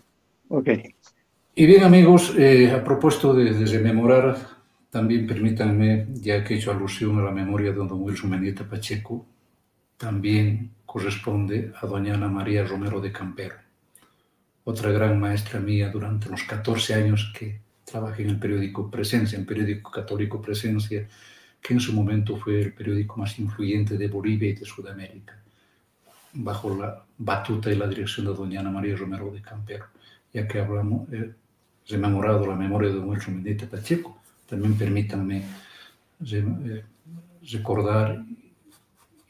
Ok. 0.49 0.67
Y 1.55 1.65
bien, 1.65 1.85
amigos, 1.85 2.33
eh, 2.37 2.69
a 2.69 2.83
propósito 2.83 3.33
de, 3.33 3.53
rememorar, 3.65 4.39
también 4.89 5.25
permítanme, 5.25 6.07
ya 6.15 6.43
que 6.43 6.55
he 6.55 6.57
hecho 6.57 6.71
alusión 6.71 7.17
a 7.19 7.23
la 7.23 7.31
memoria 7.31 7.71
de 7.71 7.77
don 7.77 8.01
Wilson 8.03 8.29
Mendieta 8.29 8.67
Pacheco, 8.67 9.25
también 9.95 10.71
corresponde 10.85 11.71
a 11.81 11.87
doña 11.87 12.15
Ana 12.15 12.27
María 12.27 12.65
Romero 12.65 12.99
de 12.99 13.13
Campero, 13.13 13.55
otra 14.65 14.91
gran 14.91 15.17
maestra 15.17 15.61
mía 15.61 15.91
durante 15.91 16.27
los 16.27 16.43
14 16.43 16.93
años 16.93 17.31
que 17.33 17.61
trabajé 17.91 18.23
en 18.23 18.29
el 18.29 18.39
periódico 18.39 18.89
Presencia, 18.89 19.37
en 19.37 19.45
periódico 19.45 19.91
católico 19.91 20.41
Presencia, 20.41 21.07
que 21.61 21.73
en 21.73 21.79
su 21.79 21.93
momento 21.93 22.37
fue 22.37 22.61
el 22.61 22.73
periódico 22.73 23.17
más 23.17 23.37
influyente 23.37 23.97
de 23.97 24.07
Bolivia 24.07 24.49
y 24.49 24.53
de 24.53 24.65
Sudamérica, 24.65 25.37
bajo 26.33 26.75
la 26.75 27.03
batuta 27.17 27.71
y 27.71 27.75
la 27.75 27.87
dirección 27.87 28.25
de 28.25 28.33
doña 28.33 28.61
Ana 28.61 28.71
María 28.71 28.95
Romero 28.95 29.29
de 29.31 29.41
Campero. 29.41 29.85
Ya 30.33 30.47
que 30.47 30.59
hablamos, 30.59 31.11
eh, 31.11 31.33
rememorado 31.87 32.47
la 32.47 32.55
memoria 32.55 32.89
de 32.89 32.95
don 32.95 33.09
Wilson 33.09 33.35
Mendieta 33.35 33.67
Pacheco, 33.67 34.21
también 34.47 34.77
permítanme 34.77 35.43
eh, 36.31 36.83
recordar 37.51 38.23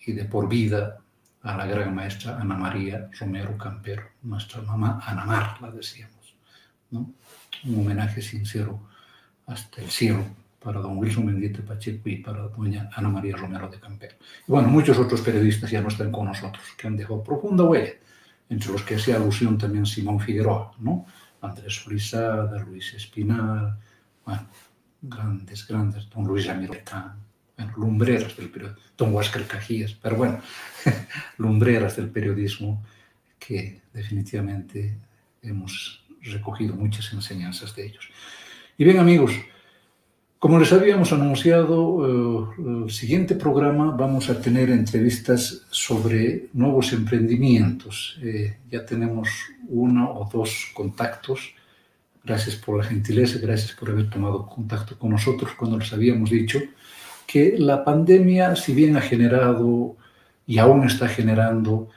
y 0.05 0.11
de 0.13 0.25
por 0.25 0.47
vida 0.47 0.99
a 1.43 1.57
la 1.57 1.65
gran 1.65 1.95
maestra 1.95 2.39
Ana 2.39 2.55
María 2.55 3.09
Romero 3.19 3.57
Campero, 3.57 4.03
nuestra 4.23 4.61
mamá 4.61 5.01
Ana 5.05 5.25
Mar, 5.25 5.61
la 5.61 5.71
decíamos. 5.71 6.35
¿no? 6.91 7.13
Un 7.65 7.79
homenaje 7.79 8.21
sincero 8.21 8.79
hasta 9.47 9.81
el 9.81 9.89
cielo 9.89 10.25
para 10.61 10.79
don 10.79 10.97
Wilson 10.97 11.25
Mendieta 11.25 11.61
Pacheco 11.63 12.07
y 12.09 12.17
para 12.17 12.47
doña 12.47 12.89
Ana 12.93 13.09
María 13.09 13.35
Romero 13.35 13.67
de 13.67 13.79
Campero. 13.79 14.15
Y 14.47 14.51
bueno, 14.51 14.67
muchos 14.67 14.97
otros 14.97 15.21
periodistas 15.21 15.71
ya 15.71 15.81
no 15.81 15.87
están 15.87 16.11
con 16.11 16.25
nosotros, 16.25 16.63
que 16.77 16.87
han 16.87 16.95
dejado 16.95 17.23
profunda 17.23 17.63
huella, 17.63 17.93
entre 18.49 18.71
los 18.71 18.83
que 18.83 18.95
hacía 18.95 19.15
alusión 19.15 19.57
también 19.57 19.85
Simón 19.85 20.19
Figueroa, 20.19 20.73
¿no? 20.79 21.05
Andrés 21.41 21.79
Frisada, 21.79 22.59
Luis 22.59 22.93
Espinal, 22.93 23.77
bueno, 24.23 24.47
grandes, 25.01 25.67
grandes, 25.67 26.07
don 26.09 26.25
Luis 26.25 26.45
Ramiro 26.45 26.75
bueno, 27.57 27.73
lumbreras 27.77 28.37
del 28.37 28.49
periodismo, 28.49 28.81
don 28.97 29.13
Huáscar 29.13 29.45
Cajías, 29.47 29.93
pero 29.93 30.15
bueno, 30.15 30.39
lumbreras 31.37 31.95
del 31.95 32.09
periodismo 32.09 32.83
que 33.39 33.81
definitivamente 33.93 34.97
hemos 35.41 36.00
recogido 36.21 36.75
muchas 36.75 37.11
enseñanzas 37.13 37.75
de 37.75 37.87
ellos. 37.87 38.09
Y 38.77 38.83
bien 38.83 38.99
amigos, 38.99 39.33
como 40.39 40.59
les 40.59 40.73
habíamos 40.73 41.13
anunciado, 41.13 42.47
eh, 42.57 42.83
el 42.85 42.91
siguiente 42.91 43.35
programa 43.35 43.91
vamos 43.91 44.29
a 44.29 44.41
tener 44.41 44.69
entrevistas 44.69 45.67
sobre 45.69 46.47
nuevos 46.53 46.93
emprendimientos. 46.93 48.17
Eh, 48.23 48.57
ya 48.69 48.85
tenemos 48.85 49.29
uno 49.67 50.11
o 50.11 50.29
dos 50.31 50.71
contactos. 50.73 51.53
Gracias 52.23 52.55
por 52.55 52.77
la 52.77 52.83
gentileza, 52.83 53.39
gracias 53.39 53.73
por 53.73 53.89
haber 53.89 54.09
tomado 54.09 54.47
contacto 54.47 54.97
con 54.97 55.11
nosotros 55.11 55.51
cuando 55.57 55.77
les 55.77 55.91
habíamos 55.93 56.29
dicho 56.29 56.59
que 57.31 57.55
la 57.57 57.85
pandemia, 57.85 58.57
si 58.57 58.73
bien 58.73 58.97
ha 58.97 59.01
generado 59.01 59.95
y 60.45 60.57
aún 60.57 60.83
está 60.83 61.07
generando, 61.07 61.87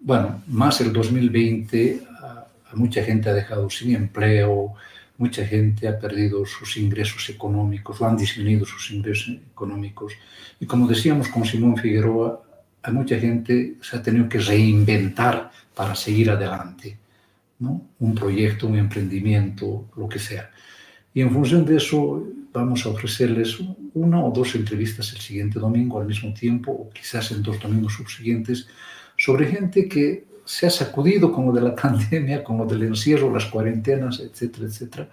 bueno, 0.00 0.42
más 0.48 0.80
el 0.80 0.92
2020, 0.92 2.02
a, 2.08 2.09
mucha 2.76 3.02
gente 3.02 3.28
ha 3.28 3.34
dejado 3.34 3.68
sin 3.70 3.94
empleo, 3.94 4.74
mucha 5.18 5.46
gente 5.46 5.86
ha 5.86 5.98
perdido 5.98 6.46
sus 6.46 6.76
ingresos 6.76 7.28
económicos 7.28 8.00
o 8.00 8.06
han 8.06 8.16
disminuido 8.16 8.64
sus 8.64 8.90
ingresos 8.90 9.36
económicos. 9.52 10.14
Y 10.58 10.66
como 10.66 10.86
decíamos 10.86 11.28
con 11.28 11.44
Simón 11.44 11.76
Figueroa, 11.76 12.42
a 12.82 12.90
mucha 12.90 13.18
gente 13.18 13.74
se 13.82 13.96
ha 13.96 14.02
tenido 14.02 14.28
que 14.28 14.38
reinventar 14.38 15.50
para 15.74 15.94
seguir 15.94 16.30
adelante, 16.30 16.96
¿no? 17.58 17.82
Un 17.98 18.14
proyecto, 18.14 18.66
un 18.66 18.78
emprendimiento, 18.78 19.90
lo 19.96 20.08
que 20.08 20.18
sea. 20.18 20.50
Y 21.12 21.20
en 21.20 21.30
función 21.30 21.66
de 21.66 21.76
eso 21.76 22.26
vamos 22.52 22.86
a 22.86 22.88
ofrecerles 22.88 23.58
una 23.94 24.24
o 24.24 24.30
dos 24.30 24.54
entrevistas 24.54 25.12
el 25.12 25.20
siguiente 25.20 25.58
domingo 25.58 26.00
al 26.00 26.06
mismo 26.06 26.32
tiempo, 26.32 26.72
o 26.72 26.90
quizás 26.90 27.30
en 27.32 27.42
dos 27.42 27.60
domingos 27.60 27.94
subsiguientes, 27.94 28.68
sobre 29.16 29.46
gente 29.46 29.88
que 29.88 30.24
se 30.50 30.66
ha 30.66 30.70
sacudido 30.70 31.30
con 31.30 31.46
lo 31.46 31.52
de 31.52 31.60
la 31.60 31.76
pandemia, 31.82 32.42
con 32.42 32.58
lo 32.58 32.64
del 32.64 32.82
encierro, 32.82 33.32
las 33.32 33.46
cuarentenas, 33.46 34.18
etcétera, 34.18 34.66
etcétera. 34.66 35.08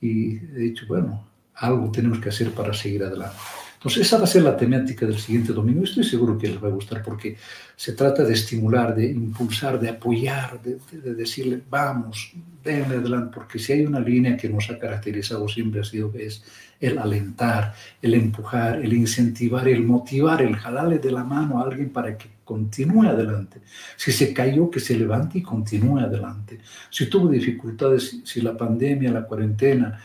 Y 0.00 0.38
he 0.38 0.58
dicho, 0.58 0.86
bueno, 0.88 1.24
algo 1.54 1.92
tenemos 1.92 2.18
que 2.18 2.30
hacer 2.30 2.50
para 2.50 2.74
seguir 2.74 3.04
adelante. 3.04 3.36
Entonces, 3.74 4.06
esa 4.06 4.18
va 4.18 4.24
a 4.24 4.26
ser 4.26 4.42
la 4.42 4.56
temática 4.56 5.06
del 5.06 5.18
siguiente 5.18 5.52
domingo. 5.52 5.84
Estoy 5.84 6.02
seguro 6.02 6.36
que 6.36 6.48
les 6.48 6.62
va 6.62 6.66
a 6.66 6.72
gustar 6.72 7.00
porque 7.00 7.36
se 7.76 7.92
trata 7.92 8.24
de 8.24 8.32
estimular, 8.32 8.92
de 8.92 9.06
impulsar, 9.06 9.78
de 9.78 9.90
apoyar, 9.90 10.60
de, 10.60 11.14
decirle, 11.14 11.62
vamos, 11.70 12.32
denle 12.64 12.96
adelante, 12.96 13.30
porque 13.32 13.60
si 13.60 13.72
hay 13.72 13.86
una 13.86 14.00
línea 14.00 14.36
que 14.36 14.48
nos 14.48 14.68
ha 14.68 14.78
caracterizado 14.78 15.48
siempre 15.48 15.80
ha 15.80 15.84
sido 15.84 16.12
es 16.14 16.42
el 16.80 16.98
alentar, 16.98 17.74
el 18.00 18.14
empujar, 18.14 18.84
el 18.84 18.92
incentivar, 18.92 19.68
el 19.68 19.84
motivar, 19.84 20.42
el 20.42 20.56
jalarle 20.56 20.98
de 20.98 21.12
la 21.12 21.22
mano 21.22 21.60
a 21.60 21.64
alguien 21.66 21.90
para 21.90 22.18
que 22.18 22.28
continúe 22.52 23.08
adelante. 23.08 23.62
Si 23.96 24.12
se 24.12 24.34
cayó, 24.34 24.70
que 24.70 24.78
se 24.78 24.94
levante 24.94 25.38
y 25.38 25.42
continúe 25.42 26.00
adelante. 26.00 26.60
Si 26.90 27.06
tuvo 27.06 27.28
dificultades, 27.28 28.20
si 28.24 28.42
la 28.42 28.54
pandemia, 28.54 29.10
la 29.10 29.24
cuarentena, 29.24 29.98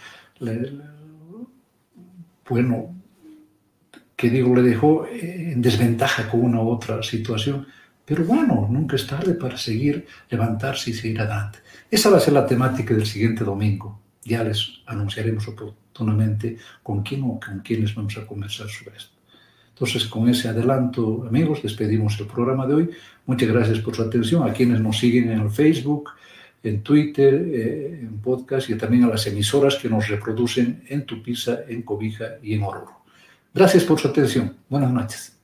bueno, 2.49 2.95
que 4.15 4.29
digo, 4.29 4.55
le 4.55 4.61
dejó 4.61 5.05
en 5.07 5.61
desventaja 5.61 6.29
con 6.29 6.39
una 6.49 6.61
u 6.61 6.69
otra 6.69 7.03
situación. 7.03 7.67
Pero 8.05 8.23
bueno, 8.23 8.65
nunca 8.71 8.95
es 8.95 9.05
tarde 9.05 9.33
para 9.33 9.57
seguir, 9.57 10.07
levantarse 10.29 10.91
y 10.91 10.93
seguir 10.93 11.19
adelante. 11.19 11.59
Esa 11.91 12.09
va 12.09 12.17
a 12.17 12.21
ser 12.21 12.33
la 12.33 12.45
temática 12.45 12.93
del 12.93 13.05
siguiente 13.05 13.43
domingo. 13.43 13.99
Ya 14.23 14.41
les 14.41 14.59
anunciaremos 14.85 15.45
oportunamente 15.49 16.57
con 16.81 17.03
quién 17.03 17.23
o 17.23 17.37
con 17.45 17.59
quiénes 17.59 17.93
vamos 17.93 18.15
a 18.17 18.25
conversar 18.25 18.69
sobre 18.69 18.95
esto. 18.95 19.16
Entonces, 19.79 20.07
con 20.07 20.27
ese 20.27 20.47
adelanto, 20.47 21.23
amigos, 21.27 21.61
despedimos 21.61 22.19
el 22.19 22.25
programa 22.25 22.65
de 22.65 22.73
hoy. 22.73 22.89
Muchas 23.27 23.47
gracias 23.49 23.79
por 23.79 23.95
su 23.95 24.01
atención. 24.01 24.41
A 24.41 24.51
quienes 24.51 24.79
nos 24.79 24.97
siguen 24.97 25.29
en 25.29 25.39
el 25.41 25.51
Facebook, 25.51 26.09
en 26.63 26.81
Twitter, 26.81 27.35
eh, 27.35 27.99
en 28.01 28.17
podcast 28.17 28.71
y 28.71 28.75
también 28.75 29.03
a 29.03 29.07
las 29.09 29.27
emisoras 29.27 29.75
que 29.75 29.87
nos 29.87 30.07
reproducen 30.07 30.83
en 30.87 31.05
Tupiza, 31.05 31.59
en 31.67 31.83
Cobija 31.83 32.37
y 32.41 32.55
en 32.55 32.63
Oruro. 32.63 33.03
Gracias 33.53 33.83
por 33.83 33.99
su 33.99 34.07
atención. 34.07 34.55
Buenas 34.67 34.91
noches. 34.91 35.36